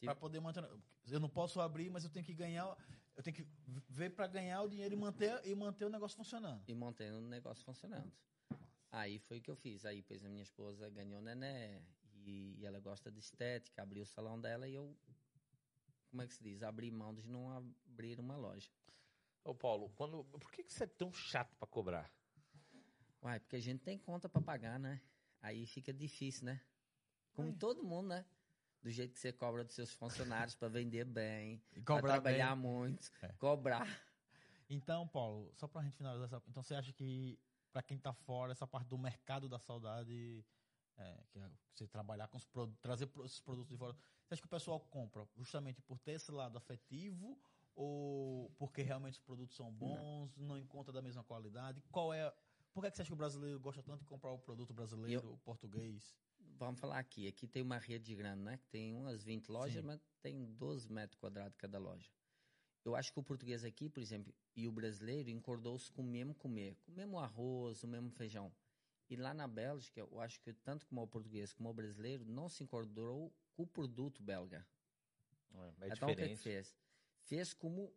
para 0.00 0.14
poder 0.14 0.40
manter. 0.40 0.64
Eu 1.06 1.20
não 1.20 1.28
posso 1.28 1.60
abrir, 1.60 1.90
mas 1.90 2.04
eu 2.04 2.10
tenho 2.10 2.24
que 2.24 2.34
ganhar. 2.34 2.74
Eu 3.14 3.22
tenho 3.22 3.36
que 3.36 3.46
ver 3.88 4.10
para 4.10 4.26
ganhar 4.26 4.62
o 4.62 4.68
dinheiro 4.68 4.94
e 4.94 4.96
manter, 4.96 5.40
e 5.46 5.54
manter 5.54 5.84
o 5.84 5.90
negócio 5.90 6.16
funcionando. 6.16 6.62
e 6.66 6.74
mantendo 6.74 7.18
o 7.18 7.28
negócio 7.28 7.64
funcionando. 7.64 8.10
Aí 8.90 9.18
foi 9.18 9.38
o 9.38 9.42
que 9.42 9.50
eu 9.50 9.56
fiz. 9.56 9.84
Aí, 9.84 10.02
pois, 10.02 10.24
a 10.24 10.28
minha 10.28 10.42
esposa 10.42 10.88
ganhou 10.90 11.20
nené 11.20 11.82
e, 12.24 12.56
e 12.58 12.64
ela 12.66 12.80
gosta 12.80 13.10
de 13.10 13.20
estética, 13.20 13.82
abriu 13.82 14.02
o 14.02 14.06
salão 14.06 14.40
dela 14.40 14.66
e 14.68 14.74
eu, 14.74 14.96
como 16.10 16.22
é 16.22 16.26
que 16.26 16.34
se 16.34 16.42
diz? 16.42 16.62
Abri 16.62 16.90
mão 16.90 17.14
de 17.14 17.26
não 17.28 17.50
abrir 17.50 18.18
uma 18.20 18.36
loja. 18.36 18.70
Ô, 19.46 19.54
Paulo, 19.54 19.90
quando, 19.90 20.24
por 20.24 20.50
que, 20.50 20.64
que 20.64 20.72
você 20.72 20.82
é 20.82 20.88
tão 20.88 21.12
chato 21.12 21.54
pra 21.54 21.68
cobrar? 21.68 22.12
Uai, 23.22 23.38
porque 23.38 23.54
a 23.54 23.60
gente 23.60 23.80
tem 23.80 23.96
conta 23.96 24.28
para 24.28 24.42
pagar, 24.42 24.76
né? 24.76 25.00
Aí 25.40 25.64
fica 25.66 25.92
difícil, 25.92 26.46
né? 26.46 26.60
Como 27.32 27.56
todo 27.56 27.84
mundo, 27.84 28.08
né? 28.08 28.26
Do 28.82 28.90
jeito 28.90 29.14
que 29.14 29.20
você 29.20 29.32
cobra 29.32 29.62
dos 29.62 29.72
seus 29.72 29.92
funcionários 29.92 30.56
para 30.56 30.66
vender 30.66 31.04
bem, 31.04 31.62
para 31.84 32.02
trabalhar 32.02 32.56
bem. 32.56 32.64
muito, 32.64 33.08
É. 33.22 33.28
cobrar. 33.34 33.86
Então, 34.68 35.06
Paulo, 35.06 35.52
só 35.54 35.68
pra 35.68 35.82
gente 35.82 35.96
finalizar 35.96 36.26
essa. 36.26 36.42
Então 36.48 36.60
você 36.60 36.74
acha 36.74 36.92
que, 36.92 37.38
pra 37.72 37.84
quem 37.84 38.00
tá 38.00 38.12
fora, 38.12 38.50
essa 38.50 38.66
parte 38.66 38.88
do 38.88 38.98
mercado 38.98 39.48
da 39.48 39.60
saudade, 39.60 40.44
é, 40.96 41.24
que 41.30 41.38
é 41.38 41.48
você 41.72 41.86
trabalhar 41.86 42.26
com 42.26 42.36
os 42.36 42.44
produtos, 42.44 42.80
trazer 42.80 43.08
esses 43.24 43.40
produtos 43.40 43.70
de 43.70 43.78
fora, 43.78 43.92
você 44.24 44.34
acha 44.34 44.42
que 44.42 44.46
o 44.46 44.50
pessoal 44.50 44.80
compra 44.80 45.24
justamente 45.36 45.80
por 45.82 46.00
ter 46.00 46.12
esse 46.12 46.32
lado 46.32 46.58
afetivo 46.58 47.40
ou 47.76 48.50
porque 48.58 48.82
realmente 48.82 49.14
os 49.14 49.20
produtos 49.20 49.54
são 49.54 49.70
bons, 49.70 50.34
não, 50.36 50.58
encontra 50.58 50.92
da 50.92 51.02
mesma 51.02 51.22
qualidade? 51.22 51.82
Qual 51.92 52.12
é. 52.12 52.32
Por 52.72 52.80
que, 52.80 52.88
é 52.88 52.90
que 52.90 52.96
você 52.96 53.02
acha 53.02 53.10
que 53.10 53.14
o 53.14 53.16
brasileiro 53.16 53.60
gosta 53.60 53.82
tanto 53.82 54.00
de 54.00 54.06
comprar 54.06 54.32
o 54.32 54.38
produto 54.38 54.72
brasileiro, 54.74 55.32
o 55.32 55.38
português? 55.38 56.16
Vamos 56.58 56.80
falar 56.80 56.98
aqui. 56.98 57.28
Aqui 57.28 57.46
tem 57.46 57.62
uma 57.62 57.78
rede 57.78 58.14
grande, 58.14 58.42
né? 58.42 58.56
Que 58.56 58.66
tem 58.66 58.96
umas 58.96 59.22
20 59.22 59.48
lojas, 59.48 59.80
Sim. 59.80 59.86
mas 59.86 60.00
tem 60.22 60.44
12 60.54 60.90
metros 60.90 61.18
quadrados 61.18 61.56
cada 61.56 61.78
loja. 61.78 62.10
Eu 62.84 62.94
acho 62.94 63.12
que 63.12 63.18
o 63.18 63.22
português 63.22 63.64
aqui, 63.64 63.88
por 63.88 64.00
exemplo, 64.00 64.34
e 64.54 64.66
o 64.66 64.72
brasileiro 64.72 65.28
encordou-se 65.28 65.90
com 65.90 66.02
o 66.02 66.04
mesmo 66.04 66.34
comer, 66.34 66.76
com 66.84 66.92
o 66.92 66.94
mesmo 66.94 67.18
arroz, 67.18 67.82
o 67.82 67.88
mesmo 67.88 68.10
feijão. 68.10 68.52
E 69.08 69.16
lá 69.16 69.34
na 69.34 69.46
Bélgica, 69.46 70.00
eu 70.00 70.20
acho 70.20 70.40
que 70.40 70.52
tanto 70.52 70.86
como 70.86 71.02
o 71.02 71.06
português 71.06 71.52
como 71.52 71.68
o 71.68 71.74
brasileiro 71.74 72.24
não 72.24 72.48
se 72.48 72.62
encordou 72.62 73.32
com 73.54 73.62
o 73.64 73.66
produto 73.66 74.22
belga. 74.22 74.66
É, 75.80 75.88
então 75.88 76.08
o 76.08 76.14
que, 76.14 76.22
é 76.22 76.28
que 76.28 76.34
diferente. 76.34 76.42
fez? 76.42 76.76
Fez 77.26 77.52
como 77.52 77.92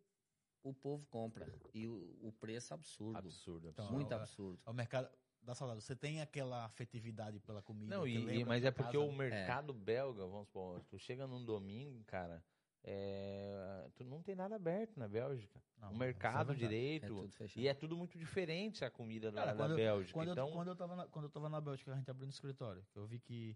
o 0.64 0.74
povo 0.74 1.06
compra. 1.08 1.48
E 1.74 1.88
o, 1.88 2.18
o 2.22 2.32
preço 2.40 2.74
absurdo. 2.74 3.18
Absurdo, 3.18 3.70
Então, 3.70 3.86
absurdo. 3.86 3.96
Muito 3.96 4.12
é- 4.12 4.16
absurdo. 4.18 4.60
É 4.66 4.70
o 4.70 4.74
mercado 4.74 5.10
da 5.42 5.56
saudade. 5.56 5.82
Você 5.82 5.96
tem 5.96 6.22
aquela 6.22 6.66
afetividade 6.66 7.40
pela 7.40 7.62
comida. 7.62 7.96
Não, 7.96 8.08
e, 8.08 8.44
mas 8.44 8.62
da 8.64 8.70
é 8.70 8.72
porque 8.72 8.98
casa? 8.98 9.10
o 9.10 9.12
mercado 9.16 9.74
belga, 9.74 10.26
vamos 10.26 10.48
supor, 10.48 10.82
tu 10.90 10.98
chega 11.00 11.26
num 11.26 11.44
domingo, 11.46 12.04
cara, 12.06 12.44
é, 12.84 13.90
tu 13.96 14.04
não 14.04 14.22
tem 14.22 14.36
nada 14.36 14.56
aberto 14.56 14.98
na 15.00 15.08
Bélgica. 15.08 15.62
Não, 15.78 15.92
o 15.92 15.96
é 15.96 15.98
mercado. 15.98 16.52
É 16.52 16.56
direito. 16.56 17.30
fechado. 17.30 17.62
e 17.64 17.68
é 17.68 17.74
tudo 17.74 17.96
muito 17.96 18.18
diferente 18.18 18.84
a 18.84 18.90
comida 18.92 19.32
da, 19.32 19.40
Cara, 19.42 19.52
da 19.54 19.58
quando 19.58 19.72
eu- 19.72 19.78
Bélgica. 19.78 20.14
Quando, 20.14 20.32
então, 20.32 20.48
eu, 20.48 20.54
quando, 20.54 20.68
eu 20.68 20.76
tava 20.76 20.96
na, 20.96 21.08
quando 21.08 21.26
eu 21.26 21.30
tava 21.32 21.50
na 21.50 21.62
Bélgica, 21.62 21.94
a 21.94 21.96
gente 21.96 22.10
abriu 22.12 22.26
no 22.26 22.34
escritório, 22.34 22.84
que 22.92 22.98
eu 22.98 23.06
vi 23.08 23.20
que 23.20 23.56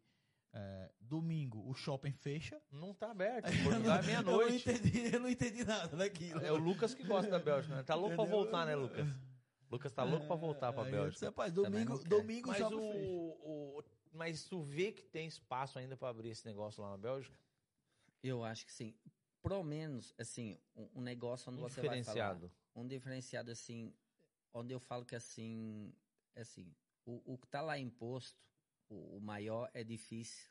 é, 0.54 0.91
domingo 0.99 1.68
o 1.68 1.74
shopping 1.74 2.12
fecha. 2.14 2.62
não 2.72 2.93
tá 2.93 3.12
aberto. 3.12 3.45
Portugal 3.64 3.97
é 3.97 3.99
Eu 3.99 4.01
não, 4.01 4.04
meia-noite. 4.06 4.70
entendi, 4.70 5.14
eu 5.16 5.20
não 5.20 5.30
entendi 5.30 5.64
nada 5.66 5.95
daquilo. 5.97 6.39
É 6.41 6.51
o 6.51 6.58
Lucas 6.58 6.93
que 6.93 7.04
gosta 7.04 7.30
da 7.32 7.39
Bélgica, 7.39 7.76
né? 7.76 7.84
Tá 7.84 7.95
louco 7.95 8.16
pra 8.16 8.24
Entendeu? 8.24 8.39
voltar, 8.41 8.66
né, 8.66 8.76
Lucas? 8.76 9.08
Lucas 9.72 9.91
tá 9.91 10.04
louco 10.04 10.28
pra 10.28 10.36
voltar 10.36 10.72
pra 10.72 10.84
eu 10.84 10.91
Bélgica. 10.91 11.12
disse, 11.12 11.26
rapaz, 11.26 11.51
domingo, 11.51 11.97
domingo 12.04 12.49
Mas 12.49 12.62
o, 12.72 12.80
o- 12.80 13.84
Mas 14.12 14.43
tu 14.43 14.62
vê 14.62 14.91
que 14.91 15.01
tem 15.04 15.26
espaço 15.28 15.80
ainda 15.80 15.97
pra 15.97 16.10
abrir 16.10 16.30
esse 16.30 16.45
negócio 16.45 16.84
lá 16.84 16.91
na 16.91 16.97
Bélgica? 16.97 17.36
Eu 18.22 18.43
acho 18.43 18.66
que 18.66 18.72
sim. 18.72 18.93
Pelo 19.41 19.64
menos, 19.64 20.14
assim, 20.18 20.58
um, 20.76 20.88
um 20.95 21.01
negócio 21.01 21.51
onde 21.51 21.60
Um 21.60 21.64
você 21.64 21.82
vai 21.82 21.89
falar. 21.89 21.99
diferenciado. 21.99 22.51
Um 22.76 22.88
diferenciado, 22.88 23.51
assim, 23.51 23.93
onde 24.54 24.72
eu 24.74 24.80
falo 24.80 25.04
que, 25.04 25.16
assim, 25.16 25.91
é 26.36 26.41
assim, 26.41 26.72
o, 27.06 27.34
o 27.34 27.38
que 27.38 27.47
tá 27.47 27.60
lá 27.62 27.78
imposto, 27.78 28.39
o, 28.90 29.18
o 29.18 29.22
maior 29.22 29.70
é 29.74 29.84
difícil. 29.84 30.50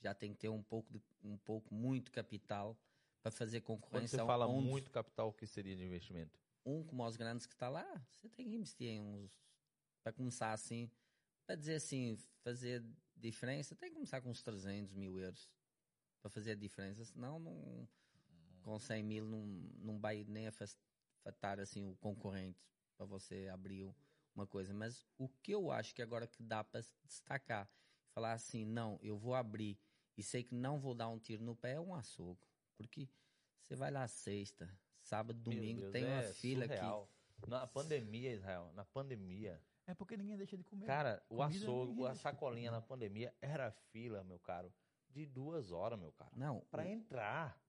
Já 0.00 0.14
tem 0.14 0.32
que 0.32 0.38
ter 0.38 0.48
um 0.48 0.62
pouco, 0.62 0.92
de- 0.92 1.02
um 1.22 1.38
pouco 1.38 1.72
muito 1.74 2.12
capital 2.12 2.78
para 3.22 3.30
fazer 3.30 3.60
Quando 3.62 3.80
concorrência. 3.80 4.18
você 4.18 4.26
fala 4.26 4.46
onde 4.46 4.68
muito 4.68 4.90
capital, 4.90 5.28
o 5.28 5.32
que 5.32 5.46
seria 5.46 5.74
de 5.74 5.84
investimento? 5.84 6.38
Um 6.64 6.84
como 6.84 7.04
os 7.06 7.16
grandes 7.16 7.46
que 7.46 7.54
está 7.54 7.68
lá, 7.68 7.84
você 8.10 8.28
tem 8.28 8.48
que 8.48 8.54
investir 8.54 8.88
em 8.88 9.00
uns, 9.00 9.40
para 10.02 10.12
começar 10.12 10.52
assim, 10.52 10.90
para 11.46 11.54
dizer 11.56 11.76
assim, 11.76 12.16
fazer 12.42 12.84
diferença, 13.16 13.74
tem 13.74 13.88
que 13.88 13.94
começar 13.94 14.20
com 14.20 14.30
uns 14.30 14.42
300 14.42 14.92
mil 14.94 15.18
euros 15.18 15.50
para 16.20 16.28
fazer 16.30 16.52
a 16.52 16.54
diferença, 16.56 17.04
senão 17.04 17.38
não, 17.38 17.88
com 18.62 18.78
100 18.78 19.02
mil 19.02 19.24
não, 19.24 19.46
não 19.78 19.98
vai 19.98 20.24
nem 20.24 20.48
afetar 20.48 21.58
assim, 21.60 21.84
o 21.84 21.96
concorrente 21.96 22.60
para 22.96 23.06
você 23.06 23.48
abrir 23.48 23.94
uma 24.36 24.46
coisa. 24.46 24.72
Mas 24.74 25.06
o 25.18 25.28
que 25.28 25.52
eu 25.52 25.70
acho 25.70 25.94
que 25.94 26.02
agora 26.02 26.26
que 26.26 26.42
dá 26.42 26.62
para 26.62 26.80
destacar, 27.04 27.68
falar 28.14 28.32
assim, 28.32 28.64
não, 28.64 28.98
eu 29.02 29.16
vou 29.16 29.34
abrir 29.34 29.78
e 30.16 30.22
sei 30.22 30.42
que 30.44 30.54
não 30.54 30.78
vou 30.78 30.94
dar 30.94 31.08
um 31.08 31.18
tiro 31.18 31.42
no 31.42 31.56
pé, 31.56 31.72
é 31.74 31.80
um 31.80 31.94
açougue. 31.94 32.46
Porque 32.76 33.08
você 33.60 33.74
vai 33.74 33.90
lá 33.90 34.06
sexta, 34.06 34.70
sábado, 35.00 35.38
domingo, 35.40 35.80
Deus, 35.80 35.92
tem 35.92 36.04
é 36.04 36.14
uma 36.14 36.22
fila 36.34 36.66
surreal. 36.66 37.02
aqui. 37.02 37.50
Na 37.50 37.66
pandemia, 37.66 38.32
Israel, 38.32 38.72
na 38.74 38.84
pandemia, 38.84 39.60
É 39.86 39.94
porque 39.94 40.16
ninguém 40.16 40.36
deixa 40.36 40.56
de 40.56 40.64
comer. 40.64 40.86
cara, 40.86 41.22
o 41.28 41.36
Comida, 41.36 41.64
açougue, 41.64 42.06
a 42.06 42.14
sacolinha 42.14 42.70
na 42.70 42.80
pandemia 42.80 43.34
era 43.40 43.70
fila, 43.70 44.24
meu 44.24 44.38
caro, 44.38 44.72
de 45.10 45.26
duas 45.26 45.70
horas, 45.70 45.98
meu 45.98 46.12
caro. 46.12 46.30
Não, 46.34 46.60
Pra 46.70 46.88
entrar. 46.88 47.60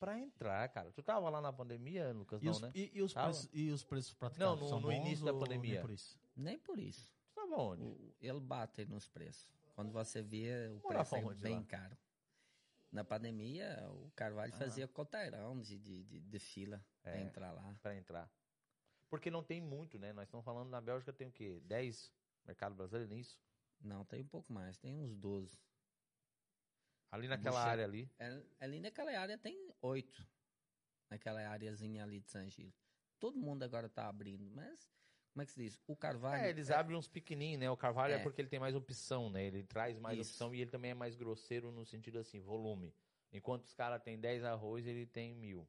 Pra 0.00 0.18
entrar, 0.18 0.66
cara. 0.70 0.90
Tu 0.92 1.02
tava 1.02 1.28
lá 1.28 1.42
na 1.42 1.52
pandemia, 1.52 2.10
Lucas? 2.12 2.40
E, 2.42 2.46
não, 2.46 2.52
os, 2.52 2.60
né? 2.62 2.72
e, 2.74 2.90
e 2.94 3.02
os 3.02 3.12
preços, 3.12 3.50
e 3.52 3.70
os 3.70 3.84
preços 3.84 4.14
praticados 4.14 4.54
Não, 4.58 4.64
no- 4.64 4.68
são 4.70 4.80
no 4.80 4.88
bons 4.88 4.94
início 4.96 5.24
da 5.26 5.32
ou 5.32 5.38
nem 5.40 5.46
pandemia. 5.58 5.80
por 5.82 5.90
isso? 5.90 6.18
nem 6.34 6.58
por 6.58 6.78
isso. 6.78 7.12
Tu 7.26 7.34
tava 7.34 7.54
onde? 7.60 7.82
O- 7.84 8.14
Ele 8.18 8.40
bate 8.40 8.86
nos 8.86 9.06
preços. 9.06 9.46
Quando 9.74 9.92
você 9.92 10.22
vê, 10.22 10.68
o 10.68 10.80
Morava 10.82 11.08
preço 11.10 11.30
é 11.30 11.34
bem 11.34 11.56
lá? 11.58 11.64
caro. 11.66 11.96
Na 12.90 13.04
pandemia, 13.04 13.86
o 13.90 14.10
Carvalho 14.16 14.52
Ah. 14.54 14.56
fazia 14.58 14.88
coteirão 14.88 15.60
de, 15.60 15.78
de, 15.78 16.02
de, 16.04 16.20
de 16.20 16.38
fila 16.38 16.82
para 17.02 17.18
É. 17.18 17.22
entrar 17.22 17.52
lá. 17.52 17.76
Pra 17.82 17.94
entrar. 17.94 18.28
Porque 19.10 19.30
não 19.30 19.42
tem 19.44 19.60
muito, 19.60 19.98
né? 19.98 20.12
Nós 20.14 20.24
estamos 20.26 20.44
falando 20.44 20.70
na 20.70 20.80
Bélgica 20.80 21.12
tem 21.12 21.26
o 21.28 21.32
quê? 21.32 21.60
10 21.66 22.10
mercado 22.46 22.74
brasileiro 22.74 23.12
nisso? 23.14 23.38
Não, 23.82 24.02
tem 24.04 24.22
um 24.22 24.26
pouco 24.28 24.50
mais, 24.52 24.78
tem 24.78 24.94
uns 24.94 25.14
12. 25.14 25.60
Ali 27.10 27.28
naquela 27.28 27.58
Bucha- 27.58 27.70
área 27.70 27.84
ali. 27.84 28.10
É- 28.18 28.42
Ali 28.60 28.80
naquela 28.80 29.10
área 29.18 29.36
tem 29.36 29.69
oito. 29.82 30.26
Naquela 31.10 31.40
areazinha 31.48 32.04
ali 32.04 32.20
de 32.20 32.28
San 32.30 32.48
Gil. 32.48 32.72
Todo 33.18 33.38
mundo 33.38 33.62
agora 33.64 33.88
tá 33.88 34.08
abrindo, 34.08 34.48
mas 34.50 34.88
como 35.32 35.42
é 35.42 35.46
que 35.46 35.52
se 35.52 35.62
diz? 35.62 35.80
O 35.86 35.96
Carvalho. 35.96 36.42
É, 36.44 36.50
eles 36.50 36.70
abrem 36.70 36.96
uns 36.98 37.08
pequenininhos, 37.08 37.60
né? 37.60 37.70
O 37.70 37.76
Carvalho 37.76 38.14
é. 38.14 38.16
É. 38.16 38.22
porque 38.22 38.40
ele 38.40 38.48
tem 38.48 38.58
mais 38.58 38.74
opção, 38.74 39.30
né? 39.30 39.44
Ele 39.44 39.62
traz 39.62 39.98
mais 39.98 40.18
Isso. 40.18 40.30
opção 40.30 40.54
e 40.54 40.60
ele 40.60 40.70
também 40.70 40.90
é 40.90 40.94
mais 40.94 41.14
grosseiro 41.14 41.70
no 41.70 41.84
sentido 41.84 42.18
assim, 42.18 42.40
volume. 42.40 42.94
Enquanto 43.32 43.64
os 43.64 43.72
caras 43.72 44.02
têm 44.02 44.18
10 44.18 44.44
arroz, 44.44 44.86
ele 44.86 45.06
tem 45.06 45.34
mil. 45.34 45.68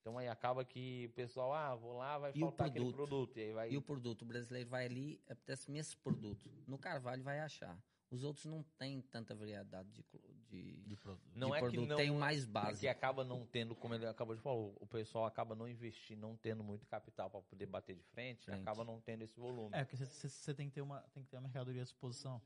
Então 0.00 0.16
aí 0.16 0.26
acaba 0.26 0.64
que 0.64 1.06
o 1.06 1.12
pessoal, 1.12 1.52
ah, 1.52 1.74
vou 1.74 1.98
lá, 1.98 2.16
vai 2.16 2.32
E 2.34 2.38
o 2.42 2.46
faltar 2.46 2.68
aquele 2.68 2.86
produto? 2.92 3.08
produto. 3.08 3.38
E 3.38 3.52
vai. 3.52 3.70
E 3.70 3.76
o 3.76 3.82
produto, 3.82 4.22
o 4.22 4.26
brasileiro 4.26 4.70
vai 4.70 4.86
ali, 4.86 5.20
apetece-me 5.28 5.78
esse 5.78 5.96
produto. 5.96 6.50
No 6.66 6.78
Carvalho 6.78 7.22
vai 7.22 7.40
achar. 7.40 7.78
Os 8.10 8.24
outros 8.24 8.46
não 8.46 8.62
têm 8.78 9.02
tanta 9.02 9.34
variedade 9.34 9.90
de, 9.92 10.02
de, 10.48 10.82
De 10.82 10.96
produto. 10.96 11.30
Não 11.34 11.48
de 11.50 11.54
é 11.54 11.56
que 11.56 11.60
produto. 11.66 11.88
não- 11.88 11.96
Tem 11.96 12.10
o 12.10 12.14
mais 12.18 12.48
É 12.48 12.72
que 12.80 12.88
acaba 12.88 13.24
não 13.24 13.46
tendo, 13.46 13.74
como 13.74 13.94
ele 13.94 14.06
acabou 14.06 14.34
de 14.34 14.40
falar, 14.42 14.56
o 14.56 14.86
pessoal 14.86 15.26
acaba 15.26 15.54
não 15.54 15.68
investindo, 15.68 16.20
não 16.20 16.36
tendo 16.36 16.64
muito 16.64 16.86
capital 16.86 17.28
para 17.30 17.40
poder 17.42 17.66
bater 17.66 17.94
de 17.96 18.02
frente, 18.04 18.44
Frente. 18.44 18.60
acaba 18.60 18.84
não 18.84 19.00
tendo 19.00 19.22
esse 19.22 19.38
volume. 19.38 19.70
É, 19.74 19.84
porque 19.84 19.96
você 20.04 20.54
tem 20.54 20.68
que 20.68 20.74
ter 20.74 20.80
uma 20.82 21.00
tem 21.14 21.22
que 21.22 21.28
ter 21.30 21.36
uma 21.36 21.42
mercadoria 21.42 21.82
à 21.82 21.84
disposição. 21.84 22.40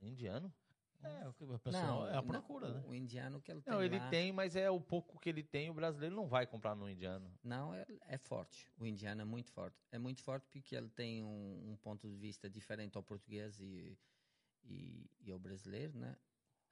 Indiano? 0.00 0.52
É, 1.04 1.28
o 1.28 1.32
que- 1.32 1.44
pessoal 1.58 2.06
é 2.06 2.12
a 2.12 2.22
não, 2.22 2.26
procura, 2.28 2.72
né? 2.74 2.84
O 2.86 2.94
indiano 2.94 3.40
que 3.40 3.50
ele 3.50 3.60
tem 3.60 3.72
Não, 3.72 3.82
ele 3.82 3.98
lá, 3.98 4.08
tem, 4.08 4.30
mas 4.32 4.54
é 4.54 4.70
o 4.70 4.80
pouco 4.80 5.18
que 5.18 5.28
ele 5.28 5.42
tem, 5.42 5.68
o 5.68 5.74
brasileiro 5.74 6.14
não 6.14 6.28
vai 6.28 6.46
comprar 6.46 6.76
no 6.76 6.88
indiano. 6.88 7.28
Não, 7.42 7.74
é, 7.74 7.84
é 8.06 8.16
forte. 8.18 8.70
O 8.78 8.86
indiano 8.86 9.20
é 9.20 9.24
muito 9.24 9.50
forte. 9.50 9.76
É 9.90 9.98
muito 9.98 10.22
forte 10.22 10.46
porque 10.52 10.76
ele 10.76 10.88
tem 10.88 11.24
um, 11.24 11.72
um 11.72 11.76
ponto 11.76 12.08
de 12.08 12.14
vista 12.16 12.48
diferente 12.48 12.96
ao 12.96 13.02
português 13.02 13.58
e, 13.60 13.98
e, 14.64 15.10
e 15.20 15.30
ao 15.30 15.38
brasileiro, 15.38 15.96
né? 15.98 16.16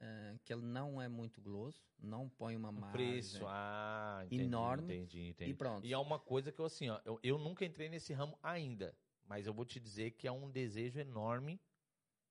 Ah, 0.01 0.35
que 0.43 0.51
ele 0.51 0.63
não 0.63 0.99
é 0.99 1.07
muito 1.07 1.39
goloso, 1.39 1.79
não 1.99 2.27
põe 2.27 2.55
uma 2.55 2.71
margem. 2.71 2.91
preço, 2.91 3.45
ah, 3.47 4.21
entendi, 4.25 4.43
enorme, 4.43 4.95
Entendi, 4.95 5.27
entendi. 5.27 5.51
E 5.51 5.53
pronto. 5.53 5.85
E 5.85 5.93
é 5.93 5.97
uma 5.97 6.17
coisa 6.17 6.51
que 6.51 6.59
eu, 6.59 6.65
assim, 6.65 6.89
ó, 6.89 6.99
eu, 7.05 7.19
eu 7.21 7.37
nunca 7.37 7.63
entrei 7.63 7.87
nesse 7.87 8.11
ramo 8.11 8.37
ainda, 8.41 8.97
mas 9.23 9.45
eu 9.45 9.53
vou 9.53 9.63
te 9.63 9.79
dizer 9.79 10.11
que 10.11 10.27
é 10.27 10.31
um 10.31 10.49
desejo 10.49 10.99
enorme 10.99 11.61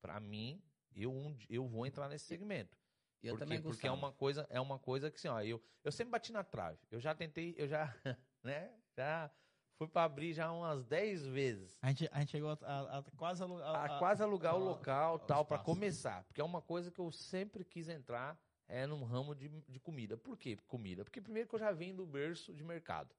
pra 0.00 0.18
mim. 0.18 0.60
Eu, 0.96 1.12
um 1.12 1.38
eu 1.48 1.68
vou 1.68 1.86
entrar 1.86 2.08
nesse 2.08 2.24
segmento. 2.24 2.76
eu 3.22 3.34
porque, 3.34 3.44
também 3.44 3.62
porque 3.62 3.86
é 3.86 3.92
uma 3.92 4.12
coisa, 4.12 4.44
é 4.50 4.60
uma 4.60 4.78
coisa 4.78 5.08
que 5.08 5.16
assim, 5.16 5.28
ó, 5.28 5.40
eu, 5.40 5.62
eu 5.84 5.92
sempre 5.92 6.10
bati 6.10 6.32
na 6.32 6.42
trave. 6.42 6.80
Eu 6.90 6.98
já 6.98 7.14
tentei, 7.14 7.54
eu 7.56 7.68
já, 7.68 7.94
né, 8.42 8.76
já 8.96 9.30
fui 9.80 9.88
pra 9.88 10.04
abrir 10.04 10.34
já 10.34 10.52
umas 10.52 10.84
10 10.84 11.24
vezes. 11.24 11.78
A 11.80 11.88
gente, 11.88 12.06
a 12.12 12.20
gente 12.20 12.32
chegou 12.32 12.50
a, 12.50 12.58
a- 12.62 12.98
a 12.98 13.02
quase 13.16 13.42
alugar. 13.42 13.90
A, 13.90 13.98
quase 13.98 14.22
alugar 14.22 14.54
o 14.54 14.60
a- 14.60 14.64
local, 14.64 15.18
tal, 15.20 15.40
espaço. 15.42 15.64
começar, 15.64 16.22
porque 16.24 16.38
é 16.38 16.44
uma 16.44 16.60
coisa 16.60 16.90
que 16.90 17.00
eu 17.00 17.10
sempre 17.10 17.64
quis 17.64 17.88
entrar 17.88 18.38
é 18.68 18.86
no 18.86 19.02
ramo 19.02 19.34
de, 19.34 19.48
de 19.48 19.80
comida. 19.80 20.18
Por 20.18 20.36
quê? 20.36 20.58
Comida. 20.68 21.02
Porque 21.02 21.18
primeiro 21.20 21.48
que 21.48 21.54
eu 21.54 21.58
já 21.58 21.72
venho 21.72 21.96
do 21.96 22.06
berço 22.06 22.52
de 22.52 22.62
mercado. 22.62 23.14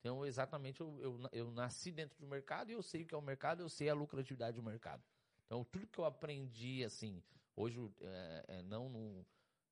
Então, 0.00 0.24
exatamente, 0.24 0.80
eu, 0.80 0.98
eu, 1.02 1.20
eu 1.32 1.50
nasci 1.50 1.92
dentro 1.92 2.18
do 2.18 2.26
mercado 2.26 2.70
e 2.70 2.72
eu 2.72 2.82
sei 2.82 3.02
o 3.02 3.06
que 3.06 3.14
é 3.14 3.18
o 3.18 3.22
mercado, 3.22 3.60
eu 3.60 3.68
sei 3.68 3.90
a 3.90 3.94
lucratividade 3.94 4.56
do 4.56 4.62
mercado. 4.62 5.02
Então, 5.44 5.62
tudo 5.64 5.86
que 5.86 5.98
eu 5.98 6.04
aprendi, 6.06 6.82
assim, 6.82 7.22
hoje, 7.54 7.78
é, 8.00 8.44
é, 8.48 8.62
não 8.62 8.88
no, 8.88 9.26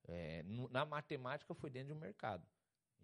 é, 0.07 0.43
no- 0.43 0.69
na 0.69 0.85
matemática, 0.85 1.53
foi 1.55 1.69
dentro 1.71 1.87
de 1.87 1.93
um 1.93 1.99
mercado. 2.01 2.45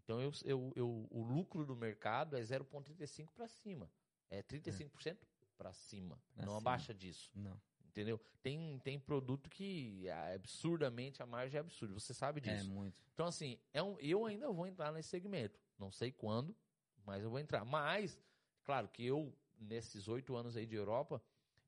Então, 0.04 0.20
eu, 0.22 0.32
eu, 0.43 0.74
eu- 0.76 1.08
o 1.10 1.22
lucro 1.24 1.66
do 1.66 1.76
mercado 1.76 2.36
é 2.38 2.41
0,35 2.41 3.32
para 3.34 3.47
cima. 3.47 3.89
É 4.30 4.41
35% 4.41 5.18
para 5.58 5.74
cima, 5.74 6.22
Pra 6.34 6.45
não 6.45 6.54
cima. 6.54 6.58
abaixo 6.58 6.93
disso. 6.93 7.30
Não. 7.36 7.60
Entendeu? 7.86 8.20
Tem, 8.41 8.80
tem 8.80 8.97
produto 8.99 9.49
que 9.49 10.08
é 10.08 10.34
absurdamente 10.36 11.22
a 11.22 11.26
margem 11.26 11.58
é 11.58 11.60
absurda. 11.60 11.93
Você 11.93 12.14
sabe 12.14 12.39
É 12.39 12.56
disso. 12.56 12.72
muito. 12.72 12.95
Então, 13.14 13.26
assim, 13.26 13.60
é 13.74 13.84
um, 13.84 13.99
eu 13.99 14.26
ainda 14.26 14.49
vou 14.52 14.66
entrar 14.66 14.91
nesse 14.93 15.10
segmento. 15.10 15.60
Não 15.78 15.91
sei 15.91 16.12
quando, 16.12 16.56
mas 17.06 17.22
eu 17.24 17.30
vou 17.30 17.38
entrar. 17.39 17.66
Mas, 17.66 18.18
claro 18.64 18.88
que 18.88 19.06
eu, 19.06 19.36
nesses 19.60 20.08
oito 20.08 20.36
anos 20.36 20.56
aí 20.56 20.66
de 20.66 20.76
Europa, 20.76 21.22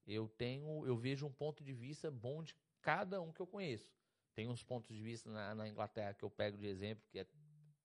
eu 0.07 0.27
tenho, 0.29 0.85
eu 0.87 0.95
vejo 0.97 1.25
um 1.27 1.31
ponto 1.31 1.61
de 1.63 1.73
vista 1.73 2.09
bom 2.09 2.41
de 2.41 2.55
cada 2.81 3.21
um 3.21 3.31
que 3.31 3.41
eu 3.41 3.47
conheço. 3.47 3.91
Tem 4.33 4.47
uns 4.47 4.63
pontos 4.63 4.95
de 4.95 5.01
vista 5.03 5.29
na, 5.29 5.53
na 5.53 5.67
Inglaterra 5.67 6.13
que 6.13 6.23
eu 6.23 6.29
pego 6.29 6.57
de 6.57 6.65
exemplo, 6.65 7.05
que 7.09 7.19
é 7.19 7.25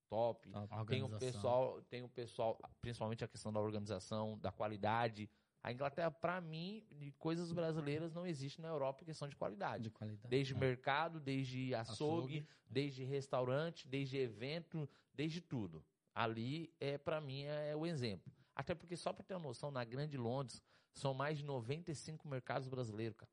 top. 0.09 0.49
A 0.71 0.85
Tem 0.85 1.03
o 1.03 1.09
pessoal, 1.17 1.81
tem 1.83 2.03
o 2.03 2.09
pessoal, 2.09 2.59
principalmente 2.81 3.23
a 3.23 3.27
questão 3.27 3.53
da 3.53 3.59
organização, 3.59 4.37
da 4.39 4.51
qualidade. 4.51 5.29
A 5.61 5.71
Inglaterra, 5.71 6.09
para 6.09 6.39
mim, 6.41 6.85
de 6.91 7.11
coisas 7.13 7.51
brasileiras 7.51 8.13
não 8.13 8.25
existe 8.25 8.61
na 8.61 8.69
Europa 8.69 9.03
em 9.03 9.05
questão 9.05 9.27
de 9.27 9.35
qualidade. 9.35 9.83
De 9.83 9.89
qualidade. 9.89 10.27
Desde 10.27 10.53
É. 10.53 10.57
mercado, 10.57 11.19
desde 11.19 11.75
açougue, 11.75 12.39
Açougue. 12.39 12.47
desde 12.69 13.03
restaurante, 13.03 13.87
desde 13.87 14.17
evento, 14.17 14.89
desde 15.13 15.41
tudo. 15.41 15.83
Ali, 16.15 16.73
é 16.79 16.97
para 16.97 17.21
mim, 17.21 17.43
é 17.43 17.75
o 17.75 17.85
exemplo. 17.85 18.31
Até 18.55 18.73
porque, 18.73 18.95
só 18.97 19.13
para 19.13 19.23
ter 19.23 19.35
uma 19.35 19.47
noção, 19.47 19.69
na 19.71 19.83
Grande 19.83 20.17
Londres, 20.17 20.61
são 20.93 21.13
mais 21.13 21.37
de 21.37 21.45
95 21.45 22.27
mercados 22.27 22.67
brasileiros, 22.67 23.15
cara. 23.17 23.31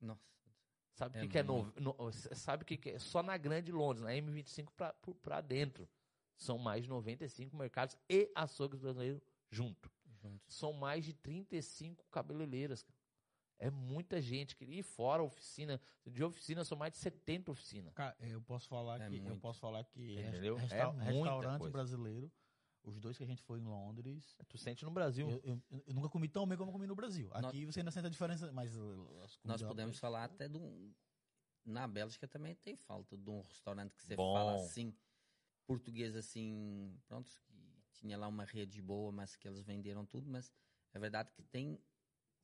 Nossa. 0.00 0.20
Sabe 0.94 1.16
o 1.16 1.18
É 1.18 1.22
que, 1.22 1.28
que 1.28 1.38
é 1.38 1.42
no, 1.42 1.70
no- 1.78 2.12
sabe 2.12 2.62
o 2.62 2.66
que, 2.66 2.76
que 2.78 2.90
é? 2.90 2.98
Só 2.98 3.22
na 3.22 3.36
Grande 3.36 3.70
Londres, 3.70 4.02
na 4.02 4.12
M25 4.14 4.72
pra- 4.74 4.94
por- 4.94 5.14
pra 5.16 5.42
dentro. 5.42 5.86
São 6.36 6.58
mais 6.58 6.84
de 6.84 6.88
95 6.90 7.56
mercados 7.56 7.96
e 8.08 8.30
açougues 8.34 8.80
brasileiros 8.80 9.20
junto. 9.50 9.90
Junto. 10.20 10.52
São 10.52 10.72
mais 10.72 11.04
de 11.04 11.12
35 11.14 12.04
cabeleireiras, 12.10 12.82
cara. 12.82 12.96
É 13.58 13.70
muita 13.70 14.20
gente. 14.20 14.54
que- 14.54 14.64
E 14.66 14.82
fora 14.82 15.22
a 15.22 15.24
oficina. 15.24 15.80
De 16.04 16.22
oficina, 16.22 16.62
são 16.64 16.76
mais 16.76 16.92
de 16.92 16.98
70 16.98 17.50
oficinas. 17.50 17.94
Cara, 17.94 18.14
eu 18.20 18.40
posso 18.42 18.68
falar 18.68 19.00
É 19.00 19.08
que 19.08 19.16
eu 19.16 19.22
muito. 19.22 19.40
posso 19.40 19.58
falar 19.60 19.82
que 19.84 20.14
res- 20.14 20.28
Entendeu? 20.28 20.56
É 20.58 20.60
resta- 20.60 20.92
muita 20.92 21.04
restaurante 21.12 21.58
coisa. 21.58 21.72
brasileiro, 21.72 22.30
os 22.82 23.00
dois 23.00 23.16
que 23.16 23.24
a 23.24 23.26
gente 23.26 23.42
foi 23.42 23.58
em 23.60 23.64
Londres, 23.64 24.36
Tu 24.48 24.58
sente 24.58 24.84
no 24.84 24.90
Brasil. 24.90 25.30
eu, 25.30 25.40
eu- 25.70 25.82
eu 25.86 25.94
nunca 25.94 26.08
comi 26.10 26.28
tão 26.28 26.46
bem 26.46 26.58
como 26.58 26.68
eu 26.68 26.72
comi 26.72 26.86
no 26.86 26.94
Brasil. 26.94 27.30
Nós- 27.32 27.46
Aqui 27.46 27.64
você 27.64 27.80
ainda 27.80 27.90
sente 27.90 28.06
a 28.06 28.10
diferença, 28.10 28.52
mas 28.52 28.76
as 29.24 29.38
Nós 29.42 29.62
podemos 29.62 29.98
falar 29.98 30.24
até 30.24 30.48
de 30.48 30.58
um. 30.58 30.92
Na 31.64 31.88
Bélgica 31.88 32.28
também 32.28 32.54
tem 32.56 32.76
falta 32.76 33.16
de 33.16 33.28
um 33.30 33.40
restaurante 33.40 33.92
que 33.94 34.02
você 34.02 34.14
Bom. 34.14 34.34
fala 34.34 34.54
assim, 34.56 34.94
português 35.66 36.14
assim, 36.16 36.96
pronto, 37.06 37.30
que 37.48 37.90
tinha 37.92 38.16
lá 38.16 38.28
uma 38.28 38.44
rede 38.44 38.80
boa, 38.80 39.10
mas 39.12 39.36
que 39.36 39.46
eles 39.48 39.62
venderam 39.62 40.04
tudo, 40.06 40.28
mas 40.30 40.52
é 40.92 40.98
verdade 40.98 41.30
que 41.32 41.42
tem 41.42 41.78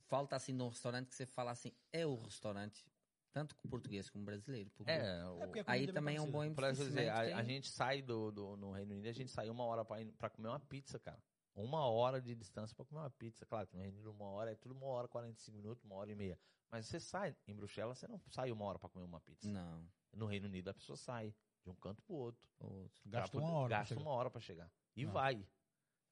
falta 0.08 0.36
assim 0.36 0.56
de 0.56 0.62
um 0.62 0.68
restaurante 0.68 1.08
que 1.08 1.14
você 1.14 1.26
fala 1.26 1.50
assim, 1.52 1.72
é 1.92 2.04
o 2.06 2.20
restaurante, 2.20 2.84
tanto 3.30 3.54
com 3.56 3.68
português 3.68 4.10
como 4.10 4.24
brasileiro. 4.24 4.70
porque 4.70 4.90
É, 4.90 5.20
É 5.20 5.26
o- 5.26 5.42
a 5.42 5.44
Aí 5.66 5.80
comida 5.80 5.92
também 5.94 6.16
é 6.16 6.20
um 6.20 6.30
bom. 6.30 6.52
Pra 6.54 6.70
dizer, 6.72 6.84
investimento. 6.84 7.34
a, 7.34 7.38
a 7.38 7.42
gente 7.42 7.70
sai 7.70 8.02
do, 8.02 8.30
do- 8.30 8.56
no 8.56 8.72
Reino 8.72 8.92
Unido, 8.92 9.08
a 9.08 9.12
gente 9.12 9.30
sai 9.30 9.48
uma 9.48 9.64
hora 9.64 9.84
pra 9.84 10.28
comer 10.28 10.48
uma 10.48 10.60
pizza, 10.60 10.98
cara. 10.98 11.22
Uma 11.54 11.86
hora 11.86 12.20
de 12.20 12.34
distância 12.34 12.74
pra 12.74 12.84
comer 12.84 13.00
uma 13.02 13.10
pizza. 13.10 13.44
Claro 13.46 13.68
no 13.72 13.78
Reino 13.78 13.94
Unido 13.94 14.10
uma 14.10 14.26
hora 14.26 14.52
é 14.52 14.54
tudo 14.54 14.72
uma 14.74 14.86
hora, 14.86 15.06
45 15.08 15.56
minutos, 15.56 15.84
uma 15.84 15.94
hora 15.96 16.10
e 16.10 16.14
meia. 16.14 16.38
Mas 16.70 16.86
você 16.86 16.98
sai 16.98 17.36
em 17.46 17.54
Bruxelas, 17.54 17.98
você 17.98 18.08
não 18.08 18.18
sai 18.30 18.50
uma 18.50 18.64
hora 18.64 18.78
pra 18.78 18.88
comer 18.88 19.04
uma 19.04 19.20
pizza. 19.20 19.48
Não, 19.48 19.86
No 20.14 20.26
Reino 20.26 20.46
Unido 20.46 20.68
a 20.68 20.74
pessoa 20.74 20.96
sai 20.96 21.34
de 21.64 21.70
um 21.70 21.74
canto 21.74 22.02
pro 22.02 22.14
outro. 22.14 22.48
outro. 22.58 23.02
Gasta 23.06 23.38
uma 23.38 23.50
hora. 23.50 23.68
Gasta 23.68 23.98
uma 23.98 24.10
hora 24.10 24.30
pra 24.30 24.40
chegar. 24.40 24.70
E 24.96 25.04
Não. 25.04 25.12
vai. 25.12 25.46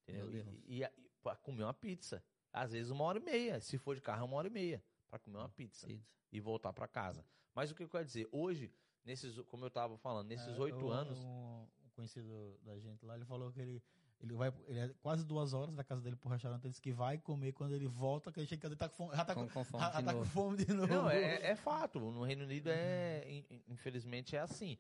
Entendeu? 0.07 0.30
E, 0.66 0.78
e, 0.80 0.84
e 0.84 0.90
pra 1.22 1.36
comer 1.36 1.64
uma 1.64 1.74
pizza. 1.74 2.22
Às 2.53 2.72
vezes 2.72 2.90
uma 2.90 3.05
hora 3.05 3.18
e 3.18 3.22
meia. 3.22 3.61
Se 3.61 3.78
for 3.78 3.94
de 3.94 4.01
carro, 4.01 4.22
é 4.22 4.24
uma 4.24 4.36
hora 4.36 4.48
e 4.48 4.51
meia. 4.51 4.82
para 5.09 5.18
comer 5.18 5.38
uma 5.38 5.48
pizza 5.48 5.86
Pizza. 5.88 6.07
e 6.32 6.40
voltar 6.40 6.72
para 6.72 6.86
casa. 6.86 7.24
Mas 7.55 7.70
o 7.70 7.74
que 7.74 7.82
eu 7.82 7.88
quero 7.88 8.05
dizer, 8.05 8.28
hoje, 8.30 8.72
nesses, 9.05 9.36
como 9.48 9.64
eu 9.64 9.70
tava 9.70 9.98
falando, 9.98 10.28
nesses 10.28 10.46
É, 10.57 10.61
oito 10.61 10.78
eu- 10.80 10.90
anos, 10.90 11.18
Um, 11.18 11.66
um 11.84 11.88
conhecido 11.96 12.57
da 12.62 12.78
gente 12.78 13.05
lá, 13.05 13.16
ele 13.16 13.24
falou 13.24 13.51
que 13.53 13.61
ele, 13.61 13.82
ele 14.20 14.32
vai. 14.34 14.53
Ele 14.68 14.78
é 14.78 14.88
quase 15.03 15.24
duas 15.24 15.53
horas 15.53 15.74
da 15.74 15.82
casa 15.82 16.01
dele 16.01 16.14
pro 16.14 16.30
restaurante. 16.30 16.62
Ele 16.62 16.70
disse 16.70 16.80
que 16.80 16.92
vai 16.92 17.18
comer 17.18 17.53
quando 17.53 17.72
ele 17.74 17.88
volta, 17.88 18.30
que 18.30 18.38
ele 18.38 18.46
chega 18.46 18.61
em 18.61 18.62
casa, 18.62 18.74
ele 18.74 18.78
tá 18.78 18.88
com 18.88 18.94
fome. 18.94 19.16
Já 19.16 19.24
tá 19.24 19.34
com, 19.34 19.48
Com, 19.48 19.64
fome 19.64 19.82
já 19.82 19.88
de 19.90 20.05
tá 20.07 20.12
com 20.12 20.18
novo. 20.20 20.30
fome 20.30 20.57
de 20.64 20.72
novo. 20.72 20.94
Não, 20.94 21.11
é, 21.11 21.51
é 21.51 21.57
fato. 21.57 21.98
No 21.98 22.22
Reino 22.22 22.44
Unido 22.44 22.68
é, 22.70 23.28
in- 23.28 23.62
infelizmente, 23.68 24.36
é 24.36 24.38
assim. 24.40 24.78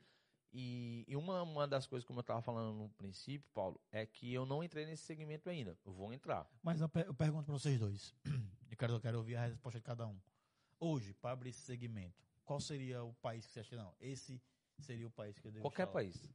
E, 0.52 1.04
e 1.06 1.16
uma, 1.16 1.42
uma 1.42 1.66
das 1.68 1.86
coisas, 1.86 2.04
como 2.04 2.18
eu 2.18 2.22
estava 2.22 2.42
falando 2.42 2.76
no 2.76 2.88
princípio, 2.90 3.48
Paulo, 3.54 3.80
é 3.92 4.04
que 4.04 4.32
eu 4.32 4.44
não 4.44 4.64
entrei 4.64 4.84
nesse 4.84 5.04
segmento 5.04 5.48
ainda. 5.48 5.78
Eu 5.84 5.92
vou 5.92 6.12
entrar. 6.12 6.50
Mas 6.62 6.80
eu, 6.80 6.88
pe- 6.88 7.06
eu 7.06 7.14
pergunto 7.14 7.44
pra 7.44 7.52
vocês 7.54 7.78
dois. 7.78 8.14
Eu 8.70 8.76
quero, 8.76 8.92
eu 8.94 9.00
quero 9.00 9.18
ouvir 9.18 9.34
a 9.36 9.44
resposta 9.46 9.78
de 9.80 9.84
cada 9.84 10.06
um. 10.06 10.16
Hoje, 10.78 11.12
para 11.12 11.32
abrir 11.32 11.50
esse 11.50 11.60
segmento, 11.62 12.24
qual 12.44 12.60
seria 12.60 13.02
o 13.02 13.12
país 13.14 13.44
que 13.44 13.52
você 13.52 13.60
acha 13.60 13.68
que 13.70 13.76
não? 13.76 13.92
Esse 14.00 14.40
seria 14.78 15.06
o 15.08 15.10
país 15.10 15.36
que 15.38 15.46
eu 15.46 15.50
devo 15.50 15.64
Qualquer 15.64 15.82
instalar? 15.88 15.92
país. 16.04 16.32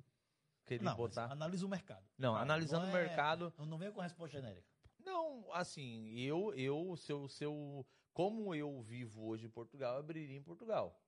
Queria 0.65 0.83
Não, 0.83 0.95
botar. 0.97 1.31
analisa 1.31 1.65
o 1.65 1.69
mercado. 1.69 2.05
Não, 2.17 2.33
Vai, 2.33 2.41
analisando 2.41 2.85
não 2.87 2.93
o 2.93 2.97
é- 2.97 3.03
mercado. 3.07 3.53
Não, 3.57 3.65
não 3.65 3.77
venha 3.77 3.91
com 3.93 4.01
resposta 4.01 4.37
genérica. 4.37 4.67
Não, 4.99 5.49
assim, 5.53 6.09
eu, 6.19 6.53
eu, 6.55 6.95
se 6.97 7.11
eu, 7.11 7.27
se 7.29 7.43
eu, 7.43 7.85
como 8.13 8.53
eu 8.53 8.81
vivo 8.81 9.23
hoje 9.25 9.45
em 9.45 9.49
Portugal, 9.49 9.93
eu 9.93 9.99
abriria 10.01 10.35
em 10.37 10.43
Portugal. 10.43 10.99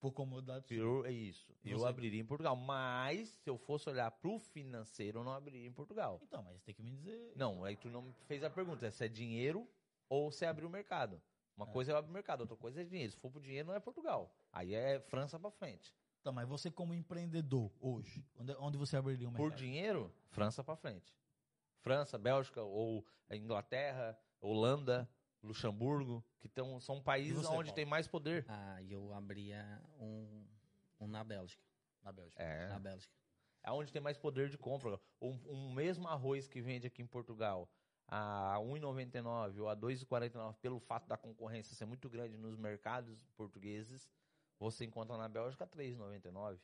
Por 0.00 0.12
comodidade. 0.12 0.74
Eu, 0.74 1.04
é 1.06 1.10
isso. 1.10 1.52
Eu 1.64 1.84
abriria 1.86 2.20
em 2.20 2.24
Portugal. 2.24 2.54
Mas, 2.54 3.28
se 3.28 3.48
eu 3.50 3.56
fosse 3.56 3.88
olhar 3.88 4.10
pro 4.10 4.38
financeiro, 4.38 5.20
eu 5.20 5.24
não 5.24 5.32
abriria 5.32 5.66
em 5.66 5.72
Portugal. 5.72 6.20
Então, 6.22 6.42
mas 6.42 6.60
tem 6.62 6.74
que 6.74 6.82
me 6.82 6.90
dizer. 6.90 7.32
Não, 7.34 7.64
aí 7.64 7.76
tu 7.76 7.88
não 7.88 8.02
me 8.02 8.12
fez 8.26 8.44
a 8.44 8.50
pergunta. 8.50 8.90
Se 8.90 9.04
é 9.04 9.08
dinheiro 9.08 9.66
ou 10.08 10.30
se 10.30 10.44
é 10.44 10.48
abrir 10.48 10.66
o 10.66 10.70
mercado. 10.70 11.20
Uma 11.56 11.66
É. 11.66 11.72
coisa 11.72 11.92
é 11.92 11.96
abrir 11.96 12.10
o 12.10 12.12
mercado, 12.12 12.42
outra 12.42 12.56
coisa 12.56 12.82
é 12.82 12.84
dinheiro. 12.84 13.10
Se 13.12 13.18
for 13.18 13.30
pro 13.30 13.40
dinheiro, 13.40 13.68
não 13.68 13.74
é 13.74 13.80
Portugal. 13.80 14.30
Aí 14.52 14.74
é 14.74 15.00
França 15.00 15.38
pra 15.40 15.50
frente. 15.50 15.92
Tá, 16.22 16.30
mas 16.30 16.46
você 16.46 16.70
como 16.70 16.92
empreendedor 16.92 17.70
hoje, 17.80 18.24
onde, 18.38 18.52
onde 18.58 18.76
você 18.76 18.96
abriria 18.96 19.28
Por 19.30 19.38
mercado? 19.40 19.58
dinheiro, 19.58 20.12
França 20.28 20.62
pra 20.62 20.76
frente. 20.76 21.14
França, 21.80 22.18
Bélgica 22.18 22.62
ou 22.62 23.06
Inglaterra, 23.30 24.18
Holanda, 24.40 25.08
Luxemburgo, 25.46 26.24
que 26.40 26.48
tão, 26.48 26.78
são 26.80 27.00
países 27.02 27.36
você, 27.42 27.46
onde 27.48 27.54
Paulo? 27.68 27.72
tem 27.74 27.84
mais 27.84 28.06
poder. 28.08 28.44
Ah, 28.48 28.82
eu 28.82 29.12
abria 29.14 29.80
um, 29.98 30.44
um 31.00 31.06
na 31.08 31.22
Bélgica. 31.24 31.62
Na 32.02 32.12
Bélgica. 32.12 32.42
É. 32.42 32.68
Na 32.68 32.78
Bélgica. 32.78 33.12
É 33.62 33.70
onde 33.72 33.92
tem 33.92 34.00
mais 34.02 34.16
poder 34.16 34.48
de 34.48 34.56
compra. 34.58 35.00
Um, 35.20 35.38
um 35.48 35.72
mesmo 35.72 36.06
arroz 36.06 36.46
que 36.46 36.60
vende 36.60 36.86
aqui 36.86 37.02
em 37.02 37.06
Portugal 37.06 37.68
a 38.08 38.56
1,99 38.60 39.58
ou 39.60 39.68
a 39.68 39.76
2,49 39.76 40.54
pelo 40.60 40.78
fato 40.78 41.08
da 41.08 41.16
concorrência 41.16 41.74
ser 41.74 41.86
muito 41.86 42.08
grande 42.08 42.36
nos 42.36 42.56
mercados 42.56 43.26
portugueses, 43.36 44.08
você 44.60 44.84
encontra 44.84 45.16
na 45.16 45.28
Bélgica 45.28 45.64
a 45.64 45.66
3,99. 45.66 46.58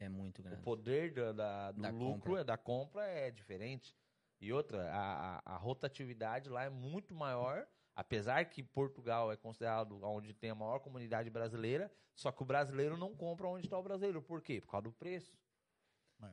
É 0.00 0.08
muito 0.08 0.40
O 0.40 0.42
grande. 0.42 0.62
poder 0.62 1.12
da, 1.12 1.32
da- 1.32 1.72
do 1.72 1.82
Da 1.82 1.90
lucro, 1.90 2.12
compra. 2.30 2.40
é- 2.40 2.44
da 2.44 2.56
compra 2.56 3.06
é 3.06 3.30
diferente. 3.30 3.94
E 4.40 4.52
outra, 4.52 4.90
a, 4.90 5.36
a- 5.36 5.42
a 5.44 5.56
rotatividade 5.58 6.48
lá 6.48 6.64
é 6.64 6.70
muito 6.70 7.14
maior, 7.14 7.68
apesar 8.00 8.44
que 8.46 8.62
Portugal 8.62 9.30
é 9.30 9.36
considerado 9.36 10.02
onde 10.02 10.32
tem 10.32 10.48
a 10.50 10.54
maior 10.54 10.78
comunidade 10.80 11.28
brasileira, 11.28 11.92
só 12.14 12.32
que 12.32 12.42
o 12.42 12.46
brasileiro 12.46 12.96
não 12.96 13.14
compra 13.14 13.46
onde 13.46 13.66
está 13.66 13.78
o 13.78 13.82
brasileiro. 13.82 14.22
Por 14.22 14.40
quê? 14.40 14.60
Por 14.60 14.68
causa 14.70 14.84
do 14.84 14.92
preço. 14.92 15.36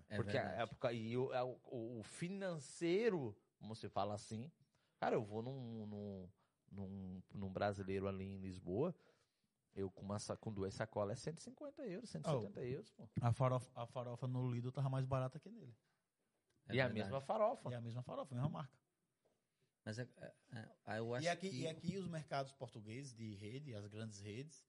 É 0.10 0.16
Porque 0.16 0.38
a- 0.38 0.42
verdade. 0.44 0.62
é 0.62 0.66
por 0.66 0.78
ca- 0.78 0.94
e 0.94 1.18
o, 1.18 1.34
é 1.34 1.44
o- 1.44 1.60
o- 1.66 2.00
o 2.00 2.04
financeiro, 2.04 3.36
como 3.58 3.76
se 3.76 3.90
fala 3.90 4.14
assim, 4.14 4.50
cara, 4.98 5.16
eu 5.16 5.24
vou 5.24 5.42
num, 5.42 5.86
num, 5.86 6.30
num, 6.72 7.24
num 7.34 7.52
brasileiro 7.54 8.08
ali 8.08 8.26
em 8.26 8.38
Lisboa, 8.38 8.96
eu 9.76 9.92
com, 9.92 10.04
uma, 10.04 10.18
com 10.40 10.52
duas 10.54 10.74
sacolas 10.74 11.18
é 11.20 11.22
150 11.22 11.86
euros, 11.86 12.10
170 12.10 12.64
euros, 12.64 12.92
pô. 12.92 13.08
A 13.22 13.32
farofa, 13.34 13.70
a 13.76 13.86
farofa 13.86 14.26
no 14.28 14.50
Lidl 14.52 14.72
tava 14.72 14.90
mais 14.90 15.06
barata 15.06 15.38
que 15.40 15.50
nele. 15.50 15.76
É 16.70 16.76
e 16.76 16.82
a 16.82 16.86
verdade. 16.88 16.94
mesma 16.94 17.22
farofa. 17.22 17.70
E 17.70 17.74
é 17.74 17.78
a 17.78 17.82
mesma 17.82 18.02
farofa, 18.04 18.34
a 18.34 18.36
mesma 18.38 18.50
marca. 18.50 18.77
Mas 19.88 20.00
é, 20.00 20.08
é, 20.22 20.34
é, 20.86 21.00
eu 21.00 21.14
acho 21.16 21.26
E 21.26 21.30
aqui, 21.30 21.50
que... 21.50 21.56
e 21.62 21.68
aqui 21.68 21.98
os 21.98 22.10
mercados 22.10 22.52
portugueses 22.52 23.14
de 23.16 23.36
rede, 23.36 23.74
as 23.74 23.88
grandes 23.88 24.20
redes, 24.20 24.68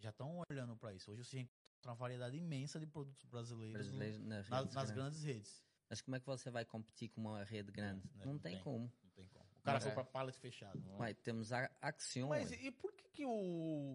já 0.00 0.10
estão 0.10 0.42
olhando 0.50 0.76
para 0.76 0.92
isso. 0.92 1.12
Hoje 1.12 1.24
você 1.24 1.38
encontra 1.38 1.92
uma 1.92 1.94
variedade 1.94 2.36
imensa 2.36 2.80
de 2.80 2.86
produtos 2.86 3.24
brasileiros 3.26 3.86
no- 3.86 3.98
brasileiros 3.98 4.18
nas, 4.26 4.48
nas, 4.48 4.60
redes 4.62 4.74
nas 4.74 4.90
grandes. 4.90 5.22
redes. 5.22 5.64
Mas 5.88 6.00
como 6.00 6.16
é 6.16 6.20
que 6.20 6.26
você 6.26 6.50
vai 6.50 6.64
competir 6.64 7.08
com 7.10 7.20
uma 7.20 7.44
rede 7.44 7.70
grande? 7.70 8.04
Né, 8.16 8.24
não, 8.26 8.36
tem, 8.36 8.58
como. 8.58 8.92
Não 9.04 9.10
tem 9.14 9.28
como. 9.28 9.44
O 9.58 9.62
cara 9.62 9.78
É. 9.78 9.80
foi 9.80 9.92
para 9.92 10.02
pallet 10.04 10.36
fechado. 10.36 10.82
Ué, 10.98 11.14
temos 11.14 11.52
a 11.52 11.70
Action. 11.80 12.26
Mas 12.28 12.50
e 12.50 12.72
por 12.72 12.92
que, 12.94 13.08
que 13.10 13.24
o- 13.24 13.30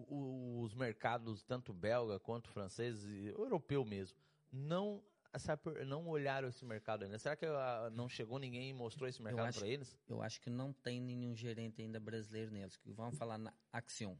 o- 0.08 0.62
os 0.62 0.72
mercados, 0.74 1.42
tanto 1.42 1.74
belga 1.74 2.18
quanto 2.18 2.48
francês, 2.48 3.04
e 3.04 3.26
europeu 3.26 3.84
mesmo, 3.84 4.16
não, 4.50 5.04
sabe, 5.38 5.84
não 5.84 6.06
olharam 6.06 6.48
esse 6.48 6.64
mercado 6.64 7.04
ainda? 7.04 7.18
Será 7.18 7.36
que 7.36 7.46
ah, 7.46 7.90
não 7.92 8.08
chegou 8.08 8.38
ninguém 8.38 8.70
e 8.70 8.72
mostrou 8.72 9.08
esse 9.08 9.22
mercado 9.22 9.54
para 9.54 9.66
eles? 9.66 9.96
Eu 10.06 10.22
acho 10.22 10.40
que 10.40 10.50
não 10.50 10.72
tem 10.72 11.00
nenhum 11.00 11.34
gerente 11.34 11.82
ainda 11.82 11.98
brasileiro 11.98 12.50
neles. 12.50 12.76
Que 12.76 12.92
vamos 12.92 13.18
falar 13.18 13.38
na 13.38 13.52
Action. 13.72 14.16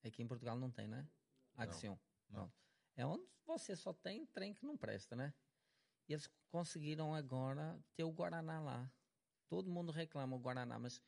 Que 0.00 0.08
aqui 0.08 0.22
em 0.22 0.26
Portugal 0.26 0.56
não 0.56 0.70
tem, 0.70 0.86
né? 0.86 1.06
Action. 1.56 1.96
Não. 2.28 2.40
Pronto. 2.40 2.54
É 2.96 3.06
onde 3.06 3.26
você 3.44 3.74
só 3.74 3.92
tem 3.92 4.26
trem 4.26 4.54
que 4.54 4.64
não 4.64 4.76
presta, 4.76 5.16
né? 5.16 5.34
E 6.08 6.12
eles 6.12 6.28
conseguiram 6.48 7.14
agora 7.14 7.78
ter 7.94 8.04
o 8.04 8.10
Guaraná 8.10 8.60
lá. 8.60 8.92
Todo 9.48 9.70
mundo 9.70 9.90
reclama 9.92 10.36
o 10.36 10.38
Guaraná, 10.38 10.78
mas 10.78 11.00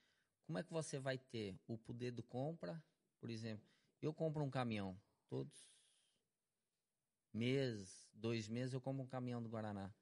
como 0.47 0.59
é 0.59 0.63
que 0.63 0.73
você 0.73 0.99
vai 0.99 1.19
ter 1.19 1.59
o 1.67 1.79
poder 1.79 2.11
do 2.11 2.23
compra? 2.23 2.83
Por 3.21 3.31
exemplo, 3.31 3.67
eu 4.01 4.13
compro 4.13 4.43
um 4.43 4.51
caminhão, 4.51 5.01
todos 5.29 5.67
meses, 7.33 8.09
dois 8.15 8.49
meses, 8.49 8.73
eu 8.75 8.81
compro 8.81 9.03
um 9.03 9.07
caminhão 9.07 9.43
do 9.43 9.49
Guaraná. 9.49 9.93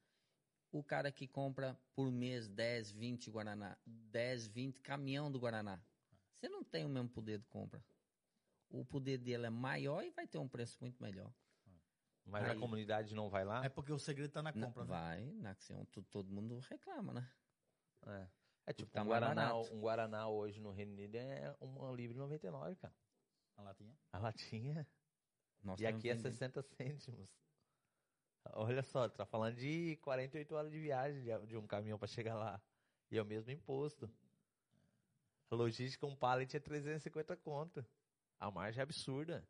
O 0.71 0.83
cara 0.83 1.11
que 1.11 1.27
compra 1.27 1.77
por 1.93 2.11
mês 2.11 2.47
10, 2.47 2.91
20 2.91 3.29
Guaraná, 3.29 3.77
10, 3.85 4.47
20 4.47 4.79
caminhão 4.81 5.31
do 5.31 5.39
Guaraná, 5.39 5.81
você 6.35 6.47
não 6.47 6.63
tem 6.63 6.85
o 6.85 6.89
mesmo 6.89 7.09
poder 7.09 7.39
de 7.39 7.45
compra. 7.47 7.83
O 8.69 8.85
poder 8.85 9.17
dele 9.17 9.45
é 9.47 9.49
maior 9.49 10.01
e 10.03 10.11
vai 10.11 10.25
ter 10.25 10.37
um 10.37 10.47
preço 10.47 10.77
muito 10.79 11.01
melhor. 11.03 11.33
Mas 12.25 12.45
a 12.45 12.51
Aí- 12.51 12.59
comunidade 12.59 13.13
não 13.15 13.29
vai 13.29 13.43
lá? 13.43 13.65
É 13.65 13.69
porque 13.69 13.91
o 13.91 13.99
segredo 13.99 14.31
tá 14.31 14.41
na 14.41 14.51
Na- 14.53 14.67
compra, 14.67 14.83
né? 14.83 14.89
vai, 14.89 15.31
na 15.33 15.55
tu- 15.91 16.03
todo 16.03 16.31
mundo 16.31 16.59
reclama, 16.59 17.11
né? 17.13 17.29
É, 18.05 18.27
é 18.67 18.73
tipo, 18.73 18.91
Tá 18.91 19.01
um, 19.03 19.07
Guaraná, 19.07 19.55
um 19.57 19.79
Guaraná 19.81 20.27
hoje 20.29 20.59
no 20.61 20.71
Reino 20.71 20.93
Unido 20.93 21.15
é 21.15 21.53
uma 21.59 21.91
livre 21.91 22.15
99, 22.17 22.75
cara. 22.77 22.95
A 23.57 23.61
latinha. 23.63 23.97
A 24.13 24.19
latinha. 24.19 24.87
Nós 25.63 25.79
e 25.79 25.85
aqui 25.85 26.09
é 26.09 26.13
vendendo. 26.13 26.31
60 26.31 26.61
cêntimos. 26.75 27.29
Olha 28.53 28.81
só, 28.83 29.07
tá 29.07 29.25
falando 29.25 29.55
de 29.55 29.97
48 29.97 30.55
horas 30.55 30.71
de 30.71 30.79
viagem 30.79 31.23
de, 31.45 31.55
um 31.57 31.67
caminhão 31.67 31.99
para 31.99 32.07
chegar 32.07 32.35
lá. 32.35 32.61
E 33.11 33.17
é 33.17 33.21
o 33.21 33.25
mesmo 33.25 33.51
imposto. 33.51 34.09
A 35.49 35.55
logística, 35.55 36.05
um 36.05 36.15
pallet 36.15 36.55
é 36.55 36.59
350 36.59 37.35
conto. 37.37 37.85
A 38.39 38.49
margem 38.49 38.79
é 38.79 38.83
absurda. 38.83 39.47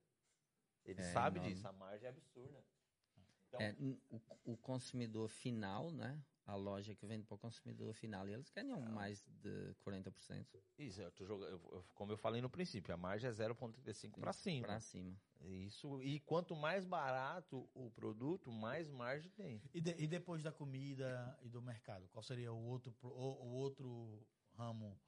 Ele 0.83 0.99
É 0.99 1.13
sabe 1.13 1.37
enorme. 1.37 1.55
disso, 1.55 1.67
a 1.67 1.71
margem 1.71 2.07
é 2.07 2.09
absurda. 2.09 2.65
Então, 3.47 3.61
É, 3.61 3.75
o, 3.79 4.21
o 4.53 4.57
consumidor 4.57 5.29
final, 5.29 5.91
né? 5.91 6.19
A 6.45 6.55
loja 6.55 6.95
que 6.95 7.05
vende 7.05 7.23
para 7.25 7.35
o 7.35 7.37
consumidor 7.37 7.93
final, 7.93 8.27
e 8.27 8.33
eles 8.33 8.49
ganham 8.49 8.81
mais 8.81 9.23
de 9.41 9.73
40% 9.83 10.61
Isso, 10.77 10.99
eu 11.01 11.11
jogando, 11.25 11.51
eu- 11.51 11.69
eu- 11.71 11.83
como 11.93 12.11
eu 12.11 12.17
falei 12.17 12.41
no 12.41 12.49
princípio, 12.49 12.93
a 12.93 12.97
margem 12.97 13.29
é 13.29 13.31
0,35 13.31 14.19
para 14.19 14.33
cima. 14.33 14.67
para 14.67 14.79
cima. 14.81 15.15
Isso, 15.41 16.01
e 16.01 16.19
quanto 16.19 16.55
mais 16.55 16.83
barato 16.83 17.69
o 17.75 17.91
produto, 17.91 18.51
mais 18.51 18.89
margem 18.89 19.29
tem. 19.31 19.61
E, 19.73 19.79
de- 19.79 19.95
e 20.03 20.07
depois 20.07 20.41
da 20.41 20.51
comida 20.51 21.37
e 21.41 21.49
do 21.49 21.61
mercado, 21.61 22.07
qual 22.09 22.23
seria 22.23 22.51
o 22.51 22.63
outro, 22.65 22.95
o, 23.03 23.07
o 23.07 23.51
outro 23.53 24.27
ramo 24.55 24.99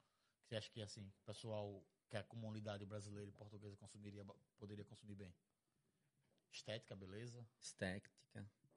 que 0.42 0.48
você 0.48 0.56
acha 0.56 0.70
que 0.70 0.80
assim, 0.82 1.06
o 1.06 1.24
pessoal, 1.26 1.84
que 2.08 2.16
a 2.16 2.22
comunidade 2.22 2.86
brasileira 2.86 3.28
e 3.28 3.32
portuguesa 3.32 3.76
consumiria, 3.76 4.24
poderia 4.56 4.84
consumir 4.84 5.16
bem? 5.16 5.34
Estética, 6.52 6.94
beleza? 6.94 7.44
Estética. 7.60 8.14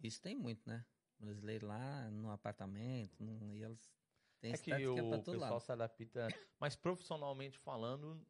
Isso 0.02 0.22
tem 0.22 0.36
muito, 0.36 0.68
né? 0.68 0.86
Brasileiro 1.20 1.68
lá 1.68 2.10
no 2.12 2.30
apartamento, 2.30 3.24
no- 3.24 3.56
e 3.56 3.64
eles 3.64 3.92
têm 4.40 4.52
É 4.52 4.58
que 4.58 4.72
estética 4.72 4.92
o 5.04 5.10
para 5.10 5.20
todo 5.20 5.34
pessoal 5.34 5.52
lado. 5.52 5.62
se 5.62 5.72
adapta, 5.72 6.28
mas 6.60 6.76
profissionalmente 6.76 7.58
falando, 7.58 8.26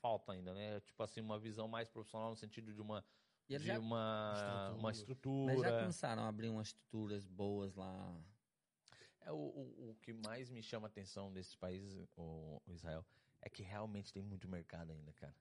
falta 0.00 0.32
ainda, 0.32 0.52
né? 0.52 0.80
Tipo 0.80 1.02
assim, 1.02 1.20
uma 1.20 1.38
visão 1.38 1.68
mais 1.68 1.88
profissional 1.88 2.30
no 2.30 2.36
sentido 2.36 2.72
de 2.72 2.80
uma, 2.80 3.04
E 3.48 3.54
eles 3.54 3.62
de 3.62 3.68
já, 3.68 3.78
uma, 3.78 4.70
uma 4.74 4.90
mas 4.90 4.98
estrutura. 4.98 5.70
já 5.70 5.78
começaram 5.78 6.22
a 6.24 6.28
abrir 6.28 6.48
umas 6.48 6.68
estruturas 6.68 7.26
boas 7.26 7.74
lá. 7.76 8.20
É 9.20 9.30
o, 9.30 9.36
o, 9.36 9.90
o 9.90 9.94
que 10.02 10.12
mais 10.12 10.50
me 10.50 10.62
chama 10.62 10.88
a 10.88 10.90
atenção 10.90 11.32
desses 11.32 11.54
países, 11.54 11.94
o, 12.16 12.60
o 12.66 12.72
Israel, 12.72 13.06
é 13.40 13.48
que 13.48 13.62
realmente 13.62 14.12
tem 14.12 14.22
muito 14.22 14.48
mercado 14.48 14.90
ainda, 14.90 15.12
cara. 15.12 15.34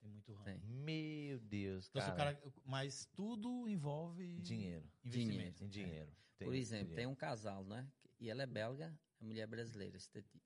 Tem 0.00 0.10
muito 0.10 0.32
ramo. 0.32 0.44
Tem. 0.44 0.58
Meu 0.60 1.40
Deus, 1.40 1.88
Então, 1.88 2.02
cara. 2.02 2.34
cara, 2.34 2.52
mas 2.64 3.06
tudo 3.14 3.68
envolve 3.68 4.40
Dinheiro. 4.40 4.88
investimento. 5.04 5.58
Tem 5.60 5.68
dinheiro. 5.68 6.12
Por 6.38 6.54
exemplo, 6.54 6.86
tem 6.86 6.94
dinheiro. 6.96 7.10
um 7.10 7.14
casal, 7.16 7.64
né? 7.64 7.90
E 8.20 8.28
ela 8.30 8.42
é 8.42 8.46
belga, 8.46 8.96
a 9.20 9.24
mulher 9.24 9.42
é 9.42 9.46
brasileira. 9.46 9.96
Esteti- 9.96 10.40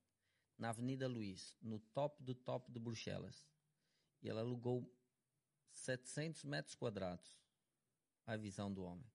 na 0.58 0.70
Avenida 0.70 1.06
Luiz, 1.08 1.56
no 1.60 1.78
top 1.78 2.22
do 2.22 2.34
top 2.34 2.70
de 2.72 2.78
Bruxelas. 2.78 3.46
E 4.22 4.28
ele 4.28 4.38
alugou 4.38 4.90
700 5.72 6.44
metros 6.44 6.74
quadrados. 6.74 7.38
A 8.26 8.36
visão 8.36 8.72
do 8.72 8.82
homem. 8.84 9.10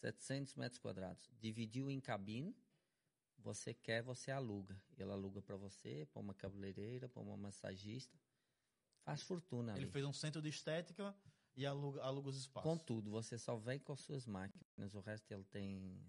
700 0.00 0.54
metros 0.56 0.78
quadrados. 0.78 1.30
Dividiu 1.40 1.90
em 1.90 2.00
cabine. 2.00 2.54
Você 3.38 3.72
quer, 3.72 4.02
você 4.02 4.30
aluga. 4.30 4.80
Ele 4.98 5.10
aluga 5.10 5.40
para 5.40 5.56
você, 5.56 6.06
para 6.12 6.20
uma 6.20 6.34
cabeleireira, 6.34 7.08
para 7.08 7.22
uma 7.22 7.36
massagista. 7.36 8.16
Faz 9.04 9.22
fortuna 9.22 9.72
Ele 9.72 9.84
ali. 9.84 9.90
fez 9.90 10.04
um 10.04 10.12
centro 10.12 10.40
de 10.40 10.48
estética 10.48 11.14
e 11.54 11.66
aluga, 11.66 12.02
aluga 12.02 12.28
os 12.28 12.36
espaços. 12.36 12.70
Com 12.70 12.78
tudo, 12.78 13.10
você 13.10 13.38
só 13.38 13.56
vem 13.56 13.78
com 13.78 13.96
suas 13.96 14.26
máquinas. 14.26 14.94
O 14.94 15.00
resto 15.00 15.30
ele 15.32 15.44
tem 15.44 16.00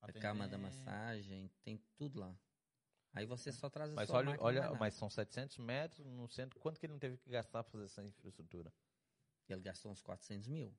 a 0.00 0.12
cama 0.12 0.48
da 0.48 0.58
massagem, 0.58 1.50
tem 1.62 1.82
tudo 1.96 2.20
lá. 2.20 2.38
Aí 3.12 3.26
você 3.26 3.50
só 3.50 3.68
traz 3.68 3.90
a 3.90 3.94
Mas 3.94 4.08
sua 4.08 4.18
olha, 4.18 4.30
máquina 4.30 4.46
olha 4.46 4.74
mas 4.78 4.94
são 4.94 5.10
700 5.10 5.58
metros 5.58 6.06
no 6.06 6.28
centro. 6.28 6.58
Quanto 6.60 6.78
que 6.78 6.86
ele 6.86 6.92
não 6.92 7.00
teve 7.00 7.16
que 7.16 7.28
gastar 7.30 7.64
para 7.64 7.72
fazer 7.72 7.84
essa 7.86 8.04
infraestrutura? 8.04 8.72
Ele 9.48 9.60
gastou 9.60 9.90
uns 9.90 10.02
400 10.02 10.46
mil. 10.46 10.76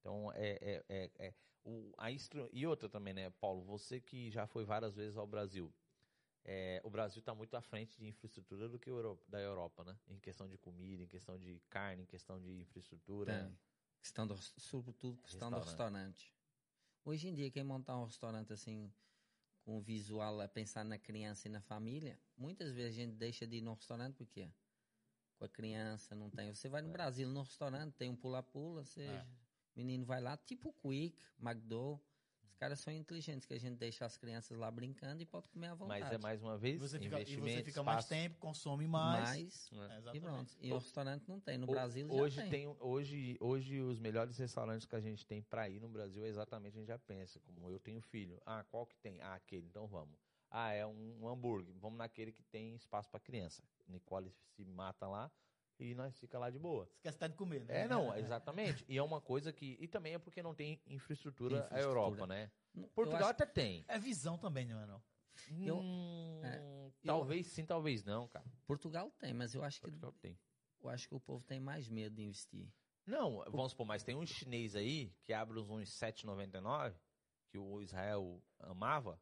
Então, 0.00 0.32
é, 0.32 0.58
é, 0.60 0.84
é, 0.88 1.10
é 1.18 1.34
o, 1.64 1.92
a 1.98 2.10
instru... 2.10 2.48
E 2.52 2.66
outra 2.66 2.88
também, 2.88 3.12
né, 3.12 3.30
Paulo? 3.30 3.62
Você 3.64 4.00
que 4.00 4.30
já 4.30 4.46
foi 4.46 4.64
várias 4.64 4.94
vezes 4.96 5.16
ao 5.16 5.26
Brasil. 5.26 5.72
É, 6.48 6.80
o 6.84 6.88
Brasil 6.90 7.18
está 7.18 7.34
muito 7.34 7.56
à 7.56 7.60
frente 7.60 7.98
de 7.98 8.06
infraestrutura 8.06 8.68
do 8.68 8.78
que 8.78 8.88
o 8.88 8.96
Euro- 8.96 9.20
da 9.26 9.40
Europa, 9.40 9.82
né? 9.84 9.98
Em 10.06 10.18
questão 10.20 10.48
de 10.48 10.56
comida, 10.56 11.02
em 11.02 11.08
questão 11.08 11.36
de 11.36 11.60
carne, 11.68 12.04
em 12.04 12.06
questão 12.06 12.40
de 12.40 12.60
infraestrutura. 12.60 13.42
Tem. 13.44 13.58
Questão 14.00 14.26
do, 14.28 14.36
sobretudo 14.36 15.20
questão 15.22 15.50
do 15.50 15.58
restaurante. 15.58 16.32
Hoje 17.04 17.26
em 17.28 17.34
dia, 17.34 17.50
quem 17.50 17.64
montar 17.64 17.98
um 17.98 18.04
restaurante 18.04 18.52
assim, 18.52 18.92
com 19.64 19.80
visual 19.80 20.40
a 20.40 20.46
pensar 20.46 20.84
na 20.84 20.96
criança 20.96 21.48
e 21.48 21.50
na 21.50 21.60
família, 21.60 22.16
muitas 22.36 22.72
vezes 22.72 22.92
a 22.92 23.02
gente 23.02 23.16
deixa 23.16 23.44
de 23.44 23.56
ir 23.56 23.60
no 23.62 23.74
restaurante 23.74 24.14
porque 24.14 24.48
com 25.36 25.44
a 25.44 25.48
criança 25.48 26.14
não 26.14 26.30
tem. 26.30 26.54
Você 26.54 26.68
vai 26.68 26.80
no 26.80 26.90
Brasil 26.92 27.28
no 27.28 27.42
restaurante, 27.42 27.94
tem 27.94 28.08
um 28.08 28.16
pula-pula, 28.16 28.84
você, 28.84 29.02
É. 29.02 29.26
menino 29.74 30.04
vai 30.06 30.20
lá, 30.20 30.36
tipo 30.36 30.72
Quick, 30.74 31.20
McDo. 31.40 32.00
Os 32.56 32.58
caras 32.58 32.80
são 32.80 32.90
inteligentes, 32.90 33.44
que 33.46 33.52
a 33.52 33.60
gente 33.60 33.76
deixa 33.76 34.06
as 34.06 34.16
crianças 34.16 34.56
lá 34.56 34.70
brincando 34.70 35.22
e 35.22 35.26
pode 35.26 35.46
comer 35.50 35.66
à 35.66 35.74
vontade. 35.74 36.00
Mas 36.00 36.10
é 36.10 36.16
mais 36.16 36.42
uma 36.42 36.56
vez, 36.56 36.80
você 36.80 36.98
fica, 36.98 37.16
e 37.16 37.20
investimento, 37.20 37.50
você 37.52 37.62
fica 37.62 37.82
mais 37.82 37.98
espaço. 37.98 38.08
tempo, 38.22 38.38
consome 38.38 38.86
mais. 38.86 39.28
Mais, 39.28 39.70
né? 39.72 39.78
É, 39.90 39.94
e 39.94 39.98
exatamente. 39.98 40.22
pronto. 40.22 40.56
E 40.62 40.72
o 40.72 40.78
restaurante 40.78 41.28
não 41.28 41.38
tem. 41.38 41.58
No 41.58 41.64
O- 41.66 41.70
Brasil 41.70 42.10
hoje 42.10 42.36
já 42.36 42.42
tem. 42.44 42.50
tem 42.50 42.76
hoje 42.80 43.36
hoje 43.40 43.78
os 43.82 43.98
melhores 44.00 44.38
restaurantes 44.38 44.86
que 44.86 44.96
a 44.96 45.00
gente 45.02 45.26
tem 45.26 45.42
para 45.42 45.68
ir 45.68 45.80
no 45.80 45.88
Brasil 45.90 46.24
é 46.24 46.28
exatamente 46.28 46.78
a 46.78 46.80
gente 46.80 46.88
já 46.88 46.98
pensa 46.98 47.38
como 47.40 47.68
eu 47.70 47.78
tenho 47.78 48.00
filho 48.00 48.40
ah 48.46 48.64
qual 48.70 48.86
que 48.86 48.96
tem 48.96 49.20
ah 49.20 49.34
aquele 49.34 49.66
então 49.66 49.86
vamos 49.86 50.16
ah 50.50 50.72
é 50.72 50.86
um 50.86 51.28
hambúrguer 51.28 51.74
vamos 51.78 51.98
naquele 51.98 52.32
que 52.32 52.42
tem 52.42 52.74
espaço 52.74 53.10
para 53.10 53.20
criança 53.20 53.62
Nicole 53.86 54.32
se 54.54 54.64
mata 54.64 55.06
lá 55.06 55.30
e 55.78 55.94
nós 55.94 56.18
fica 56.18 56.38
lá 56.38 56.50
de 56.50 56.58
boa 56.58 56.88
Esquece 56.96 57.16
até 57.16 57.28
de 57.28 57.34
comer, 57.36 57.64
né? 57.64 57.82
é 57.82 57.88
não 57.88 58.14
exatamente 58.16 58.84
e 58.88 58.96
é 58.96 59.02
uma 59.02 59.20
coisa 59.20 59.52
que 59.52 59.76
e 59.80 59.86
também 59.88 60.14
é 60.14 60.18
porque 60.18 60.42
não 60.42 60.54
tem 60.54 60.80
infraestrutura, 60.86 61.68
a. 61.70 61.78
Europa 61.80 62.26
né 62.26 62.50
Eu 62.74 62.88
Portugal 62.94 63.28
até 63.28 63.46
tem 63.46 63.84
É 63.88 63.98
visão 63.98 64.36
também, 64.38 64.66
não 64.66 64.80
é 64.80 64.86
não? 64.86 65.02
Eu- 65.60 65.78
Hum, 65.80 66.40
é, 66.42 66.90
talvez 67.04 67.46
sim 67.48 67.64
talvez 67.64 68.02
não 68.04 68.26
cara 68.28 68.44
Portugal 68.66 69.10
tem, 69.18 69.32
mas 69.34 69.54
eu 69.54 69.62
acho 69.62 69.76
que 69.78 69.82
Portugal 69.82 70.12
tem 70.12 70.38
eu 70.80 70.88
acho 70.90 71.08
que 71.08 71.14
o 71.14 71.20
povo 71.20 71.44
tem 71.44 71.58
mais 71.58 71.88
medo 71.88 72.14
de 72.14 72.22
investir. 72.22 72.72
Não, 73.06 73.42
vamos 73.50 73.72
supor, 73.72 73.86
mas 73.86 74.02
tem 74.02 74.14
um 74.14 74.26
chinês 74.26 74.76
aí 74.76 75.12
que 75.24 75.32
abre 75.32 75.58
uns 75.58 75.90
7,99 75.90 76.94
que 77.48 77.58
o 77.58 77.80
Israel 77.80 78.42
amava. 78.58 79.20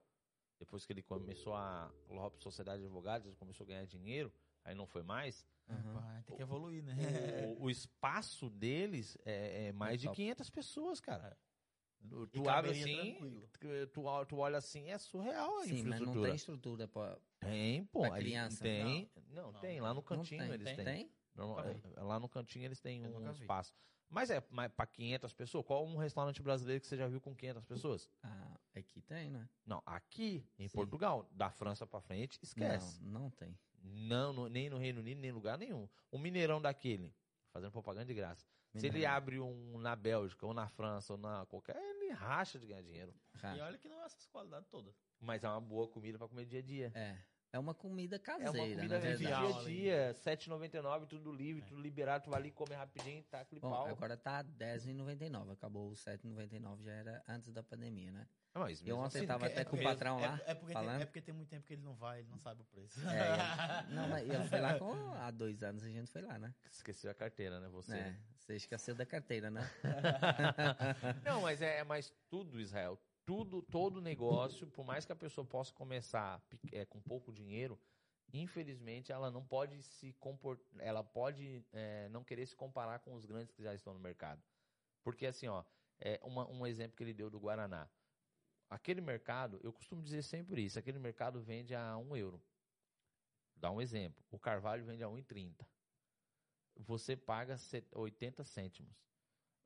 Depois 0.59 0.87
que 0.87 0.93
ele 0.93 1.03
começou 1.03 1.55
a 1.55 1.93
sociedade 2.39 2.81
de 2.81 2.87
advogados, 2.87 3.27
ele 3.27 3.37
começou 3.37 3.65
a 3.65 3.69
ganhar 3.69 3.87
dinheiro, 3.87 4.33
aí 4.65 4.75
não 4.75 4.87
foi 4.87 5.03
mais. 5.03 5.47
Pá, 5.67 6.23
tem 6.27 6.37
que 6.37 6.43
evoluir, 6.43 6.83
né? 6.83 6.95
O, 7.59 7.65
o 7.67 7.71
espaço 7.71 8.51
deles 8.51 9.17
é, 9.25 9.67
é 9.69 9.73
mais 9.73 10.01
de 10.01 10.07
top. 10.07 10.17
500 10.17 10.51
pessoas, 10.51 11.01
cara. 11.01 11.37
Tu, 12.07 12.25
E 12.25 12.27
tu 12.43 12.49
abre 12.51 12.71
assim, 12.73 13.49
tu, 13.59 13.87
tu, 13.89 14.25
tu 14.29 14.37
olha 14.37 14.59
assim, 14.59 14.91
é 14.91 14.99
surreal 14.99 15.59
a 15.59 15.63
Sim, 15.65 15.71
mas 15.71 15.83
não 15.85 15.85
infraestrutura. 15.87 16.27
tem 16.29 16.37
estrutura 16.37 16.89
para 16.89 17.19
Tem, 17.41 17.85
pô. 17.87 18.01
pra 18.01 18.11
criança. 18.19 18.63
Tem. 18.63 19.11
Não, 19.31 19.53
Não. 19.53 19.61
tem. 19.61 19.81
Lá 19.81 19.89
no 19.89 19.95
não 19.97 20.03
cantinho 20.03 20.43
tem. 20.43 20.53
eles 20.53 20.77
tem. 20.77 20.85
têm. 20.85 21.11
Normal- 21.35 21.65
vi. 21.65 21.81
é, 21.97 22.03
lá 22.03 22.21
no 22.21 22.29
cantinho 22.29 22.67
eles 22.67 22.81
têm 22.81 23.03
Eu 23.05 23.17
um 23.17 23.31
espaço. 23.31 23.75
Mas 24.09 24.31
é 24.31 24.41
para 24.41 24.87
500 24.87 25.33
pessoas? 25.33 25.65
Qual 25.65 25.85
um 25.87 25.97
restaurante 25.97 26.43
brasileiro 26.43 26.81
que 26.81 26.87
você 26.87 26.97
já 26.97 27.09
viu 27.09 27.21
com 27.21 27.35
500 27.35 27.65
pessoas? 27.65 28.11
Ah, 28.23 28.61
aqui 28.77 29.01
tem, 29.01 29.31
né? 29.31 29.49
Não, 29.67 29.83
aqui 29.87 30.47
em 30.59 30.69
Sim. 30.69 30.77
Portugal, 30.77 31.27
da 31.33 31.51
França 31.51 31.87
para 31.87 32.01
frente, 32.03 32.39
esquece. 32.43 33.03
Não, 33.03 33.23
não 33.23 33.31
tem. 33.31 33.59
Não, 33.87 34.33
no- 34.33 34.49
nem 34.49 34.71
no 34.71 34.79
Reino 34.79 35.01
Unido, 35.01 35.21
nem 35.21 35.31
em 35.31 35.35
lugar 35.35 35.59
nenhum. 35.59 35.87
Um 36.11 36.19
Mineirão 36.19 36.61
daquele, 36.61 37.15
fazendo 37.53 37.71
propaganda 37.71 38.07
de 38.07 38.15
graça. 38.15 38.47
Se 38.73 38.79
ele 38.87 38.95
Mineirão. 38.95 39.15
abre 39.17 39.41
um 39.41 39.79
na 39.79 39.95
Bélgica, 39.95 40.47
ou 40.47 40.55
na 40.55 40.67
França, 40.69 41.13
ou 41.13 41.19
na 41.19 41.45
qualquer, 41.47 41.77
ele 41.77 42.11
racha 42.13 42.59
de 42.59 42.67
ganhar 42.67 42.83
dinheiro. 42.83 43.15
Racha. 43.35 43.59
E 43.59 43.61
olha 43.61 43.79
que 43.79 43.89
não 43.89 44.01
é 44.01 44.05
essas 44.07 44.27
qualidades 44.27 44.69
todas. 44.69 44.95
Mas 45.21 45.45
é 45.45 45.49
uma 45.49 45.61
boa 45.61 45.87
comida 45.87 46.19
para 46.19 46.27
comer 46.29 46.47
dia 46.47 46.59
a 46.61 46.63
dia. 46.63 46.93
É. 46.95 47.19
É 47.55 47.59
uma 47.59 47.73
comida 47.73 48.17
É 48.17 48.19
caseira, 48.19 48.51
uma 48.51 48.67
na 48.67 48.99
comida 48.99 49.17
de 49.17 49.17
dia 49.17 49.29
a 49.29 49.63
dia, 49.63 50.07
R$ 50.09 50.15
7,99, 50.37 51.07
tudo 51.07 51.33
livre, 51.33 51.63
tudo 51.63 51.81
liberado, 51.81 52.25
tu 52.25 52.31
vai 52.31 52.41
ali, 52.41 52.51
come 52.51 52.75
rapidinho, 52.75 53.23
tá 53.31 53.43
aquele 53.43 53.61
Bom, 53.61 53.71
pau. 53.71 53.87
agora 53.87 54.17
tá 54.17 54.39
R$10,99. 54.39 55.53
Acabou 55.53 55.87
o 55.87 55.91
R$7,99, 55.91 56.83
já 56.83 56.91
era 56.91 57.23
antes 57.29 57.53
da 57.53 57.63
pandemia, 57.63 58.11
né? 58.11 58.27
Não, 58.53 58.63
mas 58.63 58.85
Eu 58.85 58.99
ontem 58.99 59.19
assim, 59.19 59.27
tava 59.29 59.47
até 59.47 59.65
com 59.65 59.77
o 59.77 59.83
patrão 59.85 60.19
lá, 60.19 60.41
É, 60.45 60.51
é 60.51 60.55
porque 60.57 60.67
tem, 60.67 60.83
falando. 60.83 61.01
é 61.03 61.07
porque 61.07 61.21
tem 61.23 61.33
muito 61.33 61.49
tempo 61.49 61.65
que 61.65 61.75
ele 61.75 61.83
não 61.83 61.95
vai, 61.95 62.19
ele 62.19 62.29
não 62.29 62.39
sabe 62.39 62.61
o 62.61 62.65
preço. 62.65 62.99
É, 63.09 63.35
ele- 63.35 63.39
não, 63.95 64.09
mas 64.09 64.29
ele 64.29 64.49
foi 64.49 64.61
lá 64.61 64.77
com, 64.77 65.13
há 65.15 65.31
dois 65.31 65.63
anos 65.63 65.85
a 65.85 65.89
gente 65.89 66.11
foi 66.11 66.23
lá, 66.23 66.37
né? 66.37 66.53
Esqueceu 66.73 67.09
a 67.09 67.15
carteira, 67.15 67.61
né, 67.61 67.69
você? 67.69 67.97
É, 67.97 68.17
você 68.37 68.57
esqueceu 68.57 68.97
da 68.97 69.07
carteira, 69.07 69.49
né? 69.49 69.61
Não, 71.25 71.43
mas 71.43 71.63
é, 71.63 71.79
é 71.79 71.85
mais 71.85 72.13
tudo, 72.29 72.61
Israel. 72.61 72.99
Tudo, 73.27 73.63
todo 73.63 74.01
negócio, 74.03 74.67
por 74.67 74.85
mais 74.85 75.07
que 75.07 75.13
a 75.13 75.17
pessoa 75.17 75.47
possa 75.47 75.73
começar 75.73 76.43
é, 76.73 76.85
com 76.85 77.01
pouco 77.01 77.33
dinheiro, 77.33 77.79
infelizmente 78.33 79.11
ela 79.13 79.31
não 79.31 79.43
pode 79.47 79.83
se 79.83 80.13
comportar, 80.15 80.67
ela 80.79 81.03
pode 81.03 81.65
é, 81.73 82.09
não 82.11 82.23
querer 82.23 82.47
se 82.47 82.55
comparar 82.55 82.99
com 82.99 83.15
os 83.15 83.25
grandes 83.25 83.55
que 83.55 83.63
já 83.63 83.75
estão 83.75 83.95
no 83.95 84.01
mercado. 84.01 84.43
Porque 85.03 85.27
assim, 85.27 85.49
ó, 85.49 85.65
é 85.99 86.21
uma- 86.23 86.47
um 86.51 86.67
exemplo 86.67 86.97
que 86.97 87.03
ele 87.03 87.15
deu 87.15 87.31
do 87.31 87.39
Guaraná. 87.41 87.89
Aquele 88.69 89.01
mercado, 89.01 89.59
eu 89.63 89.73
costumo 89.73 90.03
dizer 90.03 90.23
sempre 90.23 90.63
isso, 90.63 90.79
aquele 90.79 90.99
mercado 90.99 91.41
vende 91.41 91.75
a 91.75 91.97
um 91.97 92.17
euro. 92.17 92.43
Dá 93.57 93.71
um 93.71 93.81
exemplo. 93.81 94.23
O 94.31 94.39
Carvalho 94.39 94.85
vende 94.85 95.03
a 95.03 95.09
1,30. 95.09 95.67
Você 96.77 97.17
paga 97.17 97.57
set- 97.57 97.89
80 97.95 98.45
cêntimos. 98.45 99.14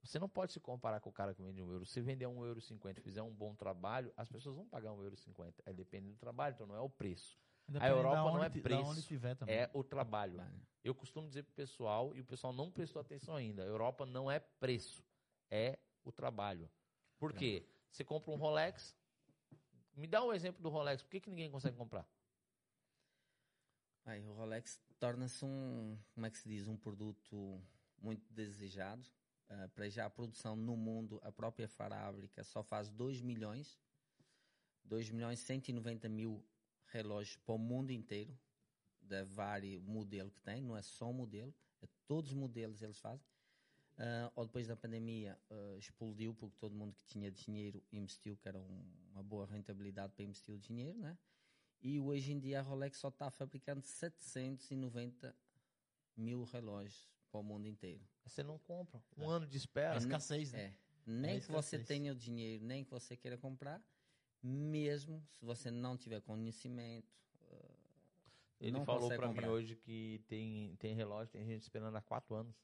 Você 0.02 0.18
não 0.18 0.28
pode 0.28 0.52
se 0.52 0.60
comparar 0.60 1.00
com 1.00 1.10
o 1.10 1.12
cara 1.12 1.34
que 1.34 1.42
vende 1.42 1.60
um 1.62 1.70
euro. 1.70 1.84
Se 1.84 2.00
vender 2.00 2.26
um 2.26 2.44
euro 2.44 2.58
e 2.58 2.62
cinquenta 2.62 3.00
fizer 3.00 3.22
um 3.22 3.32
bom 3.32 3.54
trabalho, 3.54 4.12
as 4.16 4.28
pessoas 4.28 4.54
vão 4.54 4.66
pagar 4.66 4.92
um 4.92 5.02
euro 5.02 5.14
e 5.14 5.18
cinquenta. 5.18 5.62
É 5.66 5.72
dependendo 5.72 6.14
do 6.14 6.18
trabalho, 6.18 6.54
então 6.54 6.66
não 6.66 6.76
é 6.76 6.80
o 6.80 6.88
preço. 6.88 7.38
Depende 7.66 7.90
Europa 7.90 8.16
da 8.16 8.32
não 8.32 8.44
é 8.44 8.48
preço, 8.48 8.82
Da 8.82 8.88
onde 8.88 9.02
tiver 9.02 9.34
também. 9.34 9.54
É 9.56 9.70
o 9.74 9.84
trabalho. 9.84 10.40
Eu 10.82 10.94
costumo 10.94 11.28
dizer 11.28 11.42
pro 11.42 11.52
pessoal, 11.52 12.14
e 12.16 12.20
o 12.20 12.24
pessoal 12.24 12.52
não 12.52 12.70
prestou 12.70 13.00
atenção 13.00 13.36
ainda, 13.36 13.62
a 13.62 13.66
Europa 13.66 14.06
não 14.06 14.30
é 14.30 14.38
preço, 14.38 15.04
é 15.50 15.78
o 16.02 16.10
trabalho. 16.10 16.70
Por 17.18 17.34
quê? 17.34 17.68
Você 17.90 18.02
compra 18.04 18.30
um 18.30 18.36
Rolex, 18.36 18.96
me 19.94 20.06
dá 20.06 20.24
um 20.24 20.32
exemplo 20.32 20.62
do 20.62 20.70
Rolex, 20.70 21.02
por 21.02 21.10
que, 21.10 21.20
que 21.20 21.28
ninguém 21.28 21.50
consegue 21.50 21.76
comprar? 21.76 22.08
Aí 24.06 24.26
o 24.26 24.32
Rolex 24.32 24.80
torna-se 24.98 25.44
um, 25.44 25.98
como 26.14 26.24
é 26.24 26.30
que 26.30 26.38
se 26.38 26.48
diz, 26.48 26.66
um 26.68 26.76
produto 26.76 27.60
muito 27.98 28.32
desejado. 28.32 29.06
Ah, 29.50 29.68
para 29.74 29.88
já 29.88 30.04
a 30.06 30.10
produção 30.10 30.54
no 30.54 30.76
mundo, 30.76 31.20
a 31.22 31.32
própria 31.32 31.68
fábrica 31.68 32.44
só 32.44 32.62
faz 32.62 32.90
2 32.90 33.22
milhões, 33.22 33.78
2 34.84 35.08
milhões 35.10 35.40
e 35.40 35.44
190 35.44 36.08
mil 36.08 36.44
relógios 36.86 37.36
para 37.36 37.54
o 37.54 37.58
mundo 37.58 37.90
inteiro, 37.90 38.38
de 39.00 39.24
vários 39.24 39.82
modelos 39.82 40.32
que 40.34 40.40
tem, 40.42 40.62
não 40.62 40.76
é 40.76 40.82
só 40.82 41.08
um 41.08 41.14
modelo, 41.14 41.54
é 41.80 41.86
todos 42.06 42.30
os 42.30 42.36
modelos 42.36 42.82
eles 42.82 42.98
fazem. 42.98 43.26
Ah, 43.96 44.30
ou 44.36 44.44
depois 44.44 44.66
da 44.66 44.76
pandemia 44.76 45.38
ah, 45.50 45.76
explodiu 45.78 46.34
porque 46.34 46.56
todo 46.58 46.74
mundo 46.74 46.94
que 46.94 47.04
tinha 47.06 47.30
dinheiro 47.30 47.82
investiu, 47.90 48.36
que 48.36 48.48
era 48.48 48.58
um- 48.58 48.84
uma 49.12 49.22
boa 49.22 49.46
rentabilidade 49.46 50.12
para 50.12 50.24
investir 50.24 50.54
o 50.54 50.58
dinheiro, 50.58 50.98
né? 50.98 51.18
E 51.80 51.98
hoje 51.98 52.32
em 52.32 52.38
dia 52.38 52.58
a 52.60 52.62
Rolex 52.62 52.98
só 52.98 53.08
está 53.08 53.30
fabricando 53.30 53.82
790 53.82 55.34
mil 56.16 56.44
relógios 56.44 57.08
para 57.30 57.40
o 57.40 57.42
mundo 57.42 57.66
inteiro. 57.66 58.04
Você 58.28 58.42
não 58.42 58.58
compra. 58.58 59.02
Um 59.16 59.28
ano 59.28 59.46
de 59.46 59.56
espera. 59.56 59.94
É 59.94 59.98
escassez, 59.98 60.52
né? 60.52 60.60
É. 60.60 60.74
Nem 61.06 61.36
É 61.36 61.40
que 61.40 61.50
você 61.50 61.78
tenha 61.78 62.12
o 62.12 62.14
dinheiro, 62.14 62.64
nem 62.64 62.84
que 62.84 62.90
você 62.90 63.16
queira 63.16 63.38
comprar, 63.38 63.82
mesmo 64.42 65.26
se 65.30 65.44
você 65.44 65.70
não 65.70 65.96
tiver 65.96 66.20
conhecimento. 66.20 67.08
Ele 68.60 68.72
não 68.72 68.84
falou 68.84 69.08
pra 69.08 69.28
mim 69.32 69.46
hoje 69.46 69.76
que 69.76 70.20
tem, 70.26 70.74
tem 70.76 70.94
relógio, 70.94 71.32
tem 71.32 71.46
gente 71.46 71.62
esperando 71.62 71.96
há 71.96 72.02
quatro 72.02 72.34
anos. 72.34 72.54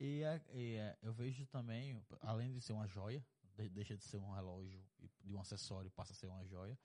E, 0.00 0.22
é- 0.24 0.42
e 0.52 0.74
é, 0.74 0.98
eu 1.00 1.12
vejo 1.12 1.46
também, 1.46 2.02
além 2.20 2.52
de 2.52 2.60
ser 2.60 2.72
uma 2.72 2.88
joia, 2.88 3.24
de- 3.54 3.68
deixa 3.68 3.96
de 3.96 4.02
ser 4.02 4.16
um 4.16 4.32
relógio 4.32 4.84
e 4.98 5.08
de 5.22 5.32
um 5.34 5.40
acessório 5.40 5.88
passa 5.92 6.12
a 6.12 6.16
ser 6.16 6.26
uma 6.26 6.44
joia. 6.44 6.76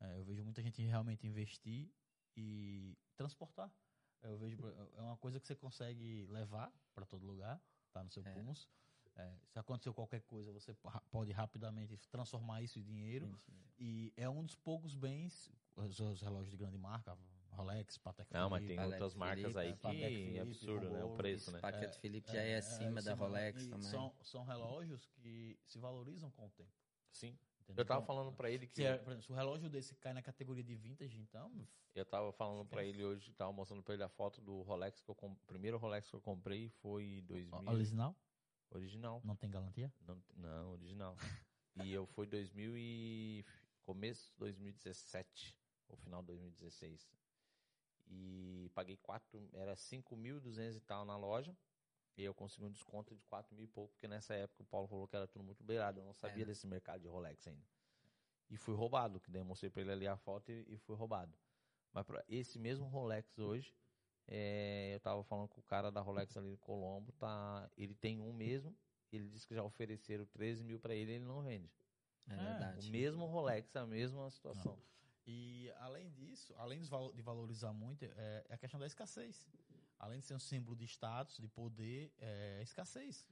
é, 0.00 0.18
eu 0.18 0.24
vejo 0.24 0.44
muita 0.44 0.62
gente 0.62 0.82
realmente 0.82 1.26
investir 1.26 1.90
e 2.36 2.94
transportar. 3.16 3.72
Eu 4.22 4.36
vejo, 4.36 4.58
é 4.94 5.00
uma 5.00 5.16
coisa 5.16 5.40
que 5.40 5.46
você 5.46 5.54
consegue 5.54 6.26
levar 6.26 6.70
para 6.96 7.04
todo 7.04 7.26
lugar, 7.26 7.60
tá 7.92 8.02
no 8.02 8.10
seu 8.10 8.26
É. 8.26 8.32
pulso. 8.32 8.68
É, 9.14 9.34
se 9.48 9.58
aconteceu 9.58 9.94
qualquer 9.94 10.22
coisa, 10.22 10.50
você 10.52 10.74
pode 11.10 11.30
rapidamente 11.32 11.96
transformar 12.10 12.62
isso 12.62 12.78
em 12.78 12.82
dinheiro. 12.82 13.30
E 13.78 14.12
é 14.16 14.28
um 14.28 14.44
dos 14.44 14.56
poucos 14.56 14.94
bens, 14.94 15.50
os, 15.76 16.00
os 16.00 16.20
relógios 16.22 16.50
de 16.50 16.56
grande 16.56 16.76
marca, 16.78 17.16
Rolex, 17.50 17.96
Patek 17.98 18.30
Não, 18.32 18.50
mas 18.50 18.62
Philippe, 18.62 18.76
tem 18.76 18.84
Alex 18.84 19.02
outras 19.02 19.14
marcas 19.14 19.52
Felipe, 19.54 19.58
aí 19.58 19.68
é, 19.68 19.76
Patek 19.76 19.98
que 19.98 20.16
Philippe, 20.16 20.36
é 20.36 20.40
absurdo, 20.42 20.90
né? 20.90 21.04
O 21.04 21.16
preço, 21.16 21.50
né? 21.50 21.60
Paquete 21.60 21.98
Felipe 21.98 22.30
já 22.30 22.42
é, 22.42 22.56
acima 22.56 23.00
da 23.00 23.14
Rolex 23.14 23.66
também. 23.66 23.90
São, 23.90 24.14
são 24.22 24.44
relógios 24.44 25.06
que 25.06 25.58
se 25.64 25.78
valorizam 25.78 26.30
com 26.30 26.46
o 26.46 26.50
tempo. 26.50 26.72
Sim. 27.10 27.38
Entendeu? 27.66 27.82
Eu 27.82 27.86
tava 27.86 28.02
Então, 28.02 28.06
falando 28.06 28.34
pra 28.34 28.50
ele 28.50 28.66
que. 28.66 28.74
se, 28.76 28.84
é, 28.84 28.94
exemplo, 28.94 29.22
se 29.22 29.30
o 29.32 29.34
relógio 29.34 29.68
desse 29.68 29.94
cai 29.96 30.12
na 30.12 30.22
categoria 30.22 30.62
de 30.64 30.74
vintage, 30.74 31.18
então. 31.18 31.52
Eu 31.94 32.04
tava 32.04 32.30
falando 32.32 32.66
pra 32.66 32.84
ele 32.84 33.02
hoje, 33.04 33.32
tava 33.32 33.52
mostrando 33.52 33.82
pra 33.82 33.94
ele 33.94 34.02
a 34.02 34.08
foto 34.08 34.40
do 34.40 34.62
Rolex 34.62 35.00
que 35.00 35.08
eu 35.10 35.14
comprei. 35.14 35.42
O 35.42 35.46
primeiro 35.46 35.78
Rolex 35.78 36.08
que 36.08 36.14
eu 36.14 36.20
comprei 36.20 36.68
foi 36.68 37.22
2000. 37.26 37.72
Original? 37.72 38.16
Original. 38.70 39.20
Não 39.24 39.36
tem 39.36 39.50
garantia? 39.50 39.92
Não, 40.06 40.22
não, 40.36 40.72
original. 40.72 41.16
e 41.84 41.92
eu 41.92 42.06
fui 42.06 42.26
2000 42.26 42.76
e 42.76 43.44
começo 43.82 44.30
de 44.32 44.38
2017, 44.38 45.56
ou 45.88 45.96
final 45.96 46.20
de 46.20 46.26
2016. 46.28 47.08
E 48.08 48.70
paguei 48.74 48.96
4, 48.98 49.48
era 49.54 49.74
5.200 49.74 50.76
e 50.76 50.80
tal 50.80 51.04
na 51.04 51.16
loja. 51.16 51.56
E 52.16 52.24
eu 52.24 52.34
consegui 52.34 52.64
um 52.64 52.70
desconto 52.70 53.14
de 53.14 53.22
4 53.24 53.54
mil 53.54 53.64
e 53.64 53.68
pouco, 53.68 53.92
porque 53.92 54.08
nessa 54.08 54.34
época 54.34 54.62
o 54.62 54.66
Paulo 54.66 54.88
falou 54.88 55.06
que 55.06 55.14
era 55.14 55.26
tudo 55.26 55.44
muito 55.44 55.62
beirado. 55.62 56.00
Eu 56.00 56.04
não 56.04 56.14
sabia 56.14 56.44
É. 56.44 56.46
desse 56.46 56.66
mercado 56.66 57.00
de 57.02 57.08
Rolex 57.08 57.46
ainda. 57.46 57.66
E 58.48 58.56
fui 58.56 58.74
roubado, 58.74 59.20
que 59.20 59.30
daí 59.30 59.40
eu 59.40 59.44
mostrei 59.44 59.68
pra 59.70 59.82
ele 59.82 59.92
ali 59.92 60.06
a 60.06 60.16
foto 60.16 60.50
e, 60.50 60.64
e 60.68 60.78
fui 60.78 60.96
roubado. 60.96 61.36
Mas 61.92 62.04
pra 62.06 62.24
esse 62.28 62.58
mesmo 62.58 62.86
Rolex 62.86 63.38
hoje, 63.38 63.74
é, 64.26 64.92
eu 64.94 65.00
tava 65.00 65.22
falando 65.24 65.48
com 65.48 65.60
o 65.60 65.64
cara 65.64 65.90
da 65.90 66.00
Rolex 66.00 66.36
ali 66.36 66.50
do 66.50 66.56
Colombo, 66.58 67.12
tá, 67.12 67.70
ele 67.76 67.94
tem 67.94 68.20
um 68.20 68.32
mesmo, 68.32 68.74
ele 69.12 69.28
disse 69.28 69.46
que 69.46 69.54
já 69.54 69.62
ofereceram 69.62 70.24
13 70.26 70.62
mil 70.64 70.78
pra 70.80 70.94
ele 70.94 71.12
e 71.12 71.14
ele 71.16 71.24
não 71.24 71.42
vende. 71.42 71.70
É 72.28 72.32
É, 72.32 72.36
O 72.36 72.40
verdade. 72.40 72.90
mesmo 72.90 73.26
Rolex, 73.26 73.74
a 73.76 73.86
mesma 73.86 74.30
situação. 74.30 74.78
E 75.26 75.70
além 75.78 76.10
disso, 76.12 76.54
além 76.56 76.80
de 76.80 76.88
de 77.14 77.22
valorizar 77.22 77.72
muito, 77.72 78.04
é 78.04 78.44
é 78.48 78.54
a 78.54 78.58
questão 78.58 78.78
da 78.80 78.86
escassez. 78.86 79.48
Além 79.98 80.20
de 80.20 80.26
ser 80.26 80.34
um 80.34 80.38
símbolo 80.38 80.76
de 80.76 80.84
status, 80.84 81.38
de 81.38 81.48
poder, 81.48 82.12
é 82.18 82.60
escassez. 82.62 83.26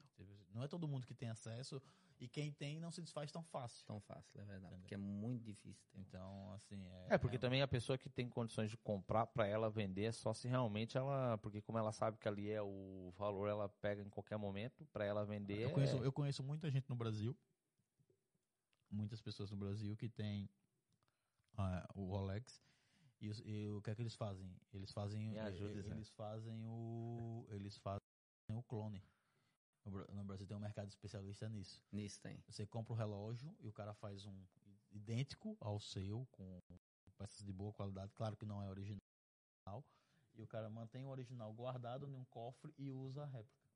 Não 0.52 0.62
é 0.62 0.68
todo 0.68 0.88
mundo 0.88 1.06
que 1.06 1.14
tem 1.14 1.28
acesso 1.28 1.82
e 2.20 2.28
quem 2.28 2.52
tem 2.52 2.80
não 2.80 2.90
se 2.90 3.02
desfaz 3.02 3.30
tão 3.30 3.42
fácil. 3.42 3.84
Tão 3.84 4.00
fácil, 4.00 4.40
é 4.40 4.44
verdade. 4.44 4.66
Entendeu? 4.66 4.80
Porque 4.80 4.94
é 4.94 4.98
muito 4.98 5.44
difícil. 5.44 5.84
ter. 5.92 6.00
Então, 6.00 6.52
assim. 6.52 6.86
É, 6.86 7.14
É, 7.14 7.18
porque 7.18 7.38
também 7.38 7.60
a 7.60 7.68
pessoa 7.68 7.98
que 7.98 8.08
tem 8.08 8.28
condições 8.28 8.70
de 8.70 8.76
comprar 8.78 9.26
pra 9.26 9.46
ela 9.46 9.68
vender 9.68 10.04
é 10.04 10.12
só 10.12 10.32
se 10.32 10.48
realmente 10.48 10.96
ela, 10.96 11.36
porque 11.38 11.60
como 11.60 11.76
ela 11.76 11.92
sabe 11.92 12.16
que 12.18 12.28
ali 12.28 12.50
é 12.50 12.62
o 12.62 13.12
valor, 13.16 13.48
ela 13.48 13.68
pega 13.68 14.00
em 14.00 14.08
qualquer 14.08 14.38
momento 14.38 14.86
pra 14.86 15.04
ela 15.04 15.24
vender. 15.24 15.60
Eu 15.60 15.70
conheço, 15.70 15.96
é- 16.02 16.06
eu 16.06 16.12
conheço 16.12 16.42
muita 16.42 16.70
gente 16.70 16.88
no 16.88 16.96
Brasil, 16.96 17.36
muitas 18.90 19.20
pessoas 19.20 19.50
no 19.50 19.56
Brasil 19.56 19.96
que 19.96 20.08
tem 20.08 20.48
ah, 21.56 21.86
o 21.94 22.06
Rolex 22.06 22.62
e, 23.20 23.26
e 23.44 23.70
o 23.70 23.80
que 23.82 23.90
é 23.90 23.94
que 23.94 24.02
eles 24.02 24.14
fazem? 24.14 24.50
Eles 24.72 24.92
fazem, 24.92 25.30
Me 25.30 25.38
ajuda, 25.38 25.70
eles, 25.70 26.08
Zé. 26.08 26.14
fazem 26.16 26.66
o, 26.66 27.46
eles 27.50 27.76
fazem 27.78 28.00
o 28.50 28.62
clone. 28.62 29.02
No, 29.84 29.92
Bra- 29.92 30.06
no 30.12 30.24
Brasil 30.24 30.46
tem 30.46 30.56
um 30.56 30.60
mercado 30.60 30.88
especialista 30.88 31.48
nisso. 31.48 31.82
Nisso 31.92 32.20
tem. 32.20 32.42
Você 32.48 32.66
compra 32.66 32.92
o 32.92 32.96
relógio 32.96 33.54
e 33.60 33.68
o 33.68 33.72
cara 33.72 33.92
faz 33.94 34.24
um 34.26 34.44
idêntico 34.90 35.56
ao 35.60 35.78
seu 35.80 36.26
com 36.32 36.60
peças 37.18 37.44
de 37.44 37.52
boa 37.52 37.72
qualidade, 37.72 38.12
claro 38.14 38.36
que 38.36 38.44
não 38.44 38.62
é 38.62 38.68
original. 38.68 39.00
E 40.34 40.42
o 40.42 40.46
cara 40.48 40.68
mantém 40.68 41.04
o 41.04 41.08
original 41.10 41.52
guardado 41.52 42.08
em 42.08 42.14
um 42.14 42.24
cofre 42.24 42.74
e 42.76 42.90
usa 42.90 43.22
a 43.22 43.26
réplica. 43.26 43.68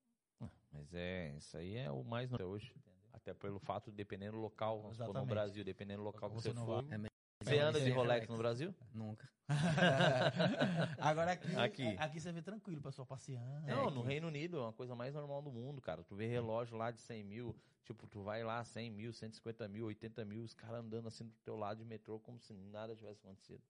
Mas 0.73 0.93
é, 0.93 1.37
isso 1.37 1.57
aí 1.57 1.77
é 1.77 1.91
o 1.91 2.03
mais 2.05 2.33
até 2.33 2.45
hoje. 2.45 2.75
Até 3.13 3.33
pelo 3.35 3.59
fato, 3.59 3.91
dependendo 3.91 4.33
do 4.37 4.43
local, 4.43 4.83
no. 4.83 5.27
Brasil, 5.27 5.65
dependendo 5.65 6.03
do 6.03 6.07
local 6.07 6.29
que 6.31 6.37
Você 6.37 6.51
você, 6.51 6.55
não 6.55 6.67
for. 6.67 6.85
vai- 6.85 6.95
É 6.95 7.09
Você 7.41 7.57
é 7.57 7.61
anda 7.61 7.79
de 7.79 7.85
meio 7.87 7.97
Rolex 7.97 8.29
no 8.29 8.37
Brasil? 8.37 8.75
Nunca. 8.93 9.29
Agora 10.99 11.33
aqui, 11.33 11.57
Aqui. 11.57 11.97
aqui. 11.97 12.21
você 12.21 12.33
vê 12.33 12.43
tranquilo, 12.43 12.83
pessoal 12.83 13.07
passeando. 13.07 13.67
Não, 13.67 13.89
É, 13.89 13.91
no 13.91 14.03
Reino 14.03 14.27
Unido 14.29 14.59
é 14.59 14.61
uma 14.61 14.73
coisa 14.73 14.95
mais 14.95 15.15
normal 15.15 15.41
do 15.41 15.51
mundo, 15.51 15.81
cara. 15.81 16.03
Tu 16.05 16.15
vê 16.15 16.27
relógio 16.27 16.77
lá 16.77 16.91
de 16.91 17.01
100 17.01 17.25
mil, 17.25 17.57
tipo, 17.85 18.07
tu 18.07 18.23
vai 18.23 18.43
lá 18.43 18.63
100 18.65 18.91
mil, 18.91 19.13
150 19.13 19.69
mil, 19.69 19.87
80 19.87 20.25
mil, 20.25 20.43
os 20.43 20.53
caras 20.53 20.81
andando 20.81 21.09
assim 21.09 21.25
do 21.25 21.35
teu 21.45 21.57
lado 21.57 21.79
de 21.79 21.85
metrô 21.85 22.19
como 22.21 22.39
se 22.41 22.53
nada 22.53 22.95
tivesse 22.95 23.21
acontecido. 23.21 23.63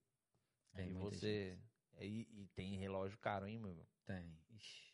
Tem 0.74 0.90
e 0.90 0.94
você. 0.94 1.58
E, 2.00 2.26
e 2.32 2.46
tem 2.54 2.76
relógio 2.76 3.18
caro, 3.18 3.46
hein, 3.46 3.58
meu? 3.58 3.86
Tem. 4.06 4.36
Ixi. 4.50 4.88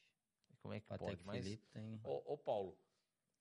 Como 0.61 0.75
é 0.75 0.81
que 0.81 0.87
Patek 0.87 1.17
pode? 1.17 1.27
Mas, 1.27 1.45
Philippe 1.45 1.67
tem. 1.69 2.01
ô, 2.03 2.33
ô, 2.33 2.39
Paulo, 2.39 2.77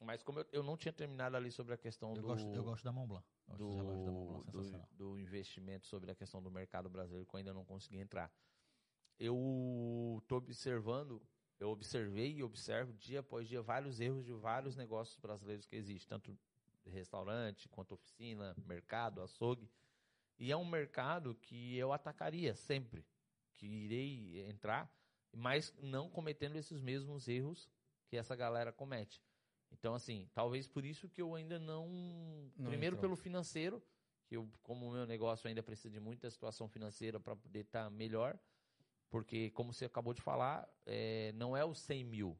mas 0.03 0.21
como 0.21 0.39
eu, 0.39 0.45
eu 0.51 0.63
não 0.63 0.77
tinha 0.77 0.93
terminado 0.93 1.35
ali 1.35 1.51
sobre 1.51 1.73
a 1.73 1.77
questão 1.77 2.09
Eu, 2.09 2.21
do. 2.21 2.27
gosto, 2.27 2.47
eu 2.53 2.63
gosto 2.63 2.83
da 2.83 2.91
Mont 2.91 3.07
Blanc. 3.07 3.25
Da 3.47 3.57
Mont 3.57 4.05
do, 4.05 4.43
do, 4.51 4.87
do 4.91 5.19
investimento 5.19 5.87
sobre 5.87 6.11
a 6.11 6.15
questão 6.15 6.41
do 6.41 6.51
mercado 6.51 6.89
brasileiro 6.89 7.25
que 7.25 7.35
eu 7.35 7.37
ainda 7.37 7.53
não 7.53 7.65
consegui 7.65 7.99
entrar. 7.99 8.31
Eu 9.19 10.19
estou 10.21 10.37
observando, 10.37 11.21
eu 11.59 11.69
observei 11.69 12.33
e 12.33 12.43
observo 12.43 12.93
dia 12.93 13.19
após 13.19 13.47
dia 13.47 13.61
vários 13.61 13.99
erros 13.99 14.25
de 14.25 14.33
vários 14.33 14.75
negócios 14.75 15.17
brasileiros 15.17 15.65
que 15.65 15.75
existem, 15.75 16.07
tanto 16.09 16.37
restaurante 16.85 17.69
quanto 17.69 17.93
oficina, 17.93 18.55
mercado, 18.65 19.21
açougue. 19.21 19.69
E 20.37 20.51
é 20.51 20.57
um 20.57 20.65
mercado 20.65 21.35
que 21.35 21.77
eu 21.77 21.93
atacaria 21.93 22.55
sempre, 22.55 23.05
que 23.53 23.65
irei 23.65 24.49
entrar, 24.49 24.91
mas 25.31 25.73
não 25.81 26.09
cometendo 26.09 26.55
esses 26.55 26.81
mesmos 26.81 27.27
erros 27.27 27.69
que 28.07 28.17
essa 28.17 28.35
galera 28.35 28.71
comete. 28.71 29.21
Então, 29.73 29.93
assim, 29.95 30.29
talvez 30.33 30.67
por 30.67 30.85
isso 30.85 31.09
que 31.09 31.21
eu 31.21 31.33
ainda 31.35 31.59
não. 31.59 31.87
Não 32.55 32.69
primeiro, 32.69 32.95
entrou. 32.95 33.01
pelo 33.09 33.15
financeiro, 33.15 33.81
que 34.27 34.37
eu, 34.37 34.49
como 34.61 34.87
o 34.87 34.91
meu 34.91 35.05
negócio 35.05 35.47
ainda 35.47 35.61
precisa 35.63 35.89
de 35.89 35.99
muita 35.99 36.29
situação 36.29 36.67
financeira 36.69 37.19
para 37.19 37.35
poder 37.35 37.61
estar 37.61 37.89
melhor, 37.89 38.37
porque, 39.09 39.49
como 39.51 39.73
você 39.73 39.85
acabou 39.85 40.13
de 40.13 40.21
falar, 40.21 40.67
é, 40.85 41.31
não 41.33 41.55
é 41.57 41.65
os 41.65 41.79
100 41.79 42.03
mil. 42.03 42.39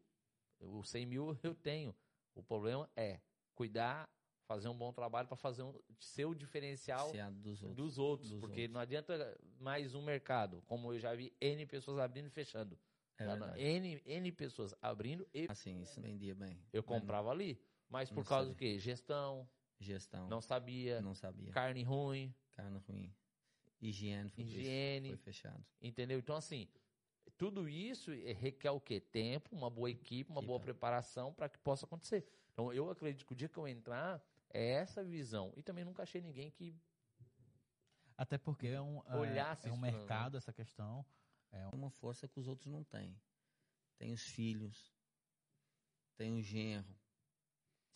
O 0.59 0.83
100 0.83 1.05
mil 1.05 1.37
eu 1.43 1.53
tenho. 1.53 1.93
O 2.35 2.41
problema 2.41 2.89
é 2.95 3.19
cuidar, 3.53 4.07
fazer 4.47 4.69
um 4.69 4.77
bom 4.77 4.91
trabalho 4.91 5.27
para 5.27 5.37
fazer 5.37 5.63
um, 5.63 5.73
ser 5.99 6.25
o 6.25 6.33
diferencial 6.33 7.11
é 7.13 7.29
dos 7.31 7.61
outros. 7.61 7.75
dos 7.75 7.97
outros, 7.97 8.29
Dos 8.31 8.39
porque 8.39 8.61
outros. 8.61 8.73
não 8.73 8.81
adianta 8.81 9.37
mais 9.59 9.93
um 9.93 10.01
mercado, 10.01 10.61
como 10.65 10.93
eu 10.93 10.99
já 10.99 11.13
vi 11.13 11.33
N 11.39 11.65
pessoas 11.65 11.99
abrindo 11.99 12.27
e 12.27 12.29
fechando. 12.29 12.77
É. 13.17 13.61
N, 13.61 14.01
N 14.05 14.31
pessoas 14.31 14.73
abrindo 14.81 15.27
e 15.33 15.45
Assim, 15.49 15.81
isso 15.81 16.01
vendia 16.01 16.33
bem. 16.35 16.59
eu 16.73 16.81
comprava 16.83 17.29
ali. 17.29 17.59
Mas 17.89 18.09
por 18.09 18.17
não 18.17 18.23
causa 18.23 18.49
do 18.49 18.53
sabia. 18.53 18.73
quê? 18.73 18.79
Gestão, 18.79 19.47
Gestão. 19.79 20.27
não 20.27 20.41
sabia, 20.41 21.01
Não 21.01 21.13
sabia. 21.13 21.51
carne 21.51 21.83
ruim, 21.83 22.33
Carne 22.51 22.79
ruim. 22.87 23.13
Higiene. 23.81 24.29
Foi 24.29 24.43
Higiene. 24.43 25.09
Foi 25.09 25.17
fechado. 25.17 25.63
entendeu? 25.81 26.17
Então, 26.17 26.35
assim, 26.35 26.67
tudo 27.37 27.67
isso 27.69 28.11
eh, 28.11 28.31
requer 28.33 28.71
o 28.71 28.79
quê? 28.79 28.99
Tempo, 28.99 29.55
uma 29.55 29.69
boa 29.69 29.89
equipe, 29.91 30.31
uma 30.31 30.41
boa 30.41 30.59
preparação 30.59 31.33
para 31.33 31.49
que 31.49 31.57
possa 31.59 31.85
acontecer. 31.85 32.25
Então, 32.53 32.71
eu 32.73 32.89
acredito 32.89 33.25
que 33.25 33.33
o 33.33 33.35
dia 33.35 33.49
que 33.49 33.57
eu 33.57 33.67
entrar, 33.67 34.23
é 34.49 34.69
essa 34.73 35.03
visão. 35.03 35.51
E 35.57 35.61
também 35.63 35.83
nunca 35.83 36.03
achei 36.03 36.21
ninguém 36.21 36.49
que 36.49 36.73
Até 38.17 38.37
porque 38.37 38.67
é 38.67 38.81
um, 38.81 38.99
é- 38.99 39.37
é 39.65 39.71
um 39.71 39.77
né? 39.77 39.91
mercado, 39.91 40.37
essa 40.37 40.53
questão. 40.53 41.05
É 41.53 41.67
uma 41.67 41.89
força 41.89 42.27
que 42.27 42.39
os 42.39 42.47
outros 42.47 42.71
não 42.71 42.83
têm. 42.83 43.15
Tem 43.97 44.11
os 44.11 44.23
filhos. 44.23 44.91
Tem 46.17 46.33
o 46.33 46.41
genro. 46.41 46.95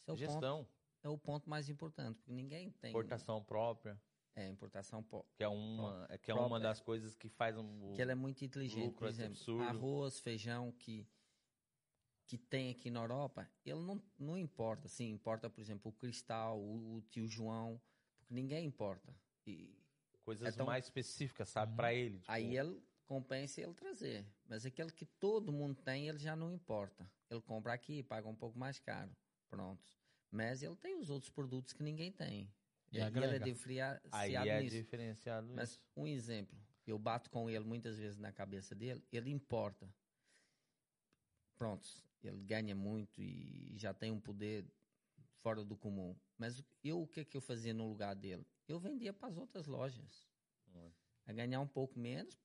Esse 0.07 0.09
é 0.09 0.13
o, 0.13 0.15
ponto, 0.15 0.19
gestão, 0.31 0.67
é 1.03 1.09
o 1.09 1.17
ponto 1.17 1.49
mais 1.49 1.67
importante, 1.69 2.15
porque 2.17 2.31
ninguém 2.31 2.71
tem. 2.71 2.91
importação 2.91 3.43
própria, 3.43 3.99
É, 4.35 4.47
importação 4.47 5.03
pó. 5.03 5.25
que 5.35 5.43
é 5.43 5.47
uma, 5.47 6.05
é 6.09 6.17
que 6.17 6.31
é 6.31 6.33
Própria. 6.33 6.47
uma 6.47 6.59
das 6.59 6.79
coisas 6.79 7.15
que 7.15 7.27
faz 7.27 7.57
um, 7.57 7.93
Que 7.93 8.01
ela 8.01 8.11
é 8.11 8.15
muito 8.15 8.45
inteligente. 8.45 8.93
Por 8.95 9.07
é 9.07 9.09
exemplo, 9.09 9.31
absurdo. 9.33 9.63
arroz, 9.63 10.19
feijão 10.19 10.71
que, 10.73 11.05
que 12.27 12.37
tem 12.37 12.69
aqui 12.71 12.89
na 12.89 13.01
Europa, 13.01 13.49
ele 13.65 13.81
não, 13.81 14.01
não 14.17 14.37
importa. 14.37 14.87
Sim, 14.87 15.09
importa, 15.09 15.49
por 15.49 15.59
exemplo, 15.59 15.89
o 15.89 15.93
Cristal, 15.93 16.59
o, 16.59 16.95
o 16.97 17.01
tio 17.01 17.27
João, 17.27 17.81
porque 18.19 18.33
ninguém 18.33 18.65
importa. 18.65 19.13
E 19.45 19.75
coisas 20.23 20.53
Então- 20.53 20.65
mais 20.67 20.85
específicas, 20.85 21.49
sabe, 21.49 21.75
para 21.75 21.93
ele. 21.93 22.19
tipo, 22.19 22.31
aí 22.31 22.55
ele 22.57 22.81
compensa 23.07 23.61
ele 23.61 23.73
trazer. 23.73 24.25
Mas 24.45 24.65
aquele 24.65 24.91
que 24.91 25.05
todo 25.05 25.51
mundo 25.51 25.81
tem, 25.81 26.07
ele 26.07 26.19
já 26.19 26.35
não 26.35 26.51
importa. 26.51 27.09
Ele 27.29 27.41
compra 27.41 27.73
aqui, 27.73 28.03
paga 28.03 28.27
um 28.27 28.35
pouco 28.35 28.59
mais 28.59 28.79
caro. 28.79 29.15
Pronto. 29.49 29.89
Mas 30.29 30.61
ele 30.61 30.75
tem 30.75 30.99
os 30.99 31.09
outros 31.09 31.31
produtos 31.31 31.73
que 31.73 31.81
ninguém 31.81 32.11
tem. 32.11 32.51
E 32.91 32.99
E, 32.99 33.01
ele 33.01 33.35
é 33.35 33.39
diferenciado 33.39 34.01
aí 34.11 34.35
é 34.35 34.61
nisso. 34.61 34.75
diferenciado 34.75 35.47
Mas 35.53 35.79
um 35.95 36.05
exemplo, 36.05 36.57
eu 36.85 36.99
bato 36.99 37.29
com 37.29 37.49
ele 37.49 37.65
muitas 37.65 37.97
vezes 37.97 38.17
na 38.17 38.31
cabeça 38.31 38.75
dele, 38.75 39.03
ele 39.11 39.29
importa. 39.29 39.89
Pronto, 41.57 41.89
ele 42.23 42.41
ganha 42.43 42.75
muito 42.75 43.21
e 43.21 43.73
já 43.77 43.93
tem 43.93 44.11
um 44.11 44.19
poder 44.19 44.65
fora 45.41 45.63
do 45.63 45.75
comum. 45.75 46.15
Mas 46.37 46.63
eu 46.83 47.01
o 47.01 47.07
que 47.07 47.25
que 47.25 47.35
eu 47.35 47.41
fazia 47.41 47.73
no 47.73 47.87
lugar 47.87 48.15
dele? 48.15 48.45
Eu 48.67 48.79
vendia 48.79 49.13
para 49.13 49.29
as 49.29 49.37
outras 49.37 49.65
lojas. 49.65 50.27
Hum. 50.75 50.91
A 51.25 51.33
ganhar 51.33 51.59
um 51.59 51.67
pouco 51.67 51.99
menos, 51.99 52.37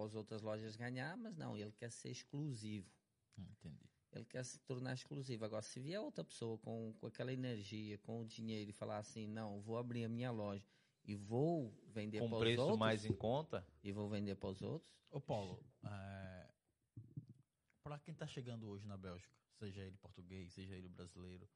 para 0.00 0.06
as 0.06 0.14
outras 0.14 0.42
lojas 0.42 0.76
ganhar, 0.76 1.16
mas 1.16 1.36
não, 1.36 1.56
ele 1.56 1.72
quer 1.72 1.90
ser 1.90 2.10
exclusivo. 2.10 2.90
Hum, 3.38 3.44
Entendi. 3.50 3.90
Ele 4.12 4.24
quer 4.24 4.44
se 4.44 4.58
tornar 4.60 4.94
exclusivo. 4.94 5.44
Agora, 5.44 5.62
se 5.62 5.78
vier 5.78 6.00
outra 6.00 6.24
pessoa 6.24 6.58
com, 6.58 6.92
com 6.98 7.06
aquela 7.06 7.32
energia, 7.32 7.96
com 7.98 8.20
o 8.20 8.26
dinheiro 8.26 8.70
e 8.70 8.72
falar 8.72 8.98
assim, 8.98 9.28
não, 9.28 9.60
vou 9.60 9.78
abrir 9.78 10.04
a 10.04 10.08
minha 10.08 10.30
loja 10.32 10.66
e 11.04 11.14
vou 11.14 11.72
vender 11.86 12.18
Com 12.18 12.28
para 12.28 12.36
os 12.36 12.42
preço 12.42 12.60
outros, 12.62 12.78
mais 12.78 13.04
em 13.04 13.14
conta, 13.14 13.64
e 13.84 13.92
vou 13.92 14.08
vender 14.08 14.34
para 14.34 14.48
os 14.48 14.62
outros, 14.62 14.92
Ô 15.10 15.20
Paulo, 15.20 15.62
é, 15.84 16.48
para 17.82 17.98
quem 17.98 18.14
tá 18.14 18.26
chegando 18.26 18.68
hoje 18.68 18.86
na 18.86 18.96
Bélgica, 18.96 19.34
seja 19.58 19.82
ele 19.82 19.96
português, 19.96 20.52
seja 20.52 20.74
ele 20.74 20.88
brasileiro, 20.88 21.48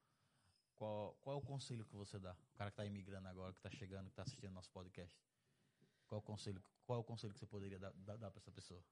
qual, 0.75 1.15
qual 1.21 1.35
é 1.35 1.39
o 1.39 1.41
conselho 1.41 1.85
que 1.85 1.95
você 1.95 2.19
dá? 2.19 2.33
O 2.53 2.57
cara 2.57 2.71
que 2.71 2.77
tá 2.77 2.85
imigrando 2.85 3.27
agora, 3.27 3.53
que 3.53 3.61
tá 3.61 3.69
chegando, 3.69 4.09
que 4.09 4.15
tá 4.15 4.23
assistindo 4.23 4.51
nosso 4.51 4.69
podcast. 4.71 5.13
Qual 6.07 6.19
o 6.19 6.21
conselho, 6.21 6.63
qual 6.85 6.99
o 6.99 7.03
conselho 7.03 7.33
que 7.33 7.39
você 7.39 7.45
poderia 7.45 7.79
dar, 7.79 7.91
dar, 7.93 8.17
dar 8.17 8.31
para 8.31 8.39
essa 8.39 8.51
pessoa? 8.51 8.83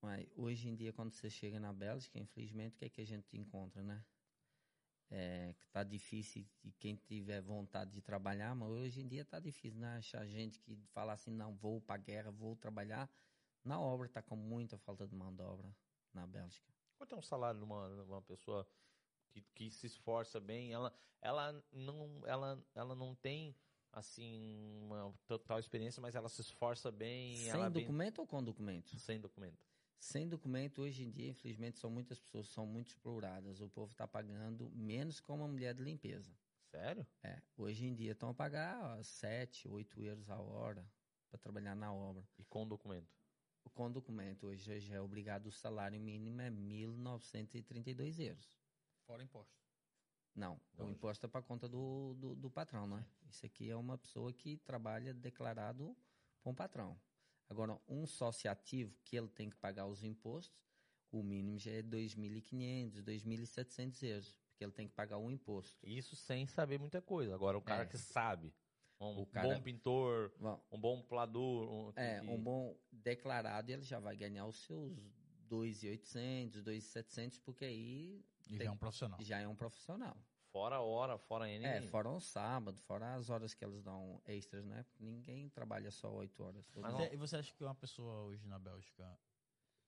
Mas 0.00 0.26
hoje 0.34 0.68
em 0.68 0.74
dia, 0.74 0.92
quando 0.92 1.12
você 1.12 1.28
chega 1.28 1.60
na 1.60 1.72
Bélgica, 1.72 2.18
infelizmente, 2.18 2.74
o 2.74 2.78
que 2.78 2.84
é 2.86 2.88
que 2.88 3.00
a 3.00 3.06
gente 3.06 3.36
encontra, 3.36 3.82
né? 3.82 4.02
É, 5.12 5.54
que 5.58 5.68
tá 5.68 5.82
difícil 5.82 6.46
e 6.62 6.70
quem 6.72 6.94
tiver 6.94 7.42
vontade 7.42 7.90
de 7.90 8.00
trabalhar, 8.00 8.54
mas 8.54 8.70
hoje 8.70 9.00
em 9.00 9.08
dia 9.08 9.24
tá 9.24 9.40
difícil, 9.40 9.80
né? 9.80 9.96
Achar 9.96 10.24
gente 10.26 10.60
que 10.60 10.76
fala 10.92 11.12
assim, 11.12 11.32
não, 11.32 11.54
vou 11.56 11.80
pra 11.80 11.96
guerra, 11.96 12.30
vou 12.30 12.56
trabalhar. 12.56 13.10
Na 13.64 13.78
obra 13.80 14.08
tá 14.08 14.22
com 14.22 14.36
muita 14.36 14.78
falta 14.78 15.06
de 15.06 15.14
mão 15.14 15.34
de 15.34 15.42
obra 15.42 15.74
na 16.14 16.26
Bélgica. 16.26 16.72
quanto 16.96 17.14
é 17.14 17.18
um 17.18 17.22
salário 17.22 17.58
de 17.58 17.64
uma, 17.64 17.88
de 17.88 18.02
uma 18.02 18.22
pessoa 18.22 18.66
que, 19.28 19.42
que 19.54 19.70
se 19.70 19.86
esforça 19.86 20.40
bem? 20.40 20.72
Ela, 20.72 20.94
ela, 21.20 21.64
não, 21.72 22.22
ela, 22.26 22.64
ela 22.74 22.94
não 22.94 23.14
tem, 23.14 23.54
assim, 23.92 24.78
uma 24.82 25.12
total 25.26 25.58
experiência, 25.58 26.00
mas 26.00 26.14
ela 26.14 26.28
se 26.28 26.40
esforça 26.40 26.90
bem. 26.90 27.36
Sem 27.36 27.48
ela 27.50 27.66
é 27.66 27.70
bem- 27.70 27.82
documento 27.82 28.18
ou 28.20 28.26
com 28.26 28.42
documento? 28.42 28.96
Sem 28.98 29.20
documento. 29.20 29.58
Sem 29.98 30.26
documento, 30.28 30.80
hoje 30.80 31.02
em 31.04 31.10
dia, 31.10 31.28
infelizmente, 31.28 31.78
são 31.78 31.90
muitas 31.90 32.18
pessoas 32.18 32.48
são 32.48 32.66
muito 32.66 32.88
exploradas. 32.88 33.60
O 33.60 33.68
povo 33.68 33.92
está 33.92 34.08
pagando 34.08 34.70
menos 34.70 35.20
que 35.20 35.30
uma 35.30 35.46
mulher 35.46 35.74
de 35.74 35.82
limpeza. 35.82 36.34
Sério? 36.70 37.06
É, 37.22 37.42
hoje 37.56 37.84
em 37.84 37.94
dia 37.94 38.12
estão 38.12 38.30
a 38.30 38.34
pagar 38.34 38.80
ó, 38.98 39.02
7, 39.02 39.68
8 39.68 40.00
euros 40.00 40.30
a 40.30 40.38
hora 40.40 40.88
para 41.28 41.38
trabalhar 41.38 41.74
na 41.74 41.92
obra. 41.92 42.26
E 42.38 42.44
com 42.44 42.66
documento. 42.66 43.12
Com 43.74 43.90
documento, 43.90 44.46
hoje 44.46 44.80
já 44.80 44.94
é 44.96 45.00
obrigado, 45.00 45.46
o 45.46 45.52
salário 45.52 46.00
mínimo 46.00 46.40
é 46.40 46.50
1.932 46.50 48.18
euros. 48.20 48.58
Fora 49.06 49.22
imposto. 49.22 49.59
Não, 50.34 50.54
o 50.78 50.82
Não, 50.84 50.90
imposto 50.90 51.26
é 51.26 51.28
para 51.28 51.42
conta 51.42 51.68
do, 51.68 52.14
do, 52.14 52.34
do 52.34 52.50
patrão, 52.50 52.86
né? 52.86 53.04
Isso 53.28 53.44
aqui 53.44 53.68
é 53.68 53.76
uma 53.76 53.98
pessoa 53.98 54.32
que 54.32 54.56
trabalha 54.58 55.12
declarado 55.12 55.96
com 56.40 56.50
o 56.50 56.54
patrão. 56.54 56.98
Agora, 57.48 57.78
um 57.88 58.06
sócio 58.06 58.50
ativo, 58.50 58.96
que 59.04 59.16
ele 59.16 59.28
tem 59.28 59.50
que 59.50 59.56
pagar 59.56 59.86
os 59.86 60.04
impostos, 60.04 60.56
o 61.10 61.22
mínimo 61.22 61.58
já 61.58 61.72
é 61.72 61.82
2.500, 61.82 63.02
2.700 63.02 64.02
euros, 64.04 64.36
porque 64.48 64.64
ele 64.64 64.72
tem 64.72 64.86
que 64.86 64.94
pagar 64.94 65.18
um 65.18 65.30
imposto. 65.30 65.84
Isso 65.84 66.14
sem 66.14 66.46
saber 66.46 66.78
muita 66.78 67.02
coisa. 67.02 67.34
Agora, 67.34 67.58
o 67.58 67.62
cara 67.62 67.82
É. 67.82 67.86
que 67.86 67.98
sabe, 67.98 68.54
um 69.00 69.22
O 69.22 69.26
cara- 69.26 69.48
bom 69.48 69.60
pintor, 69.60 70.32
Bom, 70.38 70.64
um 70.70 70.80
bom 70.80 71.02
plador, 71.02 71.68
um, 71.68 71.92
é, 71.96 72.20
que- 72.20 72.26
um 72.26 72.40
bom 72.40 72.78
declarado, 72.92 73.72
ele 73.72 73.82
já 73.82 73.98
vai 73.98 74.16
ganhar 74.16 74.46
os 74.46 74.56
seus 74.64 74.96
2.800, 75.48 76.62
2.700, 76.62 77.40
porque 77.40 77.64
aí 77.64 78.24
E 78.50 78.58
Tem- 78.58 78.64
já 78.66 78.70
é 78.70 78.70
um 78.72 78.76
profissional. 78.76 79.18
já 79.22 79.38
é 79.38 79.46
um 79.48 79.54
profissional. 79.54 80.16
fora 80.52 80.76
a 80.76 80.80
hora, 80.80 81.16
fora 81.16 81.48
N. 81.48 81.64
É, 81.64 81.80
fora 81.82 82.08
um 82.08 82.18
sábado, 82.18 82.80
fora 82.80 83.14
as 83.14 83.30
horas 83.30 83.54
que 83.54 83.64
eles 83.64 83.80
dão 83.84 84.20
extras, 84.26 84.64
né? 84.66 84.82
Porque 84.82 85.04
ninguém 85.04 85.48
trabalha 85.48 85.90
só 85.92 86.12
8 86.12 86.42
horas. 86.42 86.68
Mas. 86.74 86.92
Você- 86.92 87.14
E 87.14 87.16
você 87.16 87.36
acha 87.36 87.54
que 87.54 87.62
uma 87.62 87.74
pessoa 87.76 88.22
hoje 88.24 88.44
na 88.48 88.58
Bélgica, 88.58 89.16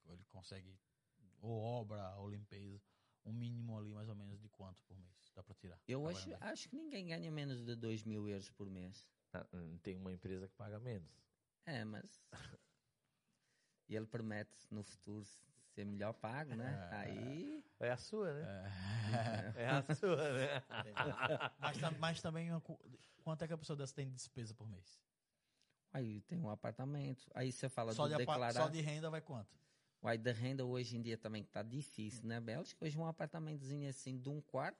ele 0.06 0.22
consegue, 0.26 0.78
ou 1.40 1.60
obra, 1.60 2.16
ou 2.18 2.28
limpeza, 2.28 2.80
um 3.24 3.32
mínimo 3.32 3.76
ali 3.76 3.92
mais 3.92 4.08
ou 4.08 4.14
menos 4.14 4.40
de 4.40 4.48
quanto 4.48 4.80
por 4.84 4.96
mês? 4.96 5.32
Dá 5.34 5.42
pra 5.42 5.54
tirar? 5.56 5.80
Eu 5.88 6.06
acho, 6.06 6.30
acho 6.40 6.68
que 6.68 6.76
ninguém 6.76 7.06
ganha 7.08 7.30
menos 7.32 7.64
de 7.64 7.74
2 7.74 8.04
mil 8.04 8.28
euros 8.28 8.48
por 8.50 8.70
mês. 8.70 9.04
Ah, 9.32 9.44
hum, 9.52 9.78
Tem 9.78 9.96
uma 9.96 10.12
empresa 10.12 10.46
que 10.46 10.54
paga 10.54 10.78
menos. 10.78 11.10
É, 11.66 11.84
mas. 11.84 12.22
e 13.88 13.96
ele 13.96 14.06
promete 14.06 14.56
no 14.70 14.82
futuro 14.84 15.24
ser 15.72 15.84
melhor 15.84 16.12
pago, 16.14 16.54
né? 16.54 16.88
É. 16.92 16.96
Aí. 16.96 17.64
É 17.80 17.90
a 17.90 17.96
sua, 17.96 18.32
né? 18.32 18.72
É. 19.56 19.62
É 19.64 19.68
a 19.68 19.82
sua, 19.94 20.32
né? 20.32 20.62
mas, 21.58 21.98
mas 21.98 22.22
também, 22.22 22.48
quanto 23.22 23.42
é 23.42 23.46
que 23.48 23.52
a 23.52 23.58
pessoa 23.58 23.76
dessa 23.76 23.94
tem 23.94 24.06
de 24.08 24.14
despesa 24.14 24.54
por 24.54 24.68
mês? 24.68 25.00
Aí 25.92 26.20
tem 26.22 26.38
um 26.40 26.48
apartamento. 26.48 27.26
Aí 27.34 27.50
você 27.52 27.68
fala 27.68 27.92
Só 27.92 28.04
do 28.06 28.10
de, 28.12 28.16
declarar. 28.18 28.52
só 28.52 28.68
de 28.68 28.80
renda 28.80 29.10
vai 29.10 29.20
quanto? 29.20 29.60
Aí 30.02 30.18
da 30.18 30.32
renda 30.32 30.64
hoje 30.64 30.96
em 30.96 31.02
dia 31.02 31.16
também 31.16 31.42
que 31.44 31.50
tá 31.50 31.62
difícil, 31.62 32.26
né, 32.26 32.40
Bélgica? 32.40 32.84
Hoje 32.84 32.98
um 32.98 33.06
apartamentozinho 33.06 33.88
assim 33.88 34.18
de 34.18 34.28
um 34.28 34.40
quarto, 34.40 34.78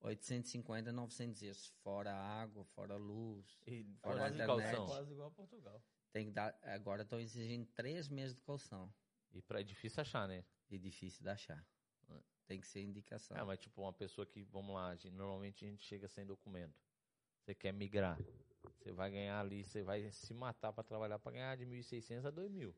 850, 0.00 0.92
900 0.92 1.42
euros. 1.42 1.66
Fora 1.82 2.14
água, 2.14 2.64
fora 2.64 2.96
luz. 2.96 3.58
E 3.66 3.84
Fora 4.00 4.18
quase 4.18 4.34
internet. 4.34 4.62
calção. 4.62 4.86
Quase 4.86 5.12
igual 5.12 5.28
a 5.28 5.30
Portugal. 5.30 5.82
Tem 6.12 6.26
que 6.26 6.32
dar, 6.32 6.56
agora 6.62 7.02
estão 7.02 7.20
exigindo 7.20 7.66
três 7.74 8.08
meses 8.08 8.34
de 8.34 8.40
calção. 8.42 8.90
E 9.32 9.42
pra, 9.42 9.60
é 9.60 9.62
difícil 9.62 10.00
achar, 10.00 10.26
né? 10.26 10.44
E 10.70 10.78
difícil 10.78 11.22
de 11.22 11.28
achar. 11.28 11.64
Tem 12.46 12.60
que 12.60 12.66
ser 12.66 12.80
indicação. 12.82 13.36
É, 13.36 13.42
mas 13.42 13.58
tipo, 13.58 13.82
uma 13.82 13.92
pessoa 13.92 14.24
que, 14.24 14.44
vamos 14.44 14.72
lá, 14.74 14.90
a 14.90 14.94
gente- 14.94 15.10
normalmente 15.10 15.64
a 15.64 15.68
gente 15.68 15.84
chega 15.84 16.06
sem 16.08 16.24
documento. 16.24 16.80
Você 17.40 17.54
quer 17.54 17.72
migrar. 17.72 18.18
Você 18.78 18.92
vai 18.92 19.10
ganhar 19.10 19.40
ali, 19.40 19.64
você 19.64 19.82
vai 19.82 20.10
se 20.12 20.32
matar 20.32 20.72
pra 20.72 20.84
trabalhar 20.84 21.18
pra 21.18 21.32
ganhar 21.32 21.56
de 21.56 21.66
1.600 21.66 22.24
a 22.24 22.30
2.000. 22.30 22.72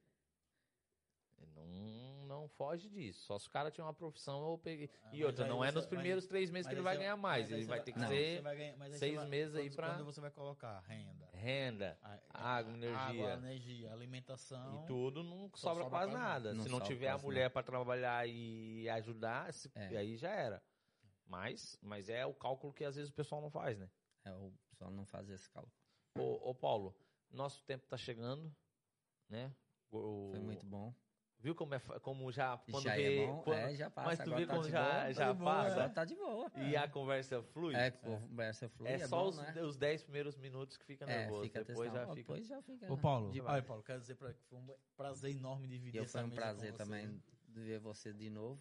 Não, 1.54 2.17
não 2.28 2.46
foge 2.46 2.88
disso. 2.90 3.24
Só 3.26 3.38
se 3.38 3.48
o 3.48 3.50
cara 3.50 3.70
tinha 3.70 3.84
uma 3.84 3.94
profissão, 3.94 4.48
eu 4.52 4.58
peguei. 4.58 4.90
Ah, 5.02 5.08
e 5.12 5.16
mas 5.18 5.26
outra, 5.26 5.46
não 5.46 5.64
é 5.64 5.68
nos 5.68 5.84
mas- 5.84 5.86
primeiros 5.86 6.26
três 6.26 6.50
meses 6.50 6.66
que 6.68 6.74
ele 6.74 6.82
Mas 6.82 6.94
vai 6.94 6.98
ganhar 6.98 7.16
mais. 7.16 7.48
mas 7.50 7.58
Ele 7.58 7.66
vai 7.66 7.82
ter 7.82 7.92
que 7.92 7.98
Não. 7.98 8.08
ser 8.08 8.42
ganhar- 8.42 8.76
mas 8.76 8.96
seis 8.96 9.16
vai- 9.16 9.26
meses 9.26 9.54
aí 9.56 9.70
pra- 9.70 9.90
Quando 9.94 10.04
você 10.04 10.20
vai 10.20 10.30
colocar 10.30 10.78
renda, 10.80 11.28
renda 11.32 11.98
a- 12.02 12.18
Água, 12.56 12.72
energia. 12.74 12.98
água, 12.98 13.32
energia, 13.32 13.92
alimentação. 13.92 14.82
e 14.84 14.86
tudo, 14.86 15.24
não 15.24 15.50
sobra 15.54 15.84
sobra 15.84 15.84
quase 15.90 16.12
nada. 16.12 16.54
Não 16.54 16.62
Se 16.64 16.68
não 16.68 16.80
tiver 16.80 17.08
a 17.08 17.18
mulher 17.18 17.50
pra 17.50 17.62
trabalhar 17.62 18.28
e 18.28 18.88
ajudar, 18.90 19.52
se- 19.52 19.70
É. 19.74 19.96
aí 19.96 20.16
já 20.16 20.30
era. 20.30 20.62
Mas, 21.26 21.78
mas 21.82 22.08
é 22.08 22.24
o 22.24 22.34
cálculo 22.34 22.72
que 22.72 22.84
às 22.84 22.96
vezes 22.96 23.10
o 23.10 23.14
pessoal 23.14 23.40
não 23.40 23.50
faz, 23.50 23.78
né? 23.78 23.90
É, 24.24 24.32
o 24.32 24.52
pessoal 24.70 24.90
não 24.90 25.04
faz 25.04 25.28
esse 25.30 25.48
cálculo. 25.50 25.74
Ô, 26.18 26.50
ô, 26.50 26.54
Paulo, 26.54 26.94
nosso 27.30 27.62
tempo 27.64 27.86
tá 27.86 27.96
chegando, 27.96 28.54
né? 29.28 29.52
O- 29.90 30.28
Foi 30.30 30.40
muito 30.40 30.66
bom. 30.66 30.94
Viu 31.40 31.54
como, 31.54 31.72
é, 31.72 31.78
como 32.02 32.32
já 32.32 32.56
quando 32.68 32.82
já 32.82 32.96
vê, 32.96 33.22
é 33.22 33.26
bom, 33.28 33.42
quando- 33.42 33.56
é, 33.58 33.74
já 33.76 33.88
passa. 33.88 34.08
mas 34.08 34.18
tu 34.18 34.34
vê 34.34 34.44
tá 34.44 34.52
como 34.54 34.64
de 34.66 34.70
já, 34.70 34.82
boa. 34.92 35.12
já 35.12 35.32
boa, 35.32 35.50
passa 35.54 35.72
Agora 35.72 35.88
tá 35.90 36.04
de 36.04 36.16
boa. 36.16 36.50
e 36.56 36.76
a 36.76 36.88
conversa 36.88 37.42
flui. 37.42 37.74
É, 37.76 37.90
conversa 37.92 38.68
flui. 38.68 38.88
É, 38.88 38.94
É, 38.94 39.06
só 39.06 39.22
bom, 39.22 39.28
os, 39.28 39.36
né? 39.38 39.62
os 39.62 39.76
10 39.76 40.02
primeiros 40.02 40.36
minutos 40.36 40.76
que 40.76 40.84
fica 40.84 41.04
É, 41.04 41.18
nervoso. 41.18 41.42
fica 41.44 41.62
Depois 41.62 41.92
já 41.92 42.00
fica. 42.08 42.14
Depois 42.16 42.46
já 42.48 42.60
fica. 42.62 42.92
Ô, 42.92 42.96
Paulo, 42.96 43.30
de- 43.30 43.40
olha, 43.40 43.62
Paulo, 43.62 43.84
quero 43.84 44.00
dizer 44.00 44.16
pra, 44.16 44.32
que 44.34 44.42
foi 44.46 44.58
um 44.58 44.66
prazer 44.96 45.30
enorme 45.30 45.68
dividir 45.68 45.98
Eu 45.98 46.04
essa 46.04 46.18
foi 46.18 46.26
um 46.28 46.30
prazer 46.30 46.72
também 46.74 47.22
de 47.46 47.60
ver 47.60 47.78
você 47.78 48.12
de 48.12 48.28
novo. 48.30 48.60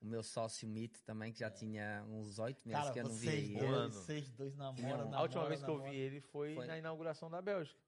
O 0.00 0.06
meu 0.06 0.22
sócio 0.22 0.68
Mito 0.68 1.02
também, 1.02 1.32
que 1.32 1.40
já 1.40 1.50
tinha 1.50 2.04
uns 2.08 2.38
oito 2.38 2.62
meses 2.68 2.80
Cara, 2.82 2.92
que 2.92 3.00
eu 3.00 3.04
não 3.04 3.10
vocês 3.10 3.44
ele. 3.44 3.56
Um 3.56 3.58
dois, 3.58 3.72
ano. 3.72 3.92
vocês 3.92 4.30
dois 4.32 4.54
namoram, 4.54 4.88
namoram, 4.98 5.14
A 5.18 5.22
última 5.22 5.46
vez 5.48 5.62
que 5.64 5.68
eu 5.70 5.80
vi 5.82 5.96
ele 5.96 6.20
foi, 6.20 6.54
Foi. 6.54 6.66
na 6.66 6.78
inauguração 6.78 7.28
da 7.28 7.42
Bélgica. 7.42 7.80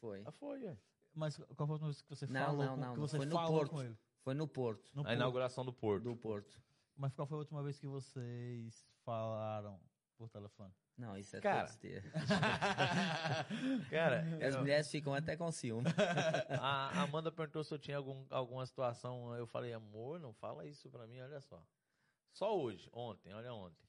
Foi. 0.00 0.22
Ah, 0.26 0.32
foi, 0.32 0.66
é. 0.66 0.76
Mas 1.18 1.36
qual 1.36 1.66
foi 1.66 1.66
a 1.66 1.72
última 1.72 1.88
vez 1.88 2.00
que 2.00 2.08
você 2.08 2.26
Não, 2.26 2.46
falou, 2.46 2.64
não, 2.64 2.74
com, 2.74 2.80
não, 2.80 2.92
que 2.94 3.00
não, 3.00 3.06
você 3.08 3.16
foi 3.16 3.26
no 3.26 3.32
falou 3.34 3.58
Porto. 3.58 3.70
com 3.72 3.82
ele? 3.82 3.98
Foi 4.22 4.34
no 4.34 4.46
Porto. 4.48 4.90
No 4.94 5.02
A 5.02 5.04
Porto. 5.04 5.16
inauguração 5.16 5.64
do 5.64 5.72
Porto. 5.72 6.04
Do 6.04 6.16
Porto. 6.16 6.62
Mas 6.96 7.12
qual 7.14 7.26
foi 7.26 7.36
a 7.36 7.38
última 7.40 7.62
vez 7.62 7.78
que 7.78 7.86
vocês 7.86 8.86
falaram 9.04 9.80
por 10.16 10.28
telefone? 10.28 10.72
Não, 10.96 11.16
isso 11.16 11.36
é 11.36 11.40
Cara, 11.40 11.60
todos 11.60 11.74
os 11.74 11.80
dias. 11.80 12.04
Cara, 13.90 14.20
As 14.46 14.54
eu- 14.54 14.60
mulheres 14.60 14.90
ficam 14.90 15.14
até 15.14 15.36
com 15.36 15.50
ciúme. 15.50 15.86
a 16.60 17.02
Amanda 17.02 17.30
perguntou 17.30 17.62
se 17.64 17.72
eu 17.72 17.78
tinha 17.78 17.96
algum, 17.96 18.24
alguma 18.30 18.64
situação. 18.66 19.34
Eu 19.36 19.46
falei, 19.46 19.72
amor, 19.72 20.18
não 20.20 20.32
fala 20.32 20.66
isso 20.66 20.90
pra 20.90 21.06
mim, 21.06 21.20
olha 21.20 21.40
só. 21.40 21.62
Só 22.32 22.56
hoje, 22.58 22.88
ontem, 22.92 23.32
olha 23.32 23.52
ontem. 23.54 23.86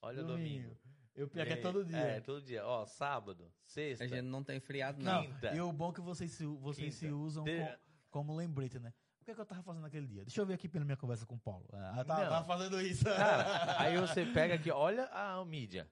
Olha 0.00 0.22
domingo. 0.22 0.76
Eu 1.14 1.28
pior 1.28 1.46
que 1.46 1.52
é 1.52 1.56
todo 1.56 1.84
dia. 1.84 1.96
É, 1.98 2.20
todo 2.20 2.40
dia. 2.42 2.64
Ó, 2.66 2.86
sábado, 2.86 3.52
sexta. 3.66 4.04
A 4.04 4.06
gente 4.06 4.22
não 4.22 4.42
tem 4.42 4.58
friado, 4.60 5.02
Não, 5.02 5.22
não. 5.22 5.22
Quinta. 5.32 5.54
e 5.54 5.60
o 5.60 5.70
bom 5.72 5.90
é 5.90 5.94
que 5.94 6.00
vocês 6.00 6.30
se, 6.32 6.44
vocês 6.46 6.94
se 6.94 7.08
usam 7.08 7.44
De- 7.44 7.58
co- 7.58 7.78
como 8.10 8.34
lembrete, 8.34 8.78
né? 8.78 8.92
O 9.20 9.24
que, 9.24 9.30
é 9.30 9.34
que 9.34 9.40
eu 9.40 9.46
tava 9.46 9.62
fazendo 9.62 9.82
naquele 9.82 10.06
dia? 10.06 10.24
Deixa 10.24 10.40
eu 10.40 10.46
ver 10.46 10.54
aqui 10.54 10.68
pela 10.68 10.84
minha 10.84 10.96
conversa 10.96 11.24
com 11.24 11.36
o 11.36 11.38
Paulo. 11.38 11.68
Ah, 11.72 11.94
eu 11.98 12.04
tava, 12.04 12.22
Não. 12.24 12.30
tava 12.30 12.46
fazendo 12.46 12.80
isso. 12.80 13.04
Cara, 13.04 13.44
aí 13.80 13.96
você 13.98 14.26
pega 14.26 14.54
aqui, 14.54 14.70
olha 14.70 15.04
a 15.12 15.44
mídia. 15.44 15.88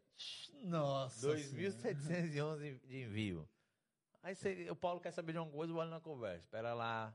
Nossa. 0.65 1.29
2.711 1.29 2.81
de 2.87 3.03
envio. 3.05 3.49
Aí 4.23 4.35
você, 4.35 4.69
o 4.71 4.77
Paulo 4.77 5.01
quer 5.01 5.13
saber 5.13 5.33
de 5.33 5.39
uma 5.39 5.49
coisa, 5.51 5.73
bora 5.73 5.89
na 5.89 6.01
conversa. 6.01 6.45
Espera 6.45 6.75
lá. 6.75 7.15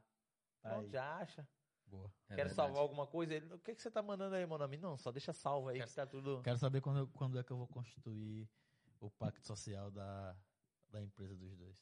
Aí. 0.64 0.78
Onde 0.78 0.98
acha? 0.98 1.48
Boa. 1.88 2.12
É 2.30 2.36
Quer 2.36 2.36
verdade. 2.48 2.56
salvar 2.56 2.82
alguma 2.82 3.06
coisa? 3.08 3.34
Ele, 3.36 3.54
o 3.54 3.60
que, 3.60 3.76
que 3.76 3.82
você 3.82 3.92
tá 3.92 4.02
mandando 4.02 4.36
aí, 4.36 4.46
nome? 4.46 4.78
Não, 4.78 4.98
só 4.98 5.12
deixa 5.12 5.32
salvo 5.34 5.70
aí 5.70 5.78
Quero- 5.78 5.90
que 5.90 5.96
tá 5.96 6.06
tudo. 6.06 6.42
Quero 6.44 6.58
saber 6.58 6.82
quando, 6.82 7.00
eu- 7.00 7.08
quando 7.08 7.40
é 7.40 7.44
que 7.44 7.52
eu 7.52 7.58
vou 7.58 7.68
constituir 7.68 8.50
o 9.00 9.10
pacto 9.10 9.46
social 9.46 9.92
da, 9.92 10.36
da 10.90 11.02
empresa 11.02 11.36
dos 11.36 11.56
dois. 11.56 11.76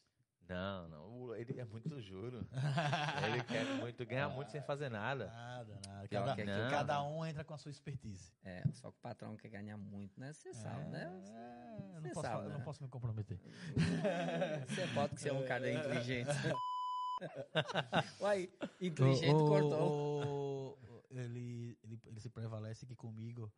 Não, 0.50 0.90
não. 0.90 1.36
Ele 1.36 1.58
é 1.58 1.64
muito 1.64 2.02
juro. 2.02 2.46
ele 3.32 3.44
quer 3.46 3.64
muito, 3.80 4.06
ganhar 4.06 4.28
muito 4.28 4.52
sem 4.52 4.62
fazer 4.62 4.90
nada. 4.90 5.28
Nada, 5.28 5.80
nada. 5.88 6.08
Cada, 6.10 6.36
que 6.36 6.42
aqui, 6.42 6.70
cada 6.70 6.96
não. 6.96 7.20
um 7.20 7.26
entra 7.26 7.46
com 7.46 7.54
a 7.54 7.58
sua 7.58 7.72
expertise. 7.72 8.34
É, 8.44 8.62
só 8.74 8.92
que 8.92 8.98
o 8.98 9.02
patrão 9.02 9.38
quer 9.38 9.48
ganhar 9.48 9.78
muito, 9.78 10.20
né? 10.20 10.34
Você 10.34 10.54
sabe, 10.54 10.90
né? 10.90 11.06
É, 11.34 11.78
eu 11.80 11.94
não, 11.94 12.02
Você 12.02 12.14
posso, 12.14 12.28
sabe, 12.28 12.48
né? 12.50 12.54
não 12.58 12.62
posso 12.62 12.84
me 12.84 12.90
comprometer. 12.90 13.40
Você 14.68 14.88
pode 14.94 15.16
que 15.16 15.22
você 15.22 15.30
é 15.30 15.34
um 15.34 15.46
cara 15.46 15.72
inteligente. 15.72 16.28
Uai, 18.22 18.50
inteligente 18.82 19.42
O- 19.42 19.46
o- 19.46 19.48
cortou. 19.48 19.88
o- 19.90 21.04
ele, 21.12 21.78
ele, 21.84 22.00
ele 22.06 22.20
se 22.20 22.30
prevalece 22.30 22.86
que 22.86 22.96
comigo 22.96 23.52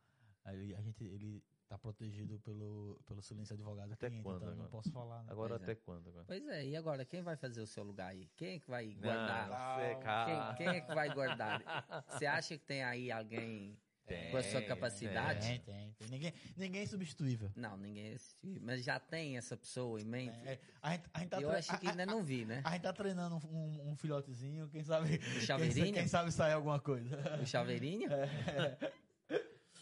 aí 0.43 0.75
a 0.75 0.81
gente, 0.81 1.03
ele 1.03 1.41
tá 1.67 1.77
protegido 1.77 2.39
pelo, 2.41 2.99
pelo 3.07 3.21
silêncio 3.21 3.53
advogado 3.53 3.93
Até 3.93 4.07
cliente, 4.09 4.23
quando 4.23 4.37
então 4.37 4.49
eu 4.49 4.55
não 4.55 4.65
agora? 4.65 4.71
posso 4.71 4.91
falar. 4.91 5.23
Né? 5.23 5.31
Agora 5.31 5.55
Pois 5.55 5.61
é. 5.61 5.71
até 5.71 5.75
quando? 5.75 6.09
Agora? 6.09 6.25
Pois 6.25 6.47
é, 6.47 6.65
e 6.65 6.75
agora, 6.75 7.05
quem 7.05 7.21
vai 7.21 7.35
fazer 7.35 7.61
o 7.61 7.67
seu 7.67 7.83
lugar 7.83 8.09
aí? 8.09 8.27
Quem 8.35 8.55
é 8.55 8.59
que 8.59 8.69
vai 8.69 8.87
Não, 8.87 9.01
guardar? 9.01 9.49
cara. 10.03 10.55
Quem, 10.55 10.67
quem 10.67 10.75
é 10.77 10.81
que 10.81 10.93
vai 10.93 11.13
guardar? 11.13 11.61
Você 12.07 12.25
acha 12.25 12.57
que 12.57 12.65
tem 12.65 12.83
aí 12.83 13.11
alguém 13.11 13.75
Tem, 14.05 14.29
com 14.31 14.37
a 14.37 14.43
sua 14.43 14.61
capacidade? 14.61 15.47
Tem, 15.47 15.59
tem, 15.59 15.93
tem. 15.97 16.07
Ninguém, 16.09 16.33
ninguém 16.55 16.81
é 16.83 16.85
substituível. 16.85 17.51
Não, 17.55 17.75
ninguém 17.75 18.13
assistiu. 18.13 18.59
Mas 18.61 18.83
já 18.83 18.99
tem 18.99 19.35
essa 19.37 19.57
pessoa 19.57 19.99
em 19.99 20.05
mente? 20.05 20.37
É, 20.47 20.59
a, 20.81 20.91
gente, 20.91 21.09
a, 21.13 21.19
gente 21.19 21.29
tá 21.29 21.41
Eu 21.41 21.49
tre- 21.49 21.57
acho 21.57 21.79
que 21.79 21.87
ainda 21.87 22.05
não 22.05 22.23
vi, 22.23 22.45
né? 22.45 22.61
a, 22.63 22.71
gente 22.73 22.81
tá 22.83 22.93
treinando 22.93 23.37
um, 23.47 23.91
um- 23.91 23.95
filhotezinho, 23.95 24.69
quem 24.69 24.83
sabe. 24.83 25.17
Quem, 25.17 25.41
chaveirinho? 25.41 25.93
quem 25.93 26.07
sabe 26.07 26.31
sair 26.31 26.53
alguma 26.53 26.79
coisa. 26.79 27.17
O 27.41 27.45
chaveirinho? 27.47 28.09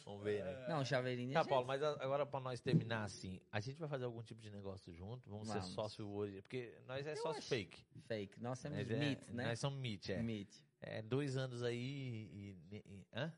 Vamos 0.06 0.24
ver, 0.24 0.44
né? 0.44 0.66
Não, 0.68 0.82
o 0.82 0.86
chaveirinho 0.86 1.34
Tá, 1.34 1.44
já- 1.44 1.50
Paulo, 1.50 1.66
mas 1.66 1.82
agora 1.82 2.26
pra 2.26 2.40
nós 2.40 2.60
terminar 2.60 3.04
assim, 3.04 3.40
a 3.52 3.60
gente 3.60 3.80
vai 3.80 3.88
fazer 3.88 4.04
algum 4.06 4.22
tipo 4.22 4.42
de 4.42 4.50
negócio 4.52 4.94
junto? 4.94 5.30
Vamos, 5.30 5.48
ser 5.48 5.54
Vamos. 5.60 5.74
sócio 5.74 6.08
hoje? 6.08 6.42
Porque 6.42 6.78
nós 6.88 7.06
é 7.08 7.14
Eu 7.14 7.18
sócio 7.18 7.40
acho. 7.40 7.48
fake. 7.48 7.86
Fake. 8.06 8.42
Nós 8.42 8.62
temos 8.62 8.78
Nós 8.80 8.92
é- 8.92 8.98
meet, 8.98 9.20
né? 9.30 9.48
Nós 9.48 9.60
somos 9.60 9.80
meet, 9.80 10.10
é. 10.10 10.22
Meet. 10.22 10.50
É, 10.82 11.02
dois 11.02 11.38
anos 11.38 11.64
aí 11.64 11.78
e... 11.80 12.58
e- 12.72 12.76
e- 12.76 13.08
hã? 13.14 13.34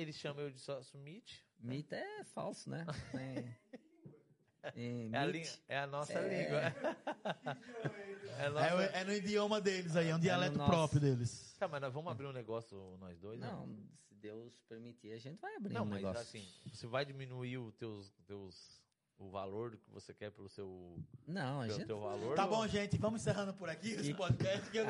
Eles 0.00 0.16
chamam 0.16 0.44
eu 0.44 0.50
de 0.50 0.58
sócio 0.60 0.98
meet. 0.98 1.40
Meet 1.58 1.92
é 1.92 2.24
falso, 2.24 2.70
né? 2.70 2.86
Tem... 3.12 3.56
Tem 4.74 5.10
É 5.14 5.18
a, 5.18 5.24
língua- 5.26 5.50
é 5.68 5.78
a 5.78 5.86
nossa 5.86 6.12
É. 6.12 6.42
língua. 6.44 6.60
é 6.60 6.72
É, 8.38 8.50
nossa... 8.50 8.66
é 8.66 9.04
no 9.04 9.12
idioma 9.12 9.60
deles 9.60 9.96
aí, 9.96 10.08
é 10.10 10.14
um 10.14 10.20
dialeto 10.20 10.56
nosso. 10.56 10.70
próprio 10.70 11.00
deles. 11.00 11.54
Tá, 11.58 11.66
mas 11.66 11.80
nós 11.80 11.92
vamos 11.92 12.10
abrir 12.12 12.26
um 12.26 12.32
negócio 12.32 12.96
nós 13.00 13.18
dois? 13.18 13.40
Não, 13.40 13.66
se 14.06 14.14
Deus 14.14 14.60
permitir, 14.68 15.12
a 15.12 15.18
gente 15.18 15.40
vai 15.40 15.56
abrir 15.56 15.72
Não, 15.74 15.82
um 15.82 15.86
mas 15.86 15.96
negócio. 16.02 16.20
assim, 16.22 16.46
você 16.72 16.86
vai 16.86 17.04
diminuir 17.04 17.58
o 17.58 17.72
teus, 17.72 18.12
teus, 18.26 18.80
o 19.18 19.28
valor 19.30 19.72
do 19.72 19.78
que 19.78 19.90
você 19.90 20.14
quer 20.14 20.30
pelo 20.30 20.48
seu, 20.48 20.96
Não, 21.26 21.60
a 21.60 21.64
pelo 21.66 21.76
gente... 21.78 21.86
teu 21.86 22.00
valor? 22.00 22.36
Tá 22.36 22.44
ou- 22.44 22.50
bom, 22.50 22.68
gente, 22.68 22.96
vamos 22.98 23.20
encerrando 23.20 23.52
por 23.52 23.68
aqui 23.68 23.90
esse 23.90 24.14
podcast. 24.14 24.70
Que 24.70 24.78
eu, 24.78 24.86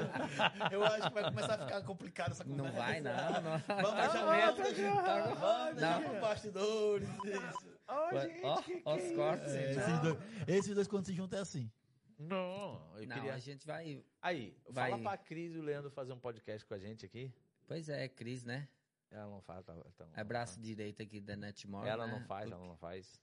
eu 0.70 0.84
acho 0.84 1.08
que 1.08 1.14
vai 1.14 1.24
começar 1.24 1.54
a 1.54 1.58
ficar 1.66 1.82
complicado 1.82 2.32
essa 2.32 2.44
conversa. 2.44 2.70
Não 2.70 2.78
vai, 2.78 3.00
não. 3.00 3.12
não. 3.12 3.42
Vamos 3.42 3.90
Tá 3.90 4.00
deixar 4.02 4.24
bom, 4.24 4.30
mesmo, 4.62 5.02
tá 5.02 5.26
bom. 5.28 5.34
vamos 5.36 5.74
deixar 5.76 6.00
Não. 6.12 6.20
bastidores. 6.20 7.08
Isso. 7.08 7.78
Vai- 7.86 8.40
Ó, 8.42 8.62
ó 8.84 8.96
os 8.96 9.12
cortes. 9.12 9.52
É, 9.52 9.72
gente. 9.72 9.78
esses, 9.80 10.00
dois, 10.00 10.18
esses 10.46 10.74
dois, 10.74 10.86
quando 10.88 11.06
se 11.06 11.14
juntam, 11.14 11.38
é 11.38 11.42
assim. 11.42 11.70
Não, 12.18 12.82
eu 12.96 13.06
Não, 13.06 13.16
queria... 13.16 13.32
a 13.34 13.38
gente 13.38 13.64
vai... 13.66 14.04
Aí, 14.20 14.54
vai- 14.68 14.90
fala 14.90 15.02
pra 15.02 15.16
Cris 15.16 15.54
e 15.54 15.58
o 15.58 15.62
Leandro 15.62 15.90
fazer 15.90 16.12
um 16.12 16.18
podcast 16.18 16.66
com 16.66 16.74
a 16.74 16.78
gente 16.78 17.06
aqui. 17.06 17.32
Pois 17.66 17.88
é, 17.88 18.08
Cris, 18.08 18.44
né? 18.44 18.68
Ela 19.10 19.30
não 19.30 19.40
faz, 19.40 19.64
tá, 19.64 19.74
então, 19.94 20.06
É 20.14 20.22
braço 20.22 20.60
direito 20.60 21.00
aqui 21.02 21.18
da 21.20 21.34
Netmore, 21.36 21.88
Ela 21.88 22.06
né? 22.06 22.12
não 22.12 22.20
faz, 22.26 22.42
Porque 22.50 22.54
ela 22.60 22.66
não 22.66 22.76
faz. 22.76 23.22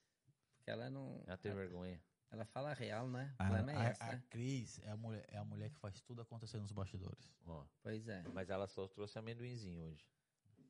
Ela 0.72 0.89
não... 0.89 1.22
Ela 1.28 1.38
tem 1.38 1.53
vergonha. 1.53 2.01
Ela 2.32 2.43
fala 2.45 2.74
real, 2.74 3.07
né? 3.07 3.34
O 3.39 3.43
A, 3.43 3.45
problema 3.45 3.72
é 3.72 3.78
a- 3.88 3.91
esse, 3.91 4.03
a 4.03 4.07
né? 4.13 4.24
Cris 4.30 4.80
é 4.84 4.89
a, 4.91 4.97
mulher, 4.97 5.26
é 5.30 5.38
a 5.38 5.43
mulher 5.45 5.70
que 5.70 5.78
faz 5.78 6.01
tudo 6.01 6.22
acontecer 6.22 6.57
nos 6.59 6.72
bastidores. 6.72 7.32
Ó, 7.45 7.63
Pois 7.82 8.07
é. 8.07 8.24
mas 8.34 8.49
ela 8.49 8.68
só 8.68 8.88
trouxe 8.88 9.18
amendoinzinho 9.18 9.84
hoje. 9.84 10.05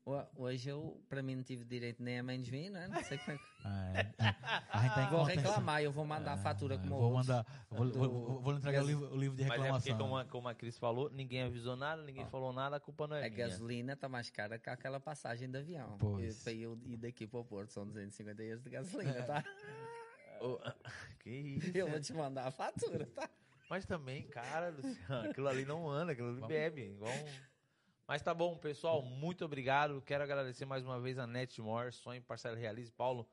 Ho- 0.07 0.27
Hoje 0.35 0.69
eu, 0.69 1.01
pra 1.09 1.23
mim, 1.23 1.35
não 1.35 1.43
tive 1.43 1.65
direito 1.65 2.03
nem 2.03 2.17
a 2.17 2.19
amendoim, 2.21 2.69
né? 2.69 2.87
Não 2.87 3.03
sei 3.03 3.17
como 3.17 3.31
é 3.31 3.37
que... 3.37 3.43
É, 3.65 4.25
é, 4.27 4.35
a 4.69 4.81
gente 4.83 4.93
tá 4.93 5.09
Vou 5.09 5.23
reclamar, 5.23 5.81
eu 5.81 5.91
vou 5.91 6.05
mandar 6.05 6.33
a 6.33 6.37
fatura 6.37 6.77
como 6.77 6.93
É, 6.93 6.97
vou 6.99 7.11
mandar, 7.13 7.65
vou, 7.71 7.85
do- 7.89 7.97
vou, 7.97 8.39
vou 8.41 8.51
lhe 8.53 8.59
entregar 8.59 8.83
o 8.83 8.85
livro, 8.87 9.11
o 9.11 9.17
livro 9.17 9.35
de 9.35 9.43
Mas 9.45 9.53
é 9.53 9.55
porque, 9.71 9.89
reclamação. 9.89 9.97
como 9.97 10.17
a, 10.17 10.25
como 10.25 10.47
a 10.47 10.53
Cris 10.53 10.77
falou, 10.77 11.09
ninguém 11.09 11.41
avisou 11.41 11.75
nada, 11.75 12.03
ninguém 12.03 12.27
falou 12.27 12.53
nada, 12.53 12.75
a 12.75 12.79
culpa 12.79 13.07
não 13.07 13.15
é 13.15 13.25
A 13.25 13.29
minha. 13.31 13.47
gasolina 13.47 13.95
tá 13.95 14.07
mais 14.07 14.29
cara 14.29 14.59
que 14.59 14.69
aquela 14.69 14.99
passagem 14.99 15.49
de 15.49 15.57
avião. 15.57 15.97
Pois. 15.97 16.45
E 16.45 16.61
eu 16.61 16.77
ir 16.85 16.97
daqui 16.97 17.25
pro 17.25 17.43
Porto 17.43 17.71
são 17.73 17.87
250 17.87 18.43
euros 18.43 18.63
de 18.63 18.69
gasolina, 18.69 19.23
tá? 19.23 19.43
Ô, 20.39 20.59
que 21.21 21.29
isso? 21.31 21.71
Eu 21.75 21.89
vou 21.89 21.99
te 21.99 22.13
mandar 22.13 22.45
a 22.45 22.51
fatura, 22.51 23.07
tá? 23.07 23.27
Mas 23.67 23.83
também, 23.87 24.27
cara, 24.27 24.69
Luciano, 24.69 25.29
aquilo 25.31 25.47
ali 25.47 25.65
não 25.65 25.89
anda, 25.89 26.11
aquilo 26.11 26.29
ali 26.29 26.41
bebe. 26.47 26.91
Igual 26.91 27.11
um... 27.11 27.54
Mas 28.07 28.21
tá 28.21 28.33
bom, 28.33 28.55
pessoal, 28.57 29.01
muito 29.01 29.43
obrigado. 29.43 30.01
Quero 30.01 30.23
agradecer 30.23 30.65
mais 30.65 30.83
uma 30.85 30.99
vez 30.99 31.17
a 31.17 31.25
Netmore, 31.25 31.91
Sonho 31.91 32.21
Parcela 32.21 32.55
Realize. 32.55 32.91
Paulo, 32.91 33.27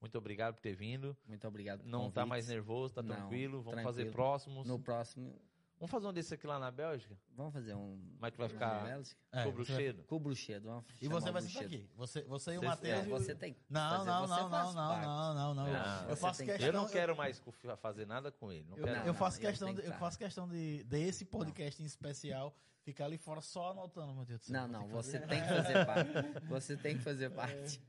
muito 0.00 0.18
obrigado 0.18 0.54
por 0.54 0.60
ter 0.60 0.74
vindo. 0.74 1.16
Muito 1.26 1.46
obrigado 1.48 1.80
por 1.80 1.88
Não 1.88 2.10
tá 2.10 2.20
convite. 2.22 2.28
mais 2.28 2.48
nervoso, 2.48 2.94
tá 2.94 3.02
Não, 3.02 3.14
tranquilo. 3.16 3.62
Vamos 3.62 3.82
fazer 3.82 4.02
tranquilo. 4.02 4.12
próximos. 4.12 4.66
No 4.68 4.78
próximo, 4.78 5.40
Vamos 5.80 5.92
fazer 5.92 6.08
um 6.08 6.12
desse 6.12 6.34
aqui 6.34 6.44
lá 6.44 6.58
na 6.58 6.72
Bélgica? 6.72 7.16
vamos 7.30 7.52
fazer 7.54 7.72
um... 7.72 8.02
Mas 8.18 8.32
tu 8.32 8.38
vai 8.38 8.48
ficar 8.48 8.82
Bélgica? 8.84 9.16
É, 9.30 9.44
com 9.44 9.50
o 9.50 9.52
você 9.52 9.72
vai- 9.72 9.76
bruxedo? 9.76 10.02
Com 10.08 10.16
o 10.16 10.18
bruxedo. 10.20 10.66
vamos 10.68 10.84
E 11.00 11.06
você 11.08 11.30
vai 11.30 11.40
bruxedo. 11.40 11.64
aqui. 11.66 11.90
Você, 11.94 12.22
você 12.24 12.54
e 12.54 12.58
o 12.58 12.64
Matheus. 12.64 12.98
É, 12.98 13.02
você 13.04 13.32
tem 13.34 13.54
que 13.54 13.60
Não, 13.70 13.90
fazer, 13.90 14.10
não, 14.10 14.20
você 14.26 14.40
não, 14.40 14.48
não, 14.50 14.72
não, 14.74 14.74
não, 14.74 15.34
não, 15.34 15.54
não. 15.54 15.72
Não, 15.72 16.08
Eu 16.10 16.16
faço 16.16 16.40
que- 16.40 16.46
questão. 16.50 16.66
Eu 16.66 16.72
não 16.72 16.88
quero 16.88 17.16
mais 17.16 17.40
fazer 17.80 18.06
nada 18.08 18.32
com 18.32 18.50
ele. 18.52 18.66
Não 18.68 18.76
Eu, 18.76 18.84
quero. 18.84 18.98
Não, 18.98 19.06
eu 19.06 19.14
faço 19.14 19.38
questão, 19.40 19.72
de, 19.72 19.80
que 19.82 19.86
eu 19.86 19.92
tá. 19.92 19.98
faço 19.98 20.18
questão 20.18 20.48
de 20.48 20.82
desse 20.82 21.24
podcast 21.24 21.80
em 21.80 21.86
especial 21.86 22.52
ficar 22.88 23.04
ali 23.04 23.18
fora 23.18 23.42
só 23.42 23.72
anotando, 23.72 24.14
meu 24.14 24.24
Deus 24.24 24.40
do 24.40 24.46
céu. 24.46 24.62
Não, 24.62 24.80
não, 24.80 24.88
você 24.88 25.18
tem 25.20 25.42
que 25.42 25.48
fazer 25.48 25.84
parte. 25.86 26.10
Você 26.48 26.76
tem 26.76 26.96
que 26.96 27.02
fazer 27.04 27.30
parte. 27.30 27.82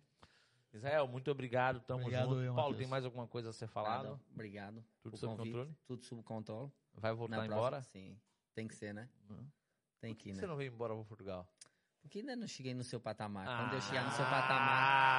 Israel, 0.74 1.08
muito 1.08 1.32
obrigado. 1.32 1.80
Tamo 1.80 2.02
Obrigado, 2.02 2.30
junto. 2.32 2.41
eu, 2.41 2.54
Paulo, 2.54 2.76
tem 2.76 2.86
mais 2.86 3.06
alguma 3.06 3.26
coisa 3.26 3.50
a 3.50 3.54
ser 3.54 3.68
falado? 3.68 4.04
Nada, 4.10 4.20
Obrigado. 4.34 4.84
Tudo 5.02 5.14
o 5.14 5.18
sob 5.18 5.36
convite. 5.38 5.54
controle? 5.54 5.76
Tudo 5.88 6.04
sob 6.06 6.22
controle. 6.24 6.72
Vai 6.93 7.14
voltar 7.14 7.38
Na 7.38 7.45
embora? 7.45 7.78
próxima, 7.78 8.04
sim. 8.04 8.20
Tem 8.54 8.68
que 8.68 8.76
ser, 8.76 8.93
né? 8.93 9.08
Hum. 9.32 9.47
Tem 10.02 10.14
Por 10.14 10.18
que 10.18 10.24
que 10.26 10.30
ir, 10.32 10.36
você 10.36 10.41
né? 10.41 10.47
não 10.47 10.58
veio 10.58 10.72
embora 10.74 10.93
para 10.93 11.04
Portugal? 11.06 11.47
Porque 12.02 12.20
ainda 12.20 12.36
não 12.36 12.47
cheguei 12.47 12.74
no 12.74 12.84
seu 12.84 13.00
patamar. 13.00 13.45
Quando 13.45 13.72
eu 13.74 13.78
Ah, 13.78 13.82
chegar 13.82 14.04
no 14.06 14.12
seu 14.12 14.26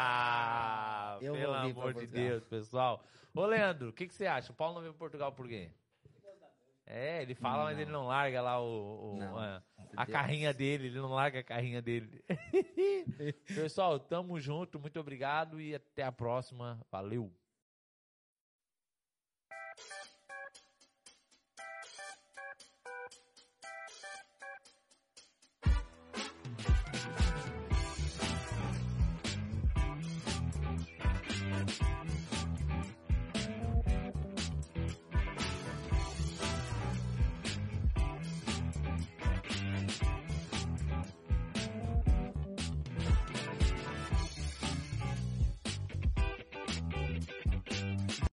patamar, 0.00 1.22
eu 1.22 1.32
pelo 1.34 1.52
vou 1.52 1.62
vir 1.62 1.74
pra 1.74 1.82
amor 1.82 1.94
de. 1.94 2.06
Deus, 2.06 2.44
pessoal. 2.44 3.02
Ô, 3.34 3.46
Leandro, 3.46 3.88
o 3.88 3.92
que, 3.92 4.06
que 4.06 4.14
você 4.14 4.26
acha? 4.26 4.52
O 4.52 4.54
Paulo 4.54 4.74
não 4.74 4.80
veio 4.82 4.92
para 4.92 4.98
Portugal 4.98 5.32
por 5.32 5.48
quê? 5.48 5.70
É, 6.86 7.22
ele 7.22 7.34
fala, 7.36 7.64
mas 7.64 7.76
Não. 7.76 7.82
ele 7.82 7.92
não 7.92 8.06
larga 8.08 8.42
lá 8.42 8.60
o, 8.60 9.12
o- 9.14 9.16
Não. 9.16 9.38
a, 9.38 9.62
a 9.96 10.06
carrinha 10.06 10.52
dele, 10.52 10.88
ele 10.88 10.98
não 10.98 11.10
larga 11.10 11.40
a 11.40 11.44
carrinha 11.44 11.82
dele. 11.82 12.22
Pessoal, 13.46 13.98
tamo 13.98 14.40
junto, 14.40 14.78
muito 14.78 14.98
obrigado 14.98 15.60
e 15.60 15.74
até 15.74 16.02
a 16.02 16.12
próxima. 16.12 16.80
Valeu! 16.90 17.32